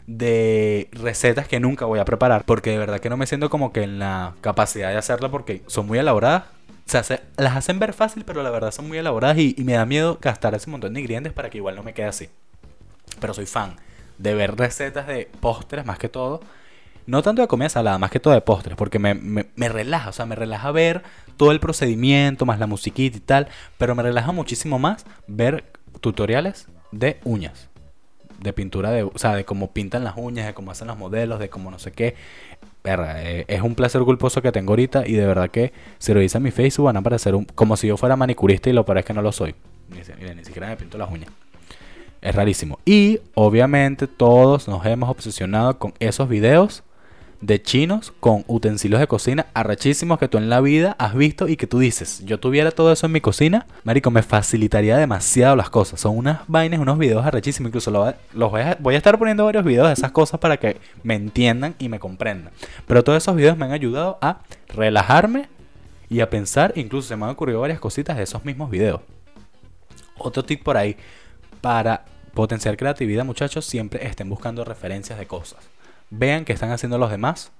de 0.08 0.89
recetas 0.91 1.48
que 1.48 1.60
nunca 1.60 1.86
voy 1.86 2.00
a 2.00 2.06
preparar, 2.06 2.46
porque 2.46 2.72
de 2.72 2.78
verdad 2.78 3.00
que 3.00 3.10
no 3.10 3.18
me 3.18 3.28
siento 3.28 3.50
como 3.50 3.74
que 3.74 3.84
en 3.84 4.00
la 4.00 4.34
capacidad 4.41 4.89
de 4.91 4.98
hacerla 4.98 5.30
porque 5.30 5.63
son 5.68 5.88
muy 5.88 6.00
elaboradas. 6.00 6.44
O 6.88 6.91
sea, 6.91 7.04
se- 7.04 7.22
las 7.38 7.56
hacen 7.56 7.80
ver 7.80 7.94
fácil, 7.94 8.24
pero 8.26 8.44
la 8.44 8.52
verdad 8.52 8.72
son 8.72 8.88
muy 8.88 8.98
elaboradas 9.00 9.38
y, 9.39 9.56
me 9.63 9.74
da 9.74 9.86
miedo 9.86 10.20
gastar 10.22 10.54
ese 10.56 10.70
montón 10.70 10.94
de 10.94 11.00
ingredientes 11.00 11.34
para 11.34 11.50
que 11.50 11.58
igual 11.58 11.76
no 11.76 11.84
me 11.84 11.94
quede 11.94 12.06
así. 12.08 12.30
Pero 13.20 13.34
soy 13.34 13.46
fan 13.46 13.76
de 14.18 14.34
ver 14.34 14.56
recetas 14.56 15.08
de 15.08 15.30
postres 15.39 15.86
más 15.86 15.98
que 16.00 16.10
todo. 16.10 16.41
No 17.08 17.24
tanto 17.24 17.41
de 17.41 17.48
comida 17.50 17.70
salada, 17.70 18.00
más 18.00 18.12
que 18.12 18.20
todo 18.20 18.34
de 18.34 18.41
postres, 18.41 18.78
porque 18.78 19.00
me, 19.00 19.15
me- 19.15 19.48
me 19.56 19.70
relaja, 19.70 20.10
o 20.10 20.13
sea, 20.13 20.26
me 20.26 20.36
relaja 20.36 20.72
ver 20.72 21.04
todo 21.38 21.52
el 21.52 21.60
procedimiento, 21.60 22.46
más 22.46 22.60
la 22.60 22.68
musiquita 22.68 23.18
y 23.18 23.22
tal, 23.22 23.48
pero 23.78 23.96
me 23.96 24.04
relaja 24.04 24.32
muchísimo 24.32 24.80
más 24.80 25.06
ver 25.28 25.65
tutoriales 26.02 26.68
de 26.91 27.20
uñas, 27.26 27.70
de 28.39 28.54
pintura, 28.54 28.91
de, 28.91 29.04
o 29.04 29.12
sea, 29.15 29.36
de 29.36 29.45
cómo 29.45 29.71
pintan 29.71 30.04
las 30.04 30.15
uñas, 30.17 30.45
de 30.45 30.54
cómo 30.54 30.71
hacen 30.71 30.88
los 30.88 30.98
modelos, 30.98 31.39
de 31.39 31.50
cómo 31.50 31.71
no 31.71 31.80
sé 31.80 31.91
qué. 31.91 32.15
Eh, 32.84 33.45
es 33.48 33.62
un 33.62 33.76
placer 33.76 34.02
culposo 34.04 34.41
que 34.41 34.52
tengo 34.52 34.74
ahorita 34.74 35.08
y 35.08 35.13
de 35.13 35.26
verdad 35.26 35.50
que 35.50 35.74
si 35.98 36.13
lo 36.13 36.21
hice 36.21 36.38
en 36.38 36.43
mi 36.43 36.52
Facebook 36.52 36.86
van 36.86 36.98
a 36.98 37.02
parecer 37.02 37.34
un, 37.34 37.45
como 37.45 37.76
si 37.78 37.88
yo 37.88 37.98
fuera 37.98 38.15
manicurista 38.15 38.69
y 38.69 38.74
lo 38.74 38.86
es 38.88 39.06
que 39.06 39.13
no 39.13 39.21
lo 39.21 39.32
soy. 39.32 39.56
Ni, 39.89 40.02
mira, 40.19 40.34
ni 40.34 40.45
siquiera 40.45 40.67
me 40.67 40.78
pinto 40.78 40.98
las 40.98 41.12
uñas. 41.12 41.30
Es 42.21 42.34
rarísimo. 42.34 42.80
Y 42.86 43.19
obviamente 43.36 44.08
todos 44.08 44.67
nos 44.67 44.86
hemos 44.86 45.10
obsesionado 45.10 45.78
con 45.78 45.93
esos 46.00 46.30
videos 46.30 46.84
de 47.41 47.62
chinos 47.62 48.13
con 48.19 48.43
utensilios 48.48 49.00
de 49.00 49.08
cocina 49.08 49.48
arrechísimos 49.54 50.17
que 50.17 50.28
tú 50.28 50.38
en 50.38 50.50
la 50.50 50.62
vida 50.62 50.95
has 50.98 51.13
visto 51.13 51.48
y 51.48 51.58
que 51.58 51.67
tú 51.67 51.80
dices, 51.80 52.24
yo 52.26 52.39
tuviera 52.39 52.71
todo 52.71 52.91
eso 52.91 53.06
en 53.06 53.12
mi 53.12 53.21
cocina, 53.21 53.67
marico, 53.84 54.10
me 54.10 54.24
facilitaría 54.24 54.98
demasiado 54.98 55.56
las 55.56 55.69
cosas. 55.69 56.00
Son 56.00 56.17
unas 56.17 56.41
vainas, 56.48 56.80
unos 56.80 56.98
videos 56.98 57.26
arrechísimos, 57.26 57.69
incluso 57.69 57.91
los 58.34 58.52
voy 58.80 58.95
a 58.95 58.98
estar 58.98 59.19
poniendo 59.19 59.45
varios 59.45 59.63
videos 59.63 59.88
de 59.88 59.93
esas 59.93 60.12
cosas 60.12 60.39
para 60.39 60.58
que 60.58 60.78
me 61.04 61.15
entiendan 61.15 61.76
y 61.78 61.89
me 61.89 62.00
comprendan. 62.00 62.54
Pero 62.88 63.04
todos 63.04 63.21
esos 63.21 63.36
videos 63.36 63.58
me 63.58 63.65
han 63.65 63.71
ayudado 63.71 64.17
a 64.21 64.39
relajarme 64.69 65.50
y 66.10 66.21
a 66.21 66.30
pensar, 66.30 66.74
incluso 66.76 67.08
se 67.08 67.15
me 67.15 67.26
han 67.26 67.32
ocurrido 67.32 67.62
varias 67.62 67.80
cositas 67.80 68.17
de 68.17 68.24
esos 68.24 68.45
mismos 68.45 68.69
videos. 68.69 69.02
Otro 70.17 70.43
tip 70.43 70.63
por 70.63 70.78
ahí, 70.78 70.95
para 71.62 72.06
potenciar 72.34 72.78
creatividad 72.78 73.26
muchachos, 73.26 73.65
siempre 73.65 74.06
estén 74.06 74.30
buscando 74.30 74.63
referencias 74.63 75.19
de 75.19 75.26
cosas. 75.26 75.60
Vean 76.10 76.46
qué 76.46 76.54
están 76.54 76.72
haciendo 76.72 76.98
los 76.98 77.12
demás, 77.12 77.52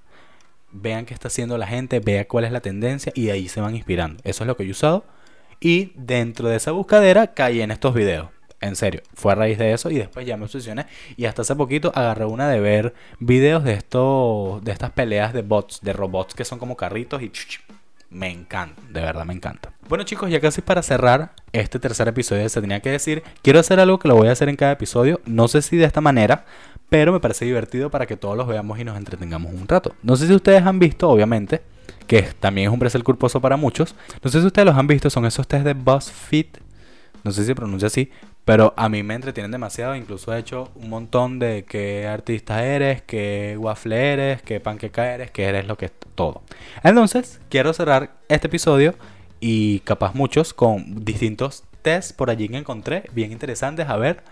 vean 0.72 1.06
qué 1.06 1.14
está 1.14 1.28
haciendo 1.28 1.58
la 1.58 1.68
gente, 1.68 2.00
vean 2.00 2.26
cuál 2.26 2.46
es 2.46 2.52
la 2.52 2.62
tendencia 2.62 3.12
y 3.16 3.26
de 3.26 3.32
ahí 3.34 3.48
se 3.48 3.62
van 3.62 3.76
inspirando. 3.76 4.22
Eso 4.24 4.44
es 4.44 4.48
lo 4.48 4.58
que 4.58 4.64
yo 4.64 4.70
he 4.70 4.72
usado. 4.72 5.06
Y 5.60 5.94
dentro 5.96 6.50
de 6.50 6.58
esa 6.58 6.72
buscadera 6.72 7.34
caí 7.34 7.62
en 7.62 7.72
estos 7.72 7.94
videos. 7.94 8.30
En 8.62 8.76
serio, 8.76 9.02
fue 9.14 9.34
a 9.34 9.36
raíz 9.36 9.58
de 9.58 9.74
eso 9.74 9.90
y 9.92 9.96
después 9.96 10.26
ya 10.26 10.38
me 10.38 10.46
obsesioné. 10.46 10.88
Y 11.18 11.26
hasta 11.26 11.44
hace 11.44 11.56
poquito 11.56 11.92
agarré 11.94 12.26
una 12.26 12.50
de 12.50 12.60
ver 12.60 12.94
videos 13.20 13.64
de 13.64 13.74
estos, 13.74 14.64
de 14.64 14.72
estas 14.72 14.92
peleas 14.92 15.34
de 15.34 15.42
bots, 15.42 15.82
de 15.82 15.94
robots 15.94 16.34
que 16.34 16.46
son 16.46 16.60
como 16.60 16.76
carritos 16.76 17.22
y 17.22 17.32
me 18.10 18.30
encanta, 18.30 18.82
de 18.90 19.02
verdad 19.02 19.26
me 19.26 19.34
encanta. 19.34 19.74
Bueno 19.88 20.04
chicos, 20.04 20.32
ya 20.32 20.40
casi 20.40 20.62
para 20.62 20.82
cerrar 20.82 21.34
este 21.52 21.78
tercer 21.78 22.08
episodio 22.08 22.50
Se 22.50 22.60
Tenía 22.60 22.80
que 22.80 22.90
Decir, 22.90 23.22
quiero 23.44 23.60
hacer 23.60 23.80
algo 23.80 24.00
que 24.00 24.08
lo 24.08 24.16
voy 24.16 24.28
a 24.28 24.32
hacer 24.32 24.50
en 24.50 24.56
cada 24.56 24.72
episodio, 24.72 25.22
no 25.28 25.48
sé 25.48 25.62
si 25.62 25.78
de 25.78 25.86
esta 25.86 26.02
manera, 26.02 26.46
pero 26.90 27.14
me 27.14 27.20
parece 27.20 27.46
divertido 27.46 27.92
para 27.92 28.08
que 28.08 28.18
todos 28.18 28.36
los 28.36 28.48
veamos 28.48 28.80
y 28.80 28.84
nos 28.84 28.98
entretengamos 28.98 29.54
un 29.54 29.68
rato. 29.68 29.94
No 30.02 30.16
sé 30.16 30.26
si 30.26 30.34
ustedes 30.34 30.64
han 30.64 30.80
visto, 30.80 31.08
obviamente, 31.08 31.62
que 32.08 32.24
también 32.24 32.70
es 32.70 32.74
un 32.74 32.80
placer 32.80 33.04
culposo 33.04 33.40
para 33.42 33.58
muchos, 33.58 33.94
no 34.24 34.32
sé 34.32 34.42
si 34.42 34.48
ustedes 34.48 34.66
los 34.66 34.76
han 34.76 34.88
visto, 34.88 35.12
son 35.12 35.28
esos 35.28 35.48
test 35.48 35.64
de 35.64 35.76
BuzzFeed, 35.76 36.48
no 37.24 37.32
sé 37.32 37.42
si 37.42 37.48
se 37.48 37.56
pronuncia 37.56 37.86
así, 37.86 38.10
pero 38.44 38.74
a 38.78 38.90
mí 38.90 39.02
me 39.02 39.16
entretienen 39.16 39.52
demasiado. 39.52 39.96
Incluso 39.96 40.34
he 40.34 40.40
hecho 40.40 40.72
un 40.76 40.90
montón 40.90 41.40
de 41.40 41.66
qué 41.68 42.08
artista 42.08 42.64
eres, 42.64 43.02
qué 43.02 43.58
waffle 43.60 44.14
eres, 44.14 44.42
qué 44.44 44.60
panqueca 44.60 45.14
eres, 45.14 45.32
qué 45.32 45.46
eres 45.46 45.68
lo 45.68 45.78
que 45.78 45.86
es 45.86 45.92
todo. 46.14 46.44
Entonces, 46.84 47.42
quiero 47.50 47.74
cerrar 47.74 48.18
este 48.30 48.48
episodio 48.48 48.94
y 49.48 49.80
capaz 49.82 50.16
muchos 50.16 50.56
con 50.56 51.06
distintos 51.06 51.64
tests 51.84 52.14
por 52.14 52.32
allí 52.32 52.50
que 52.50 52.58
encontré, 52.58 53.04
bien 53.14 53.32
interesantes, 53.32 53.88
a 53.88 53.96
ver 53.96 54.24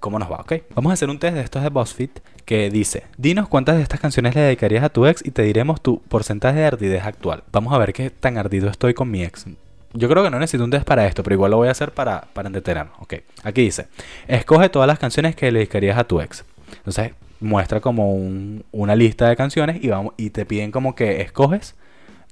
cómo 0.00 0.18
nos 0.18 0.28
va, 0.28 0.38
¿ok? 0.38 0.54
Vamos 0.74 0.90
a 0.90 0.94
hacer 0.94 1.08
un 1.08 1.20
test 1.20 1.36
de 1.36 1.40
estos 1.42 1.62
de 1.62 1.68
BuzzFeed 1.68 2.10
que 2.44 2.68
dice, 2.68 3.04
dinos 3.16 3.46
cuántas 3.48 3.76
de 3.76 3.82
estas 3.82 4.00
canciones 4.00 4.34
le 4.34 4.40
dedicarías 4.40 4.82
a 4.82 4.88
tu 4.88 5.06
ex 5.06 5.24
y 5.24 5.30
te 5.30 5.42
diremos 5.42 5.80
tu 5.80 6.00
porcentaje 6.02 6.58
de 6.58 6.66
ardidez 6.66 7.04
actual. 7.04 7.44
Vamos 7.52 7.72
a 7.72 7.78
ver 7.78 7.92
qué 7.92 8.10
tan 8.10 8.38
ardido 8.38 8.68
estoy 8.68 8.92
con 8.92 9.08
mi 9.08 9.22
ex. 9.22 9.46
Yo 9.92 10.08
creo 10.08 10.24
que 10.24 10.30
no 10.30 10.40
necesito 10.40 10.64
un 10.64 10.70
test 10.72 10.84
para 10.84 11.06
esto, 11.06 11.22
pero 11.22 11.34
igual 11.34 11.52
lo 11.52 11.58
voy 11.58 11.68
a 11.68 11.70
hacer 11.70 11.92
para, 11.92 12.22
para 12.32 12.48
entretenernos. 12.48 12.94
Ok, 12.98 13.14
aquí 13.44 13.62
dice, 13.62 13.86
escoge 14.26 14.68
todas 14.68 14.88
las 14.88 14.98
canciones 14.98 15.36
que 15.36 15.52
le 15.52 15.60
dedicarías 15.60 15.96
a 15.96 16.04
tu 16.04 16.20
ex. 16.20 16.44
Entonces, 16.78 17.12
muestra 17.38 17.80
como 17.80 18.12
un- 18.14 18.64
una 18.72 18.96
lista 18.96 19.28
de 19.28 19.36
canciones 19.36 19.82
y, 19.82 19.88
vamos, 19.90 20.12
y 20.16 20.30
te 20.30 20.44
piden 20.44 20.72
como 20.72 20.96
que 20.96 21.20
escoges, 21.22 21.76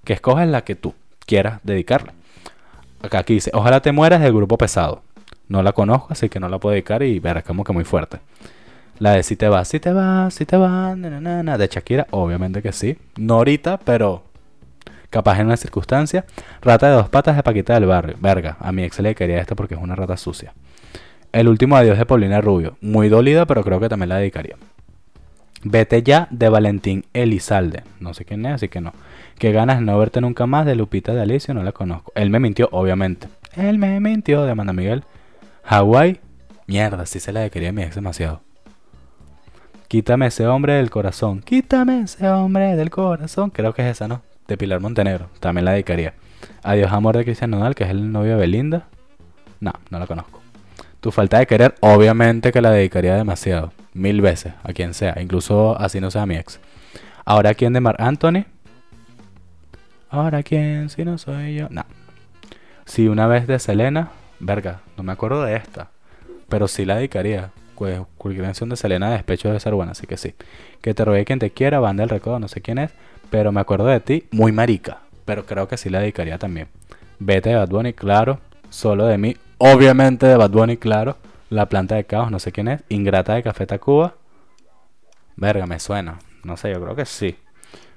que 0.04 0.14
escoges 0.14 0.48
la 0.48 0.64
que 0.64 0.74
tú 0.74 0.94
quieras 1.26 1.60
dedicarle. 1.62 2.10
Acá 3.04 3.18
aquí 3.18 3.34
dice, 3.34 3.50
ojalá 3.52 3.80
te 3.80 3.92
mueras 3.92 4.22
del 4.22 4.32
grupo 4.32 4.56
pesado. 4.56 5.02
No 5.46 5.62
la 5.62 5.72
conozco, 5.72 6.06
así 6.10 6.30
que 6.30 6.40
no 6.40 6.48
la 6.48 6.58
puedo 6.58 6.72
dedicar 6.72 7.02
y 7.02 7.18
verás 7.18 7.44
como 7.44 7.62
que 7.62 7.74
muy 7.74 7.84
fuerte. 7.84 8.18
La 8.98 9.12
de 9.12 9.22
si 9.22 9.36
te 9.36 9.46
vas, 9.46 9.68
si 9.68 9.78
te 9.78 9.92
vas, 9.92 10.32
si 10.32 10.46
te 10.46 10.56
vas, 10.56 10.96
na, 10.96 11.20
na, 11.20 11.42
na, 11.42 11.58
de 11.58 11.66
Shakira, 11.66 12.06
obviamente 12.12 12.62
que 12.62 12.72
sí. 12.72 12.96
No 13.16 13.34
ahorita, 13.34 13.78
pero 13.78 14.22
capaz 15.10 15.38
en 15.38 15.46
una 15.46 15.58
circunstancia. 15.58 16.24
Rata 16.62 16.88
de 16.88 16.94
dos 16.94 17.10
patas 17.10 17.36
de 17.36 17.42
Paquita 17.42 17.74
del 17.74 17.84
barrio. 17.84 18.16
Verga, 18.20 18.56
a 18.58 18.72
mi 18.72 18.84
ex 18.84 18.98
le 19.00 19.14
quería 19.14 19.38
esta 19.38 19.54
porque 19.54 19.74
es 19.74 19.80
una 19.82 19.94
rata 19.94 20.16
sucia. 20.16 20.54
El 21.30 21.48
último 21.48 21.76
adiós 21.76 21.98
de 21.98 22.06
Paulina 22.06 22.40
Rubio. 22.40 22.78
Muy 22.80 23.10
dolida, 23.10 23.44
pero 23.44 23.62
creo 23.64 23.80
que 23.80 23.90
también 23.90 24.08
la 24.08 24.16
dedicaría. 24.16 24.56
Vete 25.62 26.02
ya 26.02 26.26
de 26.30 26.48
Valentín 26.48 27.04
Elizalde. 27.12 27.82
No 28.00 28.14
sé 28.14 28.24
quién 28.24 28.46
es, 28.46 28.54
así 28.54 28.68
que 28.68 28.80
no. 28.80 28.94
Que 29.38 29.52
ganas 29.52 29.78
de 29.78 29.84
no 29.84 29.98
verte 29.98 30.20
nunca 30.20 30.46
más 30.46 30.66
de 30.66 30.76
Lupita 30.76 31.12
de 31.12 31.22
Alicia, 31.22 31.54
no 31.54 31.62
la 31.62 31.72
conozco. 31.72 32.12
Él 32.14 32.30
me 32.30 32.40
mintió, 32.40 32.68
obviamente. 32.72 33.28
Él 33.56 33.78
me 33.78 34.00
mintió 34.00 34.44
de 34.44 34.52
Amanda 34.52 34.72
Miguel. 34.72 35.04
Hawái. 35.64 36.20
Mierda, 36.66 37.04
sí 37.06 37.20
se 37.20 37.32
la 37.32 37.40
dedicaría 37.40 37.70
a 37.70 37.72
mi 37.72 37.82
ex 37.82 37.94
demasiado. 37.94 38.40
Quítame 39.88 40.26
ese 40.26 40.46
hombre 40.46 40.74
del 40.74 40.90
corazón. 40.90 41.40
Quítame 41.40 42.00
ese 42.00 42.28
hombre 42.28 42.76
del 42.76 42.90
corazón. 42.90 43.50
Creo 43.50 43.74
que 43.74 43.82
es 43.82 43.92
esa, 43.92 44.08
¿no? 44.08 44.22
De 44.48 44.56
Pilar 44.56 44.80
Montenegro. 44.80 45.28
También 45.40 45.64
la 45.64 45.72
dedicaría. 45.72 46.14
Adiós, 46.62 46.92
amor 46.92 47.16
de 47.16 47.24
Cristian 47.24 47.50
Nodal, 47.50 47.74
que 47.74 47.84
es 47.84 47.90
el 47.90 48.10
novio 48.10 48.32
de 48.32 48.40
Belinda. 48.40 48.86
No, 49.60 49.72
no 49.90 49.98
la 49.98 50.06
conozco. 50.06 50.40
Tu 51.00 51.10
falta 51.10 51.38
de 51.38 51.46
querer, 51.46 51.74
obviamente 51.80 52.50
que 52.50 52.60
la 52.60 52.70
dedicaría 52.70 53.14
demasiado. 53.14 53.72
Mil 53.92 54.20
veces, 54.20 54.54
a 54.62 54.72
quien 54.72 54.94
sea. 54.94 55.16
Incluso 55.20 55.78
así 55.78 56.00
no 56.00 56.10
sea 56.10 56.26
mi 56.26 56.36
ex. 56.36 56.58
Ahora, 57.24 57.54
¿quién 57.54 57.72
de 57.72 57.80
Mar 57.80 57.96
Anthony? 57.98 58.46
Ahora, 60.14 60.44
¿quién? 60.44 60.90
Si 60.90 61.04
no 61.04 61.18
soy 61.18 61.56
yo. 61.56 61.66
No. 61.70 61.84
Si 62.84 63.08
una 63.08 63.26
vez 63.26 63.48
de 63.48 63.58
Selena. 63.58 64.12
Verga, 64.38 64.80
no 64.96 65.02
me 65.02 65.10
acuerdo 65.10 65.42
de 65.42 65.56
esta. 65.56 65.90
Pero 66.48 66.68
sí 66.68 66.84
la 66.84 66.94
dedicaría. 66.94 67.50
Pues 67.74 68.00
cualquier 68.16 68.44
canción 68.44 68.68
de 68.68 68.76
Selena 68.76 69.08
de 69.08 69.14
despecho 69.14 69.48
debe 69.48 69.58
ser 69.58 69.74
buena, 69.74 69.90
así 69.90 70.06
que 70.06 70.16
sí. 70.16 70.36
Que 70.80 70.94
te 70.94 71.04
robe 71.04 71.24
quien 71.24 71.40
te 71.40 71.50
quiera, 71.50 71.80
banda 71.80 72.02
del 72.02 72.10
recodo, 72.10 72.38
no 72.38 72.46
sé 72.46 72.60
quién 72.60 72.78
es. 72.78 72.92
Pero 73.30 73.50
me 73.50 73.60
acuerdo 73.60 73.86
de 73.86 73.98
ti, 73.98 74.28
muy 74.30 74.52
marica. 74.52 75.00
Pero 75.24 75.46
creo 75.46 75.66
que 75.66 75.76
sí 75.76 75.90
la 75.90 75.98
dedicaría 75.98 76.38
también. 76.38 76.68
Vete 77.18 77.48
de 77.48 77.56
Bad 77.56 77.70
Bunny, 77.70 77.92
claro. 77.92 78.38
Solo 78.70 79.06
de 79.06 79.18
mí, 79.18 79.36
obviamente 79.58 80.26
de 80.26 80.36
Bad 80.36 80.50
Bunny, 80.50 80.76
claro. 80.76 81.16
La 81.50 81.66
planta 81.66 81.96
de 81.96 82.04
caos, 82.04 82.30
no 82.30 82.38
sé 82.38 82.52
quién 82.52 82.68
es. 82.68 82.84
Ingrata 82.88 83.34
de 83.34 83.42
Café 83.42 83.66
Tacuba. 83.66 84.14
Verga, 85.34 85.66
me 85.66 85.80
suena. 85.80 86.20
No 86.44 86.56
sé, 86.56 86.70
yo 86.70 86.80
creo 86.80 86.94
que 86.94 87.04
sí. 87.04 87.36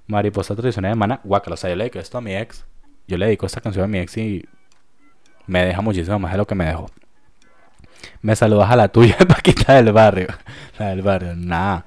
Mariposa 0.07 0.55
tradicional 0.55 0.91
de 0.91 0.95
Mana. 0.95 1.21
Guacala, 1.23 1.55
o 1.55 1.57
sea, 1.57 1.69
yo 1.69 1.75
le 1.75 1.85
dedico 1.85 1.99
esto 1.99 2.17
a 2.17 2.21
mi 2.21 2.35
ex. 2.35 2.65
Yo 3.07 3.17
le 3.17 3.25
dedico 3.25 3.45
esta 3.45 3.61
canción 3.61 3.85
a 3.85 3.87
mi 3.87 3.99
ex 3.99 4.17
y 4.17 4.45
me 5.45 5.65
deja 5.65 5.81
muchísimo 5.81 6.19
más 6.19 6.31
de 6.31 6.37
lo 6.37 6.47
que 6.47 6.55
me 6.55 6.65
dejó. 6.65 6.87
Me 8.21 8.35
saludas 8.35 8.69
a 8.69 8.75
la 8.75 8.89
tuya, 8.89 9.17
Paquita 9.27 9.73
del 9.73 9.91
barrio. 9.91 10.27
La 10.77 10.89
del 10.89 11.01
barrio, 11.01 11.35
nada. 11.35 11.85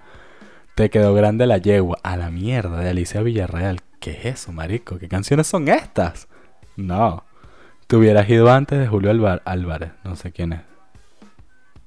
Te 0.75 0.91
quedó 0.91 1.15
grande 1.15 1.47
la 1.47 1.59
yegua. 1.59 1.99
A 2.03 2.17
la 2.17 2.31
mierda 2.31 2.81
de 2.81 2.91
Alicia 2.91 3.23
Villarreal. 3.23 3.81
¿Qué 4.01 4.13
es 4.13 4.25
eso, 4.27 4.53
marico? 4.53 4.99
¿Qué 4.99 5.09
canciones 5.09 5.47
son 5.47 5.69
estas? 5.69 6.29
No. 6.77 7.25
Te 7.87 7.97
hubieras 7.97 8.29
ido 8.29 8.51
antes 8.51 8.79
de 8.79 8.87
Julio 8.87 9.11
Álvarez. 9.45 9.93
No 10.05 10.17
sé 10.17 10.33
quién 10.33 10.55
es. 10.55 10.61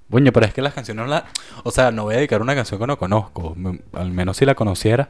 Buño, 0.10 0.32
pero 0.32 0.46
es 0.46 0.54
que 0.54 0.62
las 0.62 0.74
canciones 0.74 1.06
no 1.06 1.10
la... 1.10 1.26
O 1.64 1.72
sea, 1.72 1.92
no 1.92 2.04
voy 2.04 2.14
a 2.14 2.18
dedicar 2.18 2.42
una 2.42 2.54
canción 2.54 2.80
que 2.80 2.86
no 2.86 2.98
conozco. 3.00 3.56
Al 3.94 4.12
menos 4.12 4.38
si 4.38 4.46
la 4.46 4.54
conociera. 4.54 5.10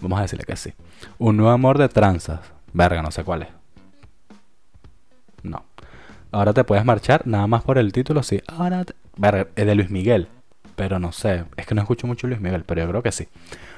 Vamos 0.00 0.18
a 0.18 0.22
decirle 0.22 0.44
que 0.44 0.56
sí. 0.56 0.72
Un 1.18 1.36
nuevo 1.36 1.52
amor 1.52 1.78
de 1.78 1.88
tranzas. 1.88 2.40
Verga, 2.72 3.02
no 3.02 3.10
sé 3.10 3.24
cuál 3.24 3.42
es. 3.42 3.48
No. 5.42 5.64
Ahora 6.30 6.52
te 6.52 6.64
puedes 6.64 6.84
marchar, 6.84 7.26
nada 7.26 7.46
más 7.46 7.62
por 7.62 7.78
el 7.78 7.92
título, 7.92 8.22
sí. 8.22 8.40
Ahora 8.46 8.84
te... 8.84 8.94
Verga, 9.16 9.48
es 9.56 9.66
de 9.66 9.74
Luis 9.74 9.90
Miguel. 9.90 10.28
Pero 10.76 11.00
no 11.00 11.10
sé, 11.10 11.44
es 11.56 11.66
que 11.66 11.74
no 11.74 11.80
escucho 11.80 12.06
mucho 12.06 12.28
Luis 12.28 12.40
Miguel, 12.40 12.62
pero 12.64 12.82
yo 12.82 12.88
creo 12.88 13.02
que 13.02 13.10
sí. 13.10 13.26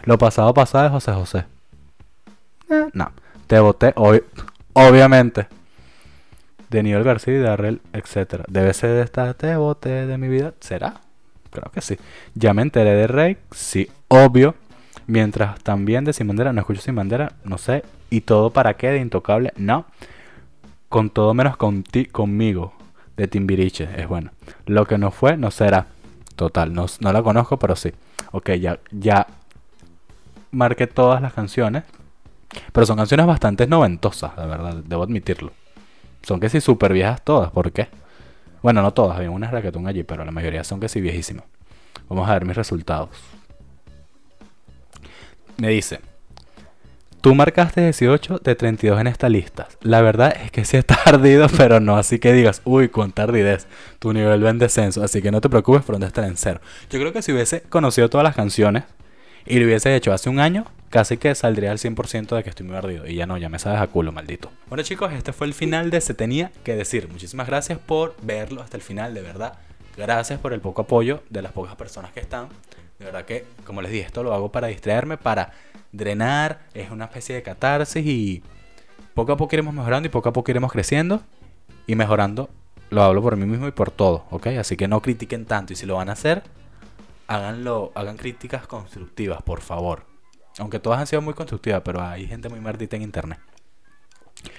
Lo 0.04 0.18
pasado 0.18 0.52
pasado 0.52 0.84
de 0.84 0.90
José 0.90 1.12
José. 1.12 1.44
Eh, 2.68 2.88
no, 2.92 3.10
te 3.46 3.58
voté 3.58 3.92
hoy, 3.96 4.22
obviamente. 4.74 5.48
De 6.68 6.82
Nivel 6.82 7.02
García 7.02 7.34
y 7.34 7.38
Darrell, 7.38 7.80
etc. 7.94 8.44
Debe 8.48 8.74
ser 8.74 8.90
de 8.90 9.02
esta 9.02 9.32
te 9.34 9.56
voté 9.56 10.06
de 10.06 10.18
mi 10.18 10.28
vida. 10.28 10.52
¿Será? 10.60 11.00
Creo 11.50 11.70
que 11.72 11.80
sí. 11.80 11.96
Ya 12.34 12.54
me 12.54 12.62
enteré 12.62 12.94
de 12.94 13.06
Rey, 13.06 13.38
sí, 13.50 13.90
obvio. 14.08 14.54
Mientras 15.10 15.58
también 15.64 16.04
de 16.04 16.12
Sin 16.12 16.28
Bandera, 16.28 16.52
no 16.52 16.60
escucho 16.60 16.80
Sin 16.80 16.94
Bandera, 16.94 17.32
no 17.42 17.58
sé. 17.58 17.82
¿Y 18.10 18.20
todo 18.20 18.50
para 18.50 18.74
qué? 18.74 18.90
De 18.90 19.00
Intocable, 19.00 19.52
no. 19.56 19.86
Con 20.88 21.10
todo 21.10 21.34
menos 21.34 21.56
con 21.56 21.82
ti, 21.82 22.04
conmigo, 22.04 22.72
de 23.16 23.26
Timbiriche, 23.26 23.88
es 23.96 24.06
bueno. 24.06 24.30
Lo 24.66 24.86
que 24.86 24.98
no 24.98 25.10
fue, 25.10 25.36
no 25.36 25.50
será. 25.50 25.88
Total, 26.36 26.72
no, 26.72 26.86
no 27.00 27.12
la 27.12 27.24
conozco, 27.24 27.58
pero 27.58 27.74
sí. 27.74 27.90
Ok, 28.30 28.50
ya, 28.52 28.78
ya 28.92 29.26
marqué 30.52 30.86
todas 30.86 31.20
las 31.20 31.32
canciones. 31.32 31.82
Pero 32.72 32.86
son 32.86 32.96
canciones 32.96 33.26
bastante 33.26 33.66
noventosas, 33.66 34.36
de 34.36 34.46
verdad, 34.46 34.76
debo 34.76 35.02
admitirlo. 35.02 35.50
Son 36.22 36.38
que 36.38 36.48
sí 36.48 36.60
súper 36.60 36.92
viejas 36.92 37.20
todas, 37.24 37.50
¿por 37.50 37.72
qué? 37.72 37.88
Bueno, 38.62 38.80
no 38.80 38.92
todas, 38.92 39.16
había 39.16 39.32
unas 39.32 39.50
reggaetón 39.50 39.88
allí, 39.88 40.04
pero 40.04 40.24
la 40.24 40.30
mayoría 40.30 40.62
son 40.62 40.78
que 40.78 40.88
sí 40.88 41.00
viejísimas. 41.00 41.46
Vamos 42.08 42.28
a 42.28 42.34
ver 42.34 42.44
mis 42.44 42.56
resultados 42.56 43.08
me 45.60 45.68
dice, 45.68 46.00
tú 47.20 47.34
marcaste 47.34 47.82
18 47.82 48.38
de 48.38 48.54
32 48.54 49.00
en 49.00 49.06
esta 49.06 49.28
lista. 49.28 49.68
La 49.82 50.00
verdad 50.00 50.34
es 50.42 50.50
que 50.50 50.64
sí 50.64 50.76
está 50.76 50.94
ardido, 51.04 51.48
pero 51.56 51.80
no 51.80 51.96
así 51.96 52.18
que 52.18 52.32
digas, 52.32 52.62
uy, 52.64 52.88
con 52.88 53.12
tardidez, 53.12 53.66
tu 53.98 54.12
nivel 54.12 54.44
va 54.44 54.50
en 54.50 54.58
descenso, 54.58 55.02
así 55.02 55.20
que 55.20 55.30
no 55.30 55.40
te 55.40 55.48
preocupes 55.48 55.86
dónde 55.86 56.06
estar 56.06 56.24
en 56.24 56.36
cero. 56.36 56.60
Yo 56.90 56.98
creo 56.98 57.12
que 57.12 57.22
si 57.22 57.32
hubiese 57.32 57.62
conocido 57.62 58.08
todas 58.08 58.24
las 58.24 58.34
canciones 58.34 58.84
y 59.46 59.58
lo 59.58 59.66
hubiese 59.66 59.94
hecho 59.94 60.12
hace 60.12 60.30
un 60.30 60.40
año, 60.40 60.66
casi 60.88 61.18
que 61.18 61.34
saldría 61.34 61.70
al 61.70 61.78
100% 61.78 62.36
de 62.36 62.42
que 62.42 62.50
estoy 62.50 62.66
muy 62.66 62.76
ardido. 62.76 63.06
Y 63.06 63.14
ya 63.16 63.26
no, 63.26 63.36
ya 63.36 63.48
me 63.48 63.58
sabes 63.58 63.80
a 63.80 63.86
culo, 63.86 64.12
maldito. 64.12 64.50
Bueno 64.68 64.82
chicos, 64.82 65.12
este 65.12 65.32
fue 65.32 65.46
el 65.46 65.54
final 65.54 65.90
de 65.90 66.00
Se 66.00 66.14
Tenía 66.14 66.52
que 66.64 66.74
Decir. 66.74 67.08
Muchísimas 67.08 67.46
gracias 67.46 67.78
por 67.78 68.16
verlo 68.22 68.62
hasta 68.62 68.76
el 68.76 68.82
final, 68.82 69.12
de 69.12 69.22
verdad. 69.22 69.58
Gracias 69.96 70.38
por 70.38 70.54
el 70.54 70.60
poco 70.60 70.82
apoyo 70.82 71.22
de 71.28 71.42
las 71.42 71.52
pocas 71.52 71.76
personas 71.76 72.12
que 72.12 72.20
están. 72.20 72.48
De 73.00 73.06
verdad 73.06 73.24
que, 73.24 73.46
como 73.64 73.80
les 73.80 73.90
dije, 73.90 74.04
esto 74.04 74.22
lo 74.22 74.34
hago 74.34 74.52
para 74.52 74.66
distraerme, 74.66 75.16
para 75.16 75.52
drenar, 75.90 76.60
es 76.74 76.90
una 76.90 77.06
especie 77.06 77.34
de 77.34 77.42
catarsis 77.42 78.04
y 78.04 78.42
poco 79.14 79.32
a 79.32 79.38
poco 79.38 79.56
iremos 79.56 79.72
mejorando 79.72 80.06
y 80.06 80.10
poco 80.10 80.28
a 80.28 80.34
poco 80.34 80.50
iremos 80.50 80.70
creciendo 80.70 81.22
y 81.86 81.94
mejorando. 81.94 82.50
Lo 82.90 83.02
hablo 83.02 83.22
por 83.22 83.36
mí 83.36 83.46
mismo 83.46 83.66
y 83.66 83.70
por 83.70 83.90
todo, 83.90 84.26
¿ok? 84.30 84.48
Así 84.48 84.76
que 84.76 84.86
no 84.86 85.00
critiquen 85.00 85.46
tanto 85.46 85.72
y 85.72 85.76
si 85.76 85.86
lo 85.86 85.94
van 85.96 86.10
a 86.10 86.12
hacer, 86.12 86.42
háganlo, 87.26 87.90
hagan 87.94 88.18
críticas 88.18 88.66
constructivas, 88.66 89.40
por 89.40 89.62
favor. 89.62 90.04
Aunque 90.58 90.78
todas 90.78 91.00
han 91.00 91.06
sido 91.06 91.22
muy 91.22 91.32
constructivas, 91.32 91.80
pero 91.82 92.02
hay 92.02 92.26
gente 92.26 92.50
muy 92.50 92.60
maldita 92.60 92.96
en 92.96 93.02
internet. 93.02 93.38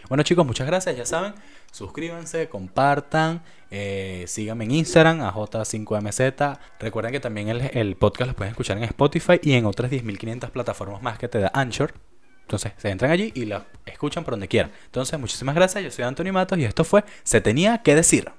Bueno 0.09 0.23
chicos, 0.23 0.45
muchas 0.45 0.67
gracias, 0.67 0.95
ya 0.97 1.05
saben, 1.05 1.33
suscríbanse, 1.71 2.49
compartan, 2.49 3.41
eh, 3.69 4.25
síganme 4.27 4.65
en 4.65 4.71
Instagram, 4.71 5.21
a 5.21 5.33
J5MZ. 5.33 6.59
Recuerden 6.79 7.11
que 7.11 7.19
también 7.19 7.49
el, 7.49 7.95
podcast 7.95 8.29
lo 8.29 8.35
pueden 8.35 8.51
escuchar 8.51 8.77
en 8.77 8.83
Spotify 8.83 9.39
y 9.41 9.53
en 9.53 9.65
otras 9.65 9.91
10.500 9.91 10.49
plataformas 10.49 11.01
más 11.01 11.17
que 11.17 11.27
te 11.27 11.39
da 11.39 11.51
Anchor. 11.53 11.93
Entonces, 12.41 12.73
se 12.75 12.89
entran 12.89 13.11
allí 13.11 13.31
y 13.33 13.45
lo 13.45 13.63
escuchan 13.85 14.25
por 14.25 14.33
donde 14.33 14.49
quieran. 14.49 14.71
Entonces, 14.85 15.17
muchísimas 15.17 15.55
gracias, 15.55 15.83
yo 15.83 15.91
soy 15.91 16.03
Antonio 16.03 16.33
Matos 16.33 16.57
y 16.57 16.65
esto 16.65 16.83
fue 16.83 17.05
Se 17.23 17.39
tenía 17.39 17.81
que 17.81 17.95
decir. 17.95 18.29